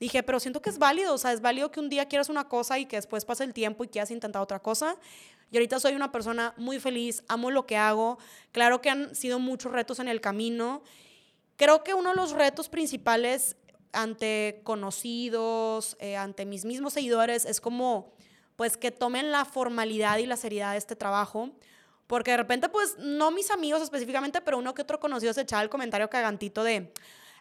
Dije, 0.00 0.22
pero 0.22 0.40
siento 0.40 0.60
que 0.60 0.70
es 0.70 0.78
válido, 0.78 1.14
o 1.14 1.18
sea, 1.18 1.32
es 1.32 1.40
válido 1.40 1.70
que 1.70 1.78
un 1.78 1.88
día 1.88 2.08
quieras 2.08 2.28
una 2.28 2.48
cosa 2.48 2.78
y 2.78 2.86
que 2.86 2.96
después 2.96 3.24
pase 3.24 3.44
el 3.44 3.52
tiempo 3.52 3.84
y 3.84 3.88
quieras 3.88 4.10
intentar 4.10 4.42
otra 4.42 4.58
cosa. 4.58 4.96
Y 5.50 5.56
ahorita 5.56 5.78
soy 5.78 5.94
una 5.94 6.10
persona 6.10 6.52
muy 6.56 6.80
feliz, 6.80 7.22
amo 7.28 7.50
lo 7.50 7.64
que 7.64 7.76
hago. 7.76 8.18
Claro 8.50 8.80
que 8.80 8.90
han 8.90 9.14
sido 9.14 9.38
muchos 9.38 9.70
retos 9.70 10.00
en 10.00 10.08
el 10.08 10.20
camino. 10.20 10.82
Creo 11.56 11.84
que 11.84 11.94
uno 11.94 12.10
de 12.10 12.16
los 12.16 12.32
retos 12.32 12.68
principales 12.68 13.56
ante 13.94 14.60
conocidos, 14.64 15.96
eh, 16.00 16.16
ante 16.16 16.44
mis 16.44 16.64
mismos 16.64 16.92
seguidores, 16.92 17.44
es 17.44 17.60
como, 17.60 18.12
pues, 18.56 18.76
que 18.76 18.90
tomen 18.90 19.30
la 19.30 19.44
formalidad 19.44 20.18
y 20.18 20.26
la 20.26 20.36
seriedad 20.36 20.72
de 20.72 20.78
este 20.78 20.96
trabajo. 20.96 21.50
Porque 22.06 22.32
de 22.32 22.36
repente, 22.36 22.68
pues, 22.68 22.96
no 22.98 23.30
mis 23.30 23.50
amigos 23.50 23.80
específicamente, 23.80 24.40
pero 24.40 24.58
uno 24.58 24.74
que 24.74 24.82
otro 24.82 25.00
conocido 25.00 25.32
se 25.32 25.40
echaba 25.42 25.62
el 25.62 25.70
comentario 25.70 26.10
cagantito 26.10 26.62
de, 26.62 26.92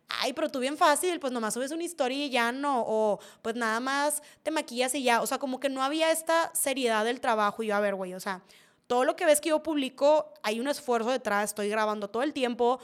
ay, 0.08 0.34
pero 0.34 0.50
tú 0.50 0.60
bien 0.60 0.78
fácil, 0.78 1.20
pues 1.20 1.34
nomás 1.34 1.54
subes 1.54 1.72
una 1.72 1.84
historia 1.84 2.26
y 2.26 2.30
ya 2.30 2.52
no, 2.52 2.84
o 2.86 3.20
pues 3.42 3.56
nada 3.56 3.80
más 3.80 4.22
te 4.44 4.52
maquillas 4.52 4.94
y 4.96 5.04
ya, 5.04 5.22
o 5.22 5.28
sea, 5.28 5.40
como 5.40 5.60
que 5.60 5.70
no 5.70 5.84
había 5.84 6.12
esta 6.12 6.52
seriedad 6.54 7.06
del 7.06 7.20
trabajo 7.20 7.64
y 7.64 7.68
yo, 7.68 7.76
a 7.76 7.80
ver, 7.80 7.96
güey, 7.96 8.14
o 8.14 8.20
sea, 8.20 8.42
todo 8.88 9.06
lo 9.06 9.16
que 9.16 9.26
ves 9.26 9.42
que 9.42 9.50
yo 9.50 9.64
publico, 9.64 10.32
hay 10.44 10.60
un 10.60 10.68
esfuerzo 10.68 11.10
detrás, 11.10 11.52
estoy 11.52 11.70
grabando 11.70 12.10
todo 12.10 12.24
el 12.24 12.34
tiempo, 12.34 12.80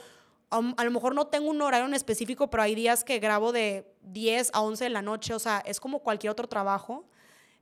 a 0.50 0.84
lo 0.84 0.90
mejor 0.90 1.14
no 1.14 1.28
tengo 1.28 1.50
un 1.50 1.62
horario 1.62 1.86
en 1.86 1.94
específico, 1.94 2.50
pero 2.50 2.64
hay 2.64 2.74
días 2.74 3.04
que 3.04 3.18
grabo 3.20 3.52
de 3.52 3.86
10 4.02 4.50
a 4.52 4.62
11 4.62 4.84
de 4.84 4.90
la 4.90 5.02
noche, 5.02 5.32
o 5.32 5.38
sea, 5.38 5.62
es 5.64 5.80
como 5.80 6.00
cualquier 6.00 6.32
otro 6.32 6.48
trabajo. 6.48 7.08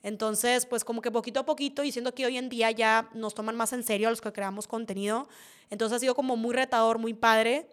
Entonces, 0.03 0.65
pues 0.65 0.85
como 0.85 1.03
que 1.03 1.11
poquito 1.11 1.41
a 1.41 1.45
poquito, 1.45 1.85
y 1.85 1.93
siento 1.93 2.15
que 2.15 2.25
hoy 2.25 2.39
en 2.39 2.49
día 2.49 2.71
ya 2.71 3.11
nos 3.15 3.35
toman 3.35 3.57
más 3.57 3.73
en 3.73 3.83
serio 3.83 4.09
a 4.09 4.11
los 4.11 4.21
que 4.21 4.33
creamos 4.33 4.67
contenido, 4.67 5.29
entonces 5.71 5.97
ha 5.97 5.99
sido 5.99 6.15
como 6.15 6.37
muy 6.37 6.55
retador, 6.55 6.99
muy 6.99 7.15
padre. 7.15 7.69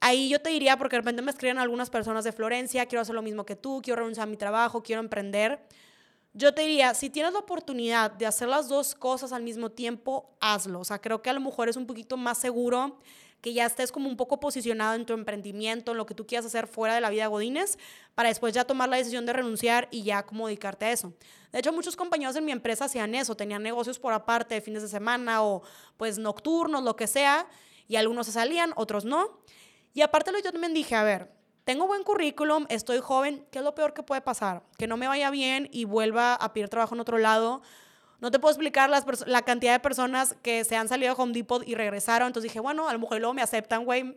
Ahí 0.00 0.28
yo 0.28 0.40
te 0.40 0.50
diría, 0.50 0.76
porque 0.76 0.96
de 0.96 1.00
repente 1.00 1.22
me 1.22 1.30
escriben 1.30 1.58
algunas 1.58 1.90
personas 1.90 2.24
de 2.24 2.32
Florencia, 2.32 2.86
quiero 2.86 3.02
hacer 3.02 3.14
lo 3.14 3.22
mismo 3.22 3.46
que 3.46 3.56
tú, 3.56 3.80
quiero 3.82 4.00
renunciar 4.00 4.28
a 4.28 4.30
mi 4.30 4.36
trabajo, 4.36 4.82
quiero 4.82 5.00
emprender. 5.00 5.64
Yo 6.34 6.54
te 6.54 6.62
diría, 6.62 6.94
si 6.94 7.08
tienes 7.08 7.32
la 7.32 7.38
oportunidad 7.38 8.10
de 8.10 8.26
hacer 8.26 8.48
las 8.48 8.68
dos 8.68 8.94
cosas 8.94 9.32
al 9.32 9.42
mismo 9.42 9.70
tiempo, 9.70 10.36
hazlo. 10.40 10.80
O 10.80 10.84
sea, 10.84 11.00
creo 11.00 11.22
que 11.22 11.30
a 11.30 11.32
lo 11.32 11.40
mejor 11.40 11.68
es 11.68 11.76
un 11.76 11.86
poquito 11.86 12.16
más 12.16 12.38
seguro 12.38 12.98
que 13.40 13.52
ya 13.52 13.66
estés 13.66 13.92
como 13.92 14.08
un 14.08 14.16
poco 14.16 14.40
posicionado 14.40 14.94
en 14.94 15.06
tu 15.06 15.12
emprendimiento, 15.12 15.92
en 15.92 15.98
lo 15.98 16.06
que 16.06 16.14
tú 16.14 16.26
quieras 16.26 16.46
hacer 16.46 16.66
fuera 16.66 16.94
de 16.94 17.00
la 17.00 17.10
vida 17.10 17.26
Godines, 17.28 17.78
para 18.14 18.28
después 18.28 18.52
ya 18.52 18.64
tomar 18.64 18.88
la 18.88 18.96
decisión 18.96 19.26
de 19.26 19.32
renunciar 19.32 19.88
y 19.90 20.02
ya 20.02 20.24
como 20.24 20.48
dedicarte 20.48 20.86
a 20.86 20.92
eso. 20.92 21.12
De 21.52 21.60
hecho, 21.60 21.72
muchos 21.72 21.96
compañeros 21.96 22.34
en 22.36 22.44
mi 22.44 22.52
empresa 22.52 22.86
hacían 22.86 23.14
eso, 23.14 23.36
tenían 23.36 23.62
negocios 23.62 23.98
por 23.98 24.12
aparte 24.12 24.54
de 24.54 24.60
fines 24.60 24.82
de 24.82 24.88
semana 24.88 25.42
o 25.42 25.62
pues 25.96 26.18
nocturnos, 26.18 26.82
lo 26.82 26.96
que 26.96 27.06
sea, 27.06 27.46
y 27.86 27.96
algunos 27.96 28.26
se 28.26 28.32
salían, 28.32 28.72
otros 28.76 29.04
no. 29.04 29.40
Y 29.94 30.02
aparte 30.02 30.30
yo 30.44 30.52
también 30.52 30.74
dije, 30.74 30.94
a 30.94 31.02
ver, 31.02 31.32
tengo 31.64 31.86
buen 31.86 32.02
currículum, 32.02 32.66
estoy 32.68 32.98
joven, 32.98 33.46
¿qué 33.50 33.58
es 33.58 33.64
lo 33.64 33.74
peor 33.74 33.94
que 33.94 34.02
puede 34.02 34.20
pasar? 34.20 34.62
Que 34.78 34.86
no 34.86 34.96
me 34.96 35.06
vaya 35.06 35.30
bien 35.30 35.68
y 35.70 35.84
vuelva 35.84 36.34
a 36.34 36.52
pedir 36.52 36.68
trabajo 36.68 36.94
en 36.94 37.00
otro 37.00 37.18
lado 37.18 37.62
no 38.20 38.30
te 38.30 38.38
puedo 38.38 38.52
explicar 38.52 38.90
la 39.26 39.42
cantidad 39.42 39.72
de 39.72 39.80
personas 39.80 40.34
que 40.42 40.64
se 40.64 40.76
han 40.76 40.88
salido 40.88 41.14
de 41.14 41.22
Home 41.22 41.32
Depot 41.32 41.66
y 41.66 41.74
regresaron. 41.74 42.26
Entonces 42.26 42.50
dije, 42.50 42.60
bueno, 42.60 42.88
a 42.88 42.92
lo 42.92 42.98
mejor 42.98 43.18
luego 43.18 43.34
me 43.34 43.42
aceptan, 43.42 43.84
güey. 43.84 44.16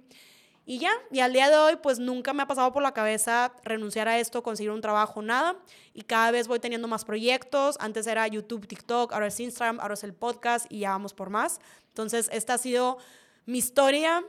Y 0.65 0.77
ya, 0.77 0.91
y 1.11 1.19
al 1.19 1.33
día 1.33 1.49
de 1.49 1.57
hoy, 1.57 1.75
pues 1.81 1.99
nunca 1.99 2.33
me 2.33 2.43
ha 2.43 2.47
pasado 2.47 2.71
por 2.71 2.83
la 2.83 2.93
cabeza 2.93 3.51
renunciar 3.63 4.07
a 4.07 4.19
esto, 4.19 4.43
conseguir 4.43 4.71
un 4.71 4.81
trabajo, 4.81 5.21
nada. 5.21 5.55
Y 5.93 6.03
cada 6.03 6.31
vez 6.31 6.47
voy 6.47 6.59
teniendo 6.59 6.87
más 6.87 7.03
proyectos. 7.03 7.77
Antes 7.79 8.07
era 8.07 8.27
YouTube, 8.27 8.67
TikTok, 8.67 9.11
ahora 9.13 9.27
es 9.27 9.39
Instagram, 9.39 9.79
ahora 9.79 9.95
es 9.95 10.03
el 10.03 10.13
podcast 10.13 10.65
y 10.69 10.79
ya 10.79 10.91
vamos 10.91 11.13
por 11.13 11.29
más. 11.29 11.59
Entonces, 11.87 12.29
esta 12.31 12.55
ha 12.55 12.57
sido 12.57 12.97
mi 13.45 13.57
historia. 13.57 14.23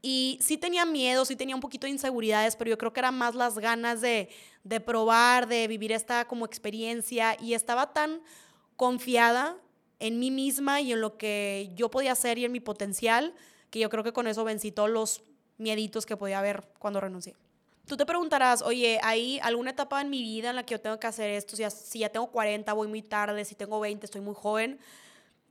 Y 0.00 0.38
sí 0.42 0.56
tenía 0.56 0.84
miedo, 0.84 1.24
sí 1.24 1.36
tenía 1.36 1.54
un 1.54 1.60
poquito 1.60 1.86
de 1.86 1.92
inseguridades, 1.92 2.56
pero 2.56 2.70
yo 2.70 2.78
creo 2.78 2.92
que 2.92 3.00
era 3.00 3.12
más 3.12 3.36
las 3.36 3.56
ganas 3.58 4.00
de, 4.00 4.30
de 4.64 4.80
probar, 4.80 5.46
de 5.46 5.68
vivir 5.68 5.92
esta 5.92 6.26
como 6.26 6.44
experiencia. 6.44 7.36
Y 7.40 7.54
estaba 7.54 7.92
tan 7.92 8.20
confiada 8.76 9.56
en 9.98 10.18
mí 10.18 10.30
misma 10.30 10.80
y 10.80 10.92
en 10.92 11.00
lo 11.00 11.16
que 11.16 11.70
yo 11.74 11.90
podía 11.90 12.12
hacer 12.12 12.38
y 12.38 12.44
en 12.44 12.52
mi 12.52 12.60
potencial, 12.60 13.34
que 13.70 13.78
yo 13.78 13.88
creo 13.88 14.02
que 14.02 14.12
con 14.12 14.26
eso 14.26 14.44
vencí 14.44 14.72
todos 14.72 14.90
los 14.90 15.22
mieditos 15.58 16.06
que 16.06 16.16
podía 16.16 16.40
haber 16.40 16.68
cuando 16.78 17.00
renuncié. 17.00 17.36
Tú 17.86 17.96
te 17.96 18.06
preguntarás, 18.06 18.62
oye, 18.62 19.00
¿hay 19.02 19.38
alguna 19.40 19.70
etapa 19.70 20.00
en 20.00 20.10
mi 20.10 20.22
vida 20.22 20.50
en 20.50 20.56
la 20.56 20.64
que 20.64 20.72
yo 20.72 20.80
tengo 20.80 20.98
que 20.98 21.06
hacer 21.06 21.30
esto? 21.30 21.56
Si 21.56 21.98
ya, 21.98 22.08
tengo 22.08 22.30
40, 22.30 22.72
voy 22.72 22.88
muy 22.88 23.02
tarde, 23.02 23.44
si 23.44 23.54
tengo 23.54 23.80
20, 23.80 24.06
estoy 24.06 24.20
muy 24.20 24.34
joven. 24.34 24.78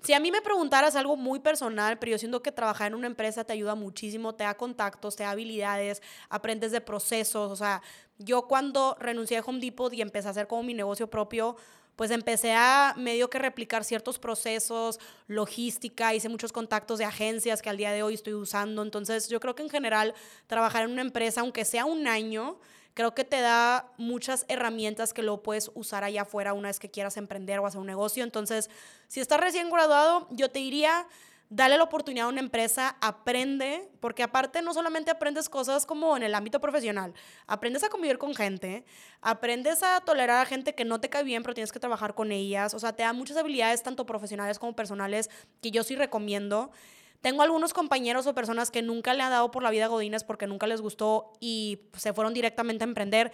Si 0.03 0.13
a 0.13 0.19
mí 0.19 0.31
me 0.31 0.41
preguntaras 0.41 0.95
algo 0.95 1.15
muy 1.15 1.39
personal, 1.39 1.99
pero 1.99 2.13
yo 2.13 2.17
siento 2.17 2.41
que 2.41 2.51
trabajar 2.51 2.87
en 2.87 2.95
una 2.95 3.07
empresa 3.07 3.43
te 3.43 3.53
ayuda 3.53 3.75
muchísimo, 3.75 4.33
te 4.33 4.43
da 4.43 4.55
contactos, 4.55 5.15
te 5.15 5.23
da 5.23 5.31
habilidades, 5.31 6.01
aprendes 6.29 6.71
de 6.71 6.81
procesos. 6.81 7.51
O 7.51 7.55
sea, 7.55 7.81
yo 8.17 8.47
cuando 8.47 8.95
renuncié 8.99 9.37
a 9.37 9.41
Home 9.41 9.59
Depot 9.59 9.93
y 9.93 10.01
empecé 10.01 10.27
a 10.27 10.31
hacer 10.31 10.47
como 10.47 10.63
mi 10.63 10.73
negocio 10.73 11.09
propio, 11.09 11.57
pues 12.01 12.09
empecé 12.09 12.51
a 12.53 12.95
medio 12.97 13.29
que 13.29 13.37
replicar 13.37 13.83
ciertos 13.83 14.17
procesos, 14.17 14.99
logística, 15.27 16.15
hice 16.15 16.29
muchos 16.29 16.51
contactos 16.51 16.97
de 16.97 17.05
agencias 17.05 17.61
que 17.61 17.69
al 17.69 17.77
día 17.77 17.91
de 17.91 18.01
hoy 18.01 18.15
estoy 18.15 18.33
usando. 18.33 18.81
Entonces, 18.81 19.29
yo 19.29 19.39
creo 19.39 19.53
que 19.53 19.61
en 19.61 19.69
general 19.69 20.15
trabajar 20.47 20.85
en 20.85 20.93
una 20.93 21.03
empresa, 21.03 21.41
aunque 21.41 21.63
sea 21.63 21.85
un 21.85 22.07
año, 22.07 22.59
creo 22.95 23.13
que 23.13 23.23
te 23.23 23.39
da 23.39 23.91
muchas 23.97 24.45
herramientas 24.47 25.13
que 25.13 25.21
lo 25.21 25.43
puedes 25.43 25.69
usar 25.75 26.03
allá 26.03 26.23
afuera 26.23 26.53
una 26.53 26.69
vez 26.69 26.79
que 26.79 26.89
quieras 26.89 27.17
emprender 27.17 27.59
o 27.59 27.67
hacer 27.67 27.79
un 27.79 27.85
negocio. 27.85 28.23
Entonces, 28.23 28.71
si 29.07 29.19
estás 29.19 29.39
recién 29.39 29.69
graduado, 29.69 30.27
yo 30.31 30.49
te 30.49 30.57
diría 30.57 31.07
dale 31.51 31.75
la 31.77 31.83
oportunidad 31.83 32.27
a 32.27 32.29
una 32.29 32.39
empresa, 32.39 32.95
aprende, 33.01 33.91
porque 33.99 34.23
aparte 34.23 34.61
no 34.61 34.73
solamente 34.73 35.11
aprendes 35.11 35.49
cosas 35.49 35.85
como 35.85 36.15
en 36.15 36.23
el 36.23 36.33
ámbito 36.33 36.61
profesional, 36.61 37.13
aprendes 37.45 37.83
a 37.83 37.89
convivir 37.89 38.17
con 38.17 38.33
gente, 38.33 38.85
aprendes 39.19 39.83
a 39.83 39.99
tolerar 39.99 40.41
a 40.41 40.45
gente 40.45 40.73
que 40.73 40.85
no 40.85 41.01
te 41.01 41.09
cae 41.09 41.25
bien, 41.25 41.43
pero 41.43 41.53
tienes 41.53 41.73
que 41.73 41.79
trabajar 41.81 42.15
con 42.15 42.31
ellas, 42.31 42.73
o 42.73 42.79
sea, 42.79 42.93
te 42.93 43.03
da 43.03 43.11
muchas 43.11 43.35
habilidades 43.35 43.83
tanto 43.83 44.05
profesionales 44.05 44.59
como 44.59 44.77
personales 44.77 45.29
que 45.61 45.71
yo 45.71 45.83
sí 45.83 45.97
recomiendo. 45.97 46.71
Tengo 47.19 47.41
algunos 47.41 47.73
compañeros 47.73 48.25
o 48.27 48.33
personas 48.33 48.71
que 48.71 48.81
nunca 48.81 49.13
le 49.13 49.21
han 49.21 49.31
dado 49.31 49.51
por 49.51 49.61
la 49.61 49.71
vida 49.71 49.85
a 49.85 49.89
Godines 49.89 50.23
porque 50.23 50.47
nunca 50.47 50.67
les 50.67 50.79
gustó 50.79 51.33
y 51.41 51.81
se 51.97 52.13
fueron 52.13 52.33
directamente 52.33 52.85
a 52.85 52.87
emprender. 52.87 53.33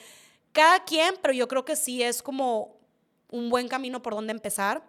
Cada 0.54 0.84
quien, 0.86 1.14
pero 1.22 1.36
yo 1.36 1.48
creo 1.48 1.66
que 1.66 1.76
sí 1.76 2.02
es 2.02 2.24
como 2.24 2.80
un 3.30 3.52
buen 3.52 3.68
camino 3.68 4.02
por 4.02 4.16
donde 4.16 4.32
empezar. 4.32 4.82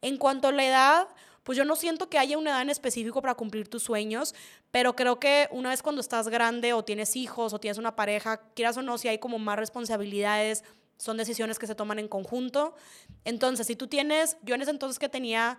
En 0.00 0.16
cuanto 0.16 0.48
a 0.48 0.52
la 0.52 0.64
edad, 0.64 1.08
pues 1.42 1.56
yo 1.56 1.64
no 1.64 1.76
siento 1.76 2.08
que 2.08 2.18
haya 2.18 2.36
una 2.38 2.50
edad 2.50 2.62
en 2.62 2.70
específico 2.70 3.22
para 3.22 3.34
cumplir 3.34 3.68
tus 3.68 3.82
sueños, 3.82 4.34
pero 4.70 4.94
creo 4.94 5.18
que 5.18 5.48
una 5.50 5.70
vez 5.70 5.82
cuando 5.82 6.00
estás 6.00 6.28
grande 6.28 6.72
o 6.72 6.84
tienes 6.84 7.16
hijos 7.16 7.52
o 7.52 7.60
tienes 7.60 7.78
una 7.78 7.96
pareja, 7.96 8.40
quieras 8.54 8.76
o 8.76 8.82
no, 8.82 8.98
si 8.98 9.08
hay 9.08 9.18
como 9.18 9.38
más 9.38 9.58
responsabilidades, 9.58 10.64
son 10.98 11.16
decisiones 11.16 11.58
que 11.58 11.66
se 11.66 11.74
toman 11.74 11.98
en 11.98 12.08
conjunto. 12.08 12.74
Entonces, 13.24 13.66
si 13.66 13.74
tú 13.74 13.86
tienes, 13.86 14.36
yo 14.42 14.54
en 14.54 14.62
ese 14.62 14.70
entonces 14.70 14.98
que 14.98 15.08
tenía 15.08 15.58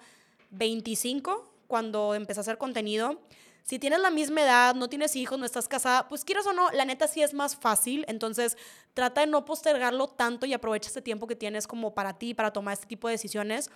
25, 0.52 1.52
cuando 1.68 2.14
empecé 2.14 2.40
a 2.40 2.42
hacer 2.42 2.58
contenido, 2.58 3.20
si 3.64 3.80
tienes 3.80 4.00
la 4.00 4.10
misma 4.10 4.42
edad, 4.42 4.76
no 4.76 4.90
tienes 4.90 5.16
hijos, 5.16 5.38
no 5.38 5.46
estás 5.46 5.68
casada, 5.68 6.08
pues 6.08 6.26
quieras 6.26 6.46
o 6.48 6.54
no, 6.54 6.70
la 6.72 6.84
neta 6.84 7.08
sí 7.08 7.22
es 7.22 7.34
más 7.34 7.56
fácil. 7.56 8.06
Entonces, 8.08 8.58
trata 8.94 9.22
de 9.22 9.28
no 9.28 9.46
postergarlo 9.46 10.08
tanto 10.08 10.46
y 10.46 10.54
aprovecha 10.54 10.88
este 10.88 11.02
tiempo 11.02 11.28
que 11.28 11.36
tienes 11.36 11.68
como 11.68 11.94
para 11.94 12.18
ti, 12.18 12.34
para 12.34 12.52
tomar 12.52 12.74
este 12.74 12.88
tipo 12.88 13.08
de 13.08 13.14
decisiones. 13.14 13.70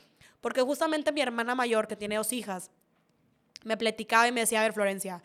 Porque 0.45 0.61
justamente 0.61 1.11
mi 1.11 1.21
hermana 1.21 1.55
mayor, 1.55 1.87
que 1.87 1.95
tiene 1.95 2.17
dos 2.17 2.31
hijas, 2.31 2.69
me 3.63 3.77
platicaba 3.77 4.27
y 4.27 4.31
me 4.31 4.41
decía, 4.41 4.59
a 4.59 4.61
ver, 4.61 4.73
Florencia, 4.73 5.23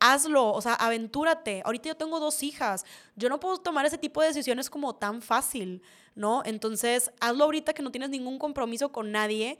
hazlo, 0.00 0.54
o 0.54 0.62
sea, 0.62 0.72
aventúrate. 0.72 1.60
Ahorita 1.66 1.90
yo 1.90 1.96
tengo 1.98 2.18
dos 2.18 2.42
hijas, 2.42 2.86
yo 3.14 3.28
no 3.28 3.38
puedo 3.38 3.58
tomar 3.58 3.84
ese 3.84 3.98
tipo 3.98 4.22
de 4.22 4.28
decisiones 4.28 4.70
como 4.70 4.94
tan 4.94 5.20
fácil, 5.20 5.82
¿no? 6.14 6.40
Entonces, 6.46 7.12
hazlo 7.20 7.44
ahorita 7.44 7.74
que 7.74 7.82
no 7.82 7.90
tienes 7.90 8.08
ningún 8.08 8.38
compromiso 8.38 8.90
con 8.90 9.12
nadie 9.12 9.58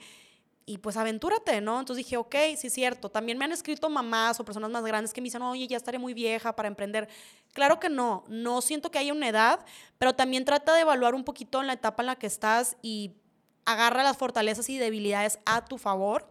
y 0.65 0.79
pues 0.79 0.97
aventúrate, 0.97 1.61
¿no? 1.61 1.81
Entonces 1.81 2.07
dije, 2.07 2.17
ok, 2.17 2.37
sí 2.57 2.69
es 2.69 2.73
cierto. 2.73 3.11
También 3.11 3.37
me 3.37 3.45
han 3.45 3.53
escrito 3.53 3.91
mamás 3.91 4.41
o 4.41 4.45
personas 4.47 4.71
más 4.71 4.85
grandes 4.85 5.13
que 5.13 5.21
me 5.21 5.27
dicen, 5.27 5.43
oye, 5.43 5.67
ya 5.67 5.77
estaré 5.77 5.99
muy 5.99 6.15
vieja 6.15 6.57
para 6.57 6.67
emprender. 6.67 7.11
Claro 7.53 7.79
que 7.79 7.91
no, 7.91 8.25
no 8.29 8.63
siento 8.63 8.91
que 8.91 9.01
haya 9.01 9.13
una 9.13 9.29
edad, 9.29 9.67
pero 9.99 10.15
también 10.15 10.47
trata 10.47 10.73
de 10.73 10.81
evaluar 10.81 11.15
un 11.15 11.25
poquito 11.25 11.61
en 11.61 11.67
la 11.67 11.75
etapa 11.75 12.03
en 12.03 12.07
la 12.07 12.17
que 12.17 12.27
estás 12.27 12.79
y 12.81 13.13
agarra 13.65 14.03
las 14.03 14.17
fortalezas 14.17 14.69
y 14.69 14.79
debilidades 14.79 15.39
a 15.47 15.65
tu 15.65 15.79
favor. 15.79 16.27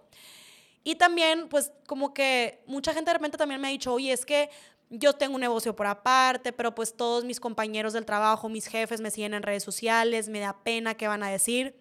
Y 0.84 0.96
también, 0.96 1.48
pues 1.50 1.72
como 1.88 2.14
que 2.14 2.62
mucha 2.68 2.94
gente 2.94 3.10
de 3.10 3.14
repente 3.14 3.38
también 3.38 3.62
me 3.62 3.68
ha 3.68 3.72
dicho, 3.72 3.94
oye, 3.94 4.12
es 4.12 4.26
que 4.26 4.50
yo 4.90 5.14
tengo 5.14 5.36
un 5.36 5.42
negocio 5.42 5.76
por 5.76 5.88
aparte, 5.88 6.52
pero 6.52 6.76
pues 6.76 6.96
todos 6.96 7.24
mis 7.24 7.40
compañeros 7.40 7.94
del 7.94 8.06
trabajo, 8.06 8.50
mis 8.50 8.68
jefes 8.68 9.02
me 9.02 9.10
siguen 9.10 9.34
en 9.34 9.42
redes 9.42 9.64
sociales, 9.64 10.30
me 10.30 10.40
da 10.40 10.58
pena 10.64 10.94
qué 10.96 11.08
van 11.08 11.24
a 11.24 11.30
decir. 11.30 11.76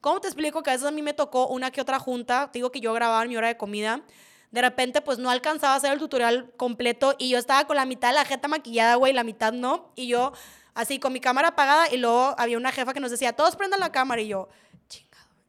¿Cómo 0.00 0.20
te 0.20 0.28
explico 0.28 0.62
que 0.62 0.70
a 0.70 0.72
veces 0.72 0.88
a 0.88 0.90
mí 0.90 1.02
me 1.02 1.12
tocó 1.12 1.48
una 1.48 1.70
que 1.70 1.80
otra 1.80 1.98
junta? 1.98 2.50
digo 2.52 2.70
que 2.70 2.80
yo 2.80 2.92
grababa 2.92 3.24
mi 3.26 3.36
hora 3.36 3.48
de 3.48 3.56
comida. 3.56 4.02
De 4.50 4.62
repente, 4.62 5.02
pues 5.02 5.18
no 5.18 5.28
alcanzaba 5.28 5.74
a 5.74 5.76
hacer 5.76 5.92
el 5.92 5.98
tutorial 5.98 6.52
completo 6.56 7.14
y 7.18 7.28
yo 7.28 7.38
estaba 7.38 7.66
con 7.66 7.76
la 7.76 7.84
mitad 7.84 8.08
de 8.08 8.14
la 8.14 8.24
jeta 8.24 8.48
maquillada, 8.48 8.94
güey, 8.94 9.12
la 9.12 9.24
mitad 9.24 9.52
no. 9.52 9.92
Y 9.94 10.06
yo 10.06 10.32
así 10.74 10.98
con 10.98 11.12
mi 11.12 11.20
cámara 11.20 11.48
apagada 11.48 11.92
y 11.92 11.98
luego 11.98 12.34
había 12.38 12.56
una 12.56 12.72
jefa 12.72 12.94
que 12.94 13.00
nos 13.00 13.10
decía, 13.10 13.34
todos 13.34 13.56
prendan 13.56 13.80
la 13.80 13.92
cámara. 13.92 14.22
Y 14.22 14.28
yo. 14.28 14.48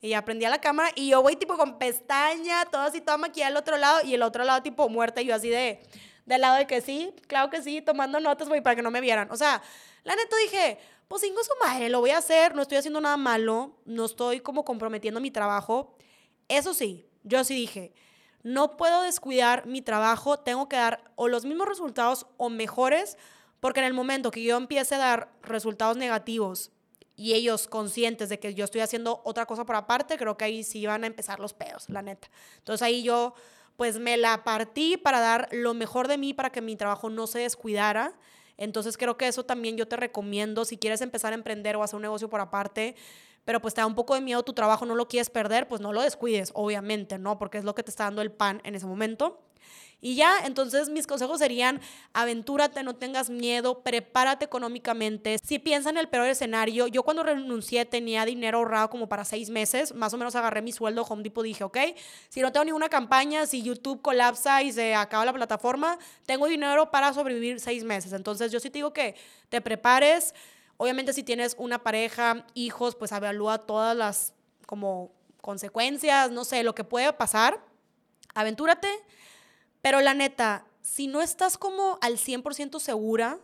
Y 0.02 0.10
ya 0.10 0.24
prendía 0.24 0.50
la 0.50 0.62
cámara 0.62 0.92
y 0.96 1.10
yo, 1.10 1.22
güey, 1.22 1.36
tipo 1.36 1.58
con 1.58 1.78
pestaña, 1.78 2.66
todo 2.66 2.84
así, 2.84 3.02
toda 3.02 3.18
maquillada 3.18 3.50
al 3.50 3.58
otro 3.58 3.78
lado 3.78 4.00
y 4.04 4.14
el 4.14 4.22
otro 4.22 4.44
lado 4.44 4.64
tipo 4.64 4.88
muerta 4.88 5.22
y 5.22 5.26
yo 5.26 5.36
así 5.36 5.50
de, 5.50 5.82
del 6.26 6.42
lado 6.42 6.56
de 6.56 6.68
que 6.68 6.80
sí, 6.80 7.14
claro 7.28 7.50
que 7.50 7.62
sí, 7.62 7.82
tomando 7.82 8.20
notas, 8.20 8.48
güey, 8.48 8.62
para 8.62 8.76
que 8.76 8.82
no 8.82 8.92
me 8.92 9.02
vieran. 9.02 9.30
O 9.32 9.36
sea, 9.36 9.62
la 10.04 10.16
neta 10.16 10.36
dije, 10.38 10.78
pues 11.10 11.24
su 11.24 11.66
madre, 11.66 11.90
lo 11.90 12.00
voy 12.00 12.12
a 12.12 12.20
hacer, 12.20 12.56
no 12.56 12.62
estoy 12.62 12.78
haciendo 12.78 13.02
nada 13.02 13.18
malo, 13.18 13.76
no 13.86 14.06
estoy 14.06 14.40
como 14.40 14.64
comprometiendo 14.64 15.20
mi 15.20 15.32
trabajo. 15.32 15.96
Eso 16.48 16.74
sí, 16.74 17.08
yo 17.24 17.44
sí 17.44 17.56
dije, 17.56 17.94
no 18.44 18.78
puedo 18.78 19.02
descuidar 19.02 19.66
mi 19.66 19.82
trabajo, 19.82 20.40
tengo 20.40 20.70
que 20.70 20.78
dar 20.78 21.12
o 21.16 21.28
los 21.28 21.46
mismos 21.46 21.68
resultados 21.68 22.28
o 22.38 22.50
mejores, 22.50 23.18
porque 23.60 23.80
en 23.80 23.88
el 23.88 23.94
momento 23.94 24.32
que 24.32 24.44
yo 24.44 24.56
empiece 24.56 24.96
a 24.96 25.00
dar 25.00 25.34
resultados 25.42 25.98
negativos 25.98 26.72
y 27.20 27.34
ellos 27.34 27.68
conscientes 27.68 28.30
de 28.30 28.40
que 28.40 28.54
yo 28.54 28.66
estoy 28.66 28.82
haciendo 28.82 29.22
otra 29.26 29.46
cosa 29.46 29.66
por 29.66 29.76
aparte, 29.76 30.18
creo 30.18 30.38
que 30.38 30.46
ahí 30.46 30.64
sí 30.64 30.86
van 30.86 31.04
a 31.04 31.08
empezar 31.08 31.40
los 31.40 31.54
pedos, 31.54 31.90
la 31.90 32.02
neta. 32.02 32.30
Entonces 32.58 32.82
ahí 32.82 33.04
yo 33.04 33.34
pues 33.76 34.00
me 34.00 34.18
la 34.18 34.44
partí 34.44 34.98
para 34.98 35.20
dar 35.20 35.48
lo 35.52 35.74
mejor 35.74 36.08
de 36.08 36.18
mí 36.18 36.34
para 36.34 36.52
que 36.52 36.62
mi 36.62 36.76
trabajo 36.76 37.10
no 37.10 37.28
se 37.28 37.40
descuidara 37.40 38.14
entonces 38.60 38.98
creo 38.98 39.18
que 39.18 39.26
eso 39.26 39.46
también 39.46 39.78
yo 39.78 39.88
te 39.88 39.96
recomiendo 39.96 40.66
si 40.66 40.78
quieres 40.78 41.00
empezar 41.00 41.32
a 41.32 41.36
emprender 41.36 41.78
o 41.78 41.84
hacer 41.84 41.96
un 41.96 42.02
negocio 42.02 42.30
por 42.30 42.42
aparte, 42.42 42.94
pero 43.46 43.62
pues 43.62 43.74
te 43.74 43.80
da 43.80 43.88
un 43.88 43.96
poco 43.96 44.16
de 44.16 44.22
miedo 44.22 44.44
tu 44.44 44.52
trabajo, 44.52 44.86
no 44.86 44.96
lo 44.96 45.08
quieres 45.08 45.30
perder, 45.30 45.70
pues 45.70 45.80
no 45.80 45.94
lo 45.94 46.02
descuides, 46.02 46.52
obviamente, 46.54 47.18
¿no? 47.18 47.40
Porque 47.40 47.58
es 47.58 47.64
lo 47.64 47.74
que 47.74 47.84
te 47.84 47.90
está 47.90 48.04
dando 48.04 48.22
el 48.22 48.34
pan 48.34 48.60
en 48.66 48.76
ese 48.76 48.86
momento. 48.86 49.42
Y 50.02 50.16
ya, 50.16 50.40
entonces 50.46 50.90
mis 50.90 51.06
consejos 51.08 51.40
serían, 51.40 51.82
aventúrate, 52.14 52.84
no 52.84 52.96
tengas 52.96 53.30
miedo, 53.30 53.82
prepárate 53.82 54.46
económicamente. 54.46 55.38
Si 55.44 55.60
piensa 55.60 55.90
en 55.90 55.98
el 55.98 56.08
peor 56.08 56.28
escenario, 56.28 56.88
yo 56.88 57.04
cuando 57.04 57.24
renuncié 57.24 57.86
tenía 57.86 58.24
dinero 58.24 58.60
ahorrado 58.60 58.90
como 58.90 59.10
para 59.10 59.26
seis 59.26 59.50
meses, 59.50 59.94
más 59.94 60.14
o 60.14 60.18
menos 60.18 60.36
agarré 60.36 60.62
mi 60.62 60.72
sueldo 60.72 61.04
Home 61.04 61.24
Depot, 61.24 61.44
dije, 61.44 61.66
ok, 61.66 61.78
si 62.30 62.42
no 62.42 62.52
tengo 62.54 62.64
ninguna 62.64 62.88
campaña, 62.88 63.46
si 63.46 63.62
YouTube 63.62 64.02
colapsa 64.02 64.64
y 64.64 64.72
se 64.72 64.96
acaba 64.96 65.26
la 65.26 65.34
plataforma, 65.34 66.00
tengo 66.26 66.48
dinero 66.48 66.92
para 66.92 67.14
sobrevivir 67.14 67.60
seis 67.60 67.84
meses. 67.84 68.14
Entonces 68.14 68.54
yo 68.54 68.62
sí 68.62 68.70
te 68.70 68.78
digo 68.78 68.94
que 68.94 69.16
te 69.50 69.60
prepares. 69.60 70.34
Obviamente 70.78 71.12
si 71.12 71.24
tienes 71.24 71.56
una 71.58 71.84
pareja, 71.84 72.46
hijos, 72.54 72.96
pues 72.96 73.12
evalúa 73.12 73.58
todas 73.58 73.98
las 73.98 74.34
como 74.66 75.12
consecuencias, 75.42 76.32
no 76.32 76.46
sé, 76.46 76.64
lo 76.64 76.74
que 76.74 76.86
puede 76.86 77.12
pasar. 77.12 77.62
Aventúrate 78.34 78.88
pero 79.82 80.02
la 80.02 80.14
neta, 80.14 80.66
si 80.82 81.08
no 81.08 81.22
estás 81.22 81.58
como 81.58 81.98
al 82.02 82.18
100% 82.18 82.80
segura, 82.80 83.40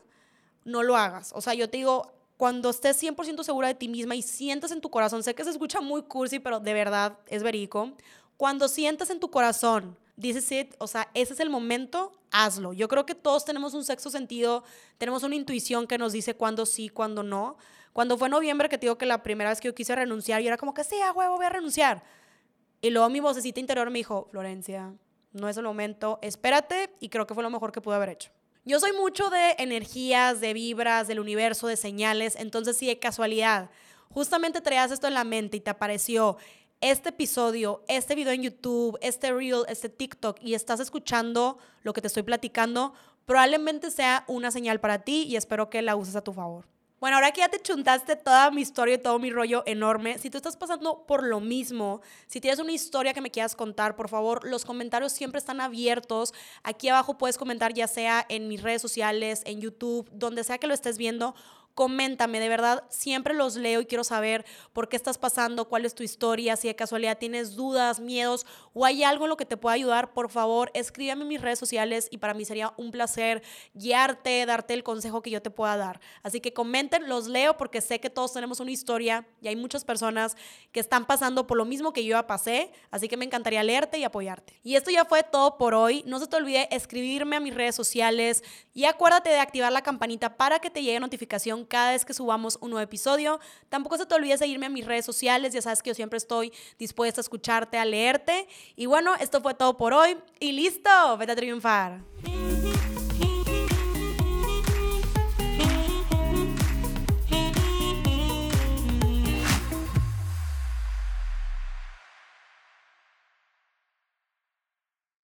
no 0.63 0.83
lo 0.83 0.97
hagas. 0.97 1.31
O 1.33 1.41
sea, 1.41 1.53
yo 1.53 1.69
te 1.69 1.77
digo, 1.77 2.11
cuando 2.37 2.69
estés 2.69 3.01
100% 3.01 3.43
segura 3.43 3.69
de 3.69 3.75
ti 3.75 3.87
misma 3.87 4.15
y 4.15 4.21
sientas 4.21 4.71
en 4.71 4.81
tu 4.81 4.89
corazón, 4.89 5.23
sé 5.23 5.35
que 5.35 5.43
se 5.43 5.51
escucha 5.51 5.79
muy 5.79 6.03
cursi, 6.03 6.39
pero 6.39 6.59
de 6.59 6.73
verdad 6.73 7.17
es 7.27 7.43
verídico. 7.43 7.93
Cuando 8.35 8.67
sientas 8.67 9.09
en 9.09 9.19
tu 9.19 9.31
corazón, 9.31 9.97
dices 10.17 10.51
it, 10.51 10.75
o 10.79 10.87
sea, 10.87 11.09
ese 11.13 11.33
es 11.33 11.39
el 11.39 11.49
momento, 11.49 12.11
hazlo. 12.31 12.73
Yo 12.73 12.87
creo 12.87 13.05
que 13.05 13.15
todos 13.15 13.45
tenemos 13.45 13.73
un 13.73 13.85
sexto 13.85 14.09
sentido, 14.09 14.63
tenemos 14.97 15.23
una 15.23 15.35
intuición 15.35 15.87
que 15.87 15.97
nos 15.97 16.11
dice 16.11 16.35
cuándo 16.35 16.65
sí, 16.65 16.89
cuándo 16.89 17.23
no. 17.23 17.57
Cuando 17.93 18.17
fue 18.17 18.27
noviembre, 18.27 18.67
que 18.67 18.77
te 18.77 18.87
digo 18.87 18.97
que 18.97 19.05
la 19.05 19.23
primera 19.23 19.49
vez 19.49 19.61
que 19.61 19.69
yo 19.69 19.75
quise 19.75 19.95
renunciar, 19.95 20.41
y 20.41 20.47
era 20.47 20.57
como 20.57 20.73
que 20.73 20.83
sí, 20.83 20.99
a 20.99 21.13
huevo, 21.13 21.37
voy 21.37 21.45
a 21.45 21.49
renunciar. 21.49 22.03
Y 22.81 22.89
luego 22.89 23.09
mi 23.09 23.21
vocecita 23.21 23.61
interior 23.61 23.89
me 23.89 23.99
dijo, 23.99 24.27
Florencia, 24.31 24.93
no 25.35 25.49
es 25.49 25.57
el 25.57 25.63
momento, 25.63 26.17
espérate 26.21 26.89
y 26.99 27.09
creo 27.09 27.27
que 27.27 27.33
fue 27.33 27.43
lo 27.43 27.49
mejor 27.49 27.71
que 27.71 27.81
pude 27.81 27.95
haber 27.95 28.09
hecho. 28.09 28.31
Yo 28.63 28.79
soy 28.79 28.93
mucho 28.93 29.29
de 29.29 29.55
energías, 29.59 30.41
de 30.41 30.53
vibras, 30.53 31.07
del 31.07 31.19
universo, 31.19 31.67
de 31.67 31.77
señales, 31.77 32.35
entonces 32.37 32.77
si 32.77 32.87
de 32.87 32.97
casualidad 32.97 33.69
justamente 34.09 34.61
traías 34.61 34.91
esto 34.91 35.07
en 35.07 35.13
la 35.13 35.23
mente 35.23 35.57
y 35.57 35.59
te 35.59 35.69
apareció 35.69 36.37
este 36.81 37.09
episodio, 37.09 37.83
este 37.87 38.15
video 38.15 38.33
en 38.33 38.43
YouTube, 38.43 38.97
este 39.01 39.31
reel, 39.31 39.63
este 39.67 39.89
TikTok 39.89 40.39
y 40.41 40.53
estás 40.53 40.79
escuchando 40.79 41.57
lo 41.83 41.93
que 41.93 42.01
te 42.01 42.07
estoy 42.07 42.23
platicando, 42.23 42.93
probablemente 43.25 43.91
sea 43.91 44.23
una 44.27 44.51
señal 44.51 44.79
para 44.79 44.99
ti 44.99 45.23
y 45.23 45.35
espero 45.35 45.69
que 45.69 45.81
la 45.81 45.95
uses 45.95 46.15
a 46.15 46.23
tu 46.23 46.33
favor. 46.33 46.65
Bueno, 47.05 47.17
ahora 47.17 47.31
que 47.31 47.41
ya 47.41 47.49
te 47.49 47.61
chuntaste 47.61 48.15
toda 48.15 48.49
mi 48.49 48.61
historia 48.63 48.95
y 48.95 48.97
todo 48.97 49.19
mi 49.19 49.29
rollo 49.29 49.61
enorme, 49.67 50.17
si 50.17 50.31
tú 50.31 50.37
estás 50.37 50.57
pasando 50.57 51.05
por 51.05 51.21
lo 51.21 51.39
mismo, 51.39 52.01
si 52.25 52.41
tienes 52.41 52.57
una 52.57 52.71
historia 52.71 53.13
que 53.13 53.21
me 53.21 53.29
quieras 53.29 53.55
contar, 53.55 53.95
por 53.95 54.09
favor, 54.09 54.43
los 54.43 54.65
comentarios 54.65 55.11
siempre 55.11 55.37
están 55.37 55.61
abiertos. 55.61 56.33
Aquí 56.63 56.89
abajo 56.89 57.15
puedes 57.19 57.37
comentar 57.37 57.75
ya 57.75 57.87
sea 57.87 58.25
en 58.27 58.47
mis 58.47 58.63
redes 58.63 58.81
sociales, 58.81 59.43
en 59.45 59.61
YouTube, 59.61 60.09
donde 60.13 60.43
sea 60.43 60.57
que 60.57 60.65
lo 60.65 60.73
estés 60.73 60.97
viendo 60.97 61.35
coméntame, 61.75 62.39
de 62.39 62.47
verdad, 62.49 62.85
siempre 62.89 63.33
los 63.33 63.57
leo 63.57 63.81
y 63.81 63.85
quiero 63.85 64.05
saber 64.05 64.45
por 64.71 64.87
qué 64.87 64.95
estás 64.95 65.17
pasando, 65.17 65.67
cuál 65.67 65.85
es 65.85 65.93
tu 65.93 66.03
historia, 66.03 66.55
si 66.55 66.69
de 66.69 66.75
casualidad 66.75 67.17
tienes 67.17 67.55
dudas, 67.55 67.99
miedos 67.99 68.45
o 68.73 68.85
hay 68.85 69.03
algo 69.03 69.25
en 69.25 69.29
lo 69.29 69.37
que 69.37 69.45
te 69.45 69.57
pueda 69.57 69.75
ayudar, 69.75 70.13
por 70.13 70.29
favor, 70.29 70.71
escríbeme 70.73 71.23
en 71.23 71.27
mis 71.27 71.41
redes 71.41 71.59
sociales 71.59 72.07
y 72.11 72.17
para 72.17 72.33
mí 72.33 72.45
sería 72.45 72.73
un 72.77 72.91
placer 72.91 73.43
guiarte, 73.73 74.45
darte 74.45 74.73
el 74.73 74.83
consejo 74.83 75.21
que 75.21 75.29
yo 75.29 75.41
te 75.41 75.51
pueda 75.51 75.75
dar. 75.75 75.99
Así 76.23 76.39
que 76.39 76.53
comenten, 76.53 77.09
los 77.09 77.27
leo 77.27 77.57
porque 77.57 77.81
sé 77.81 77.99
que 77.99 78.09
todos 78.09 78.31
tenemos 78.31 78.61
una 78.61 78.71
historia 78.71 79.27
y 79.41 79.49
hay 79.49 79.57
muchas 79.57 79.83
personas 79.83 80.37
que 80.71 80.79
están 80.79 81.05
pasando 81.05 81.45
por 81.45 81.57
lo 81.57 81.65
mismo 81.65 81.91
que 81.91 82.05
yo 82.05 82.11
ya 82.15 82.25
pasé, 82.25 82.71
así 82.89 83.09
que 83.09 83.17
me 83.17 83.25
encantaría 83.25 83.63
leerte 83.63 83.97
y 83.97 84.05
apoyarte. 84.05 84.59
Y 84.63 84.75
esto 84.75 84.91
ya 84.91 85.03
fue 85.03 85.23
todo 85.23 85.57
por 85.57 85.73
hoy. 85.73 86.03
No 86.05 86.19
se 86.19 86.27
te 86.27 86.37
olvide 86.37 86.73
escribirme 86.73 87.35
a 87.35 87.41
mis 87.41 87.53
redes 87.53 87.75
sociales 87.75 88.43
y 88.73 88.85
acuérdate 88.85 89.29
de 89.29 89.39
activar 89.39 89.73
la 89.73 89.81
campanita 89.81 90.37
para 90.37 90.59
que 90.59 90.69
te 90.69 90.81
llegue 90.81 90.99
cada 91.65 91.91
vez 91.91 92.05
que 92.05 92.13
subamos 92.13 92.57
un 92.61 92.71
nuevo 92.71 92.83
episodio. 92.83 93.39
Tampoco 93.69 93.97
se 93.97 94.05
te 94.05 94.15
olvide 94.15 94.37
seguirme 94.37 94.67
en 94.67 94.73
mis 94.73 94.85
redes 94.85 95.05
sociales, 95.05 95.53
ya 95.53 95.61
sabes 95.61 95.81
que 95.81 95.89
yo 95.91 95.95
siempre 95.95 96.17
estoy 96.17 96.51
dispuesta 96.79 97.19
a 97.19 97.23
escucharte, 97.23 97.77
a 97.77 97.85
leerte. 97.85 98.47
Y 98.75 98.85
bueno, 98.85 99.15
esto 99.19 99.41
fue 99.41 99.53
todo 99.53 99.77
por 99.77 99.93
hoy 99.93 100.17
y 100.39 100.51
listo, 100.51 100.89
vete 101.17 101.31
a 101.33 101.35
triunfar. 101.35 101.99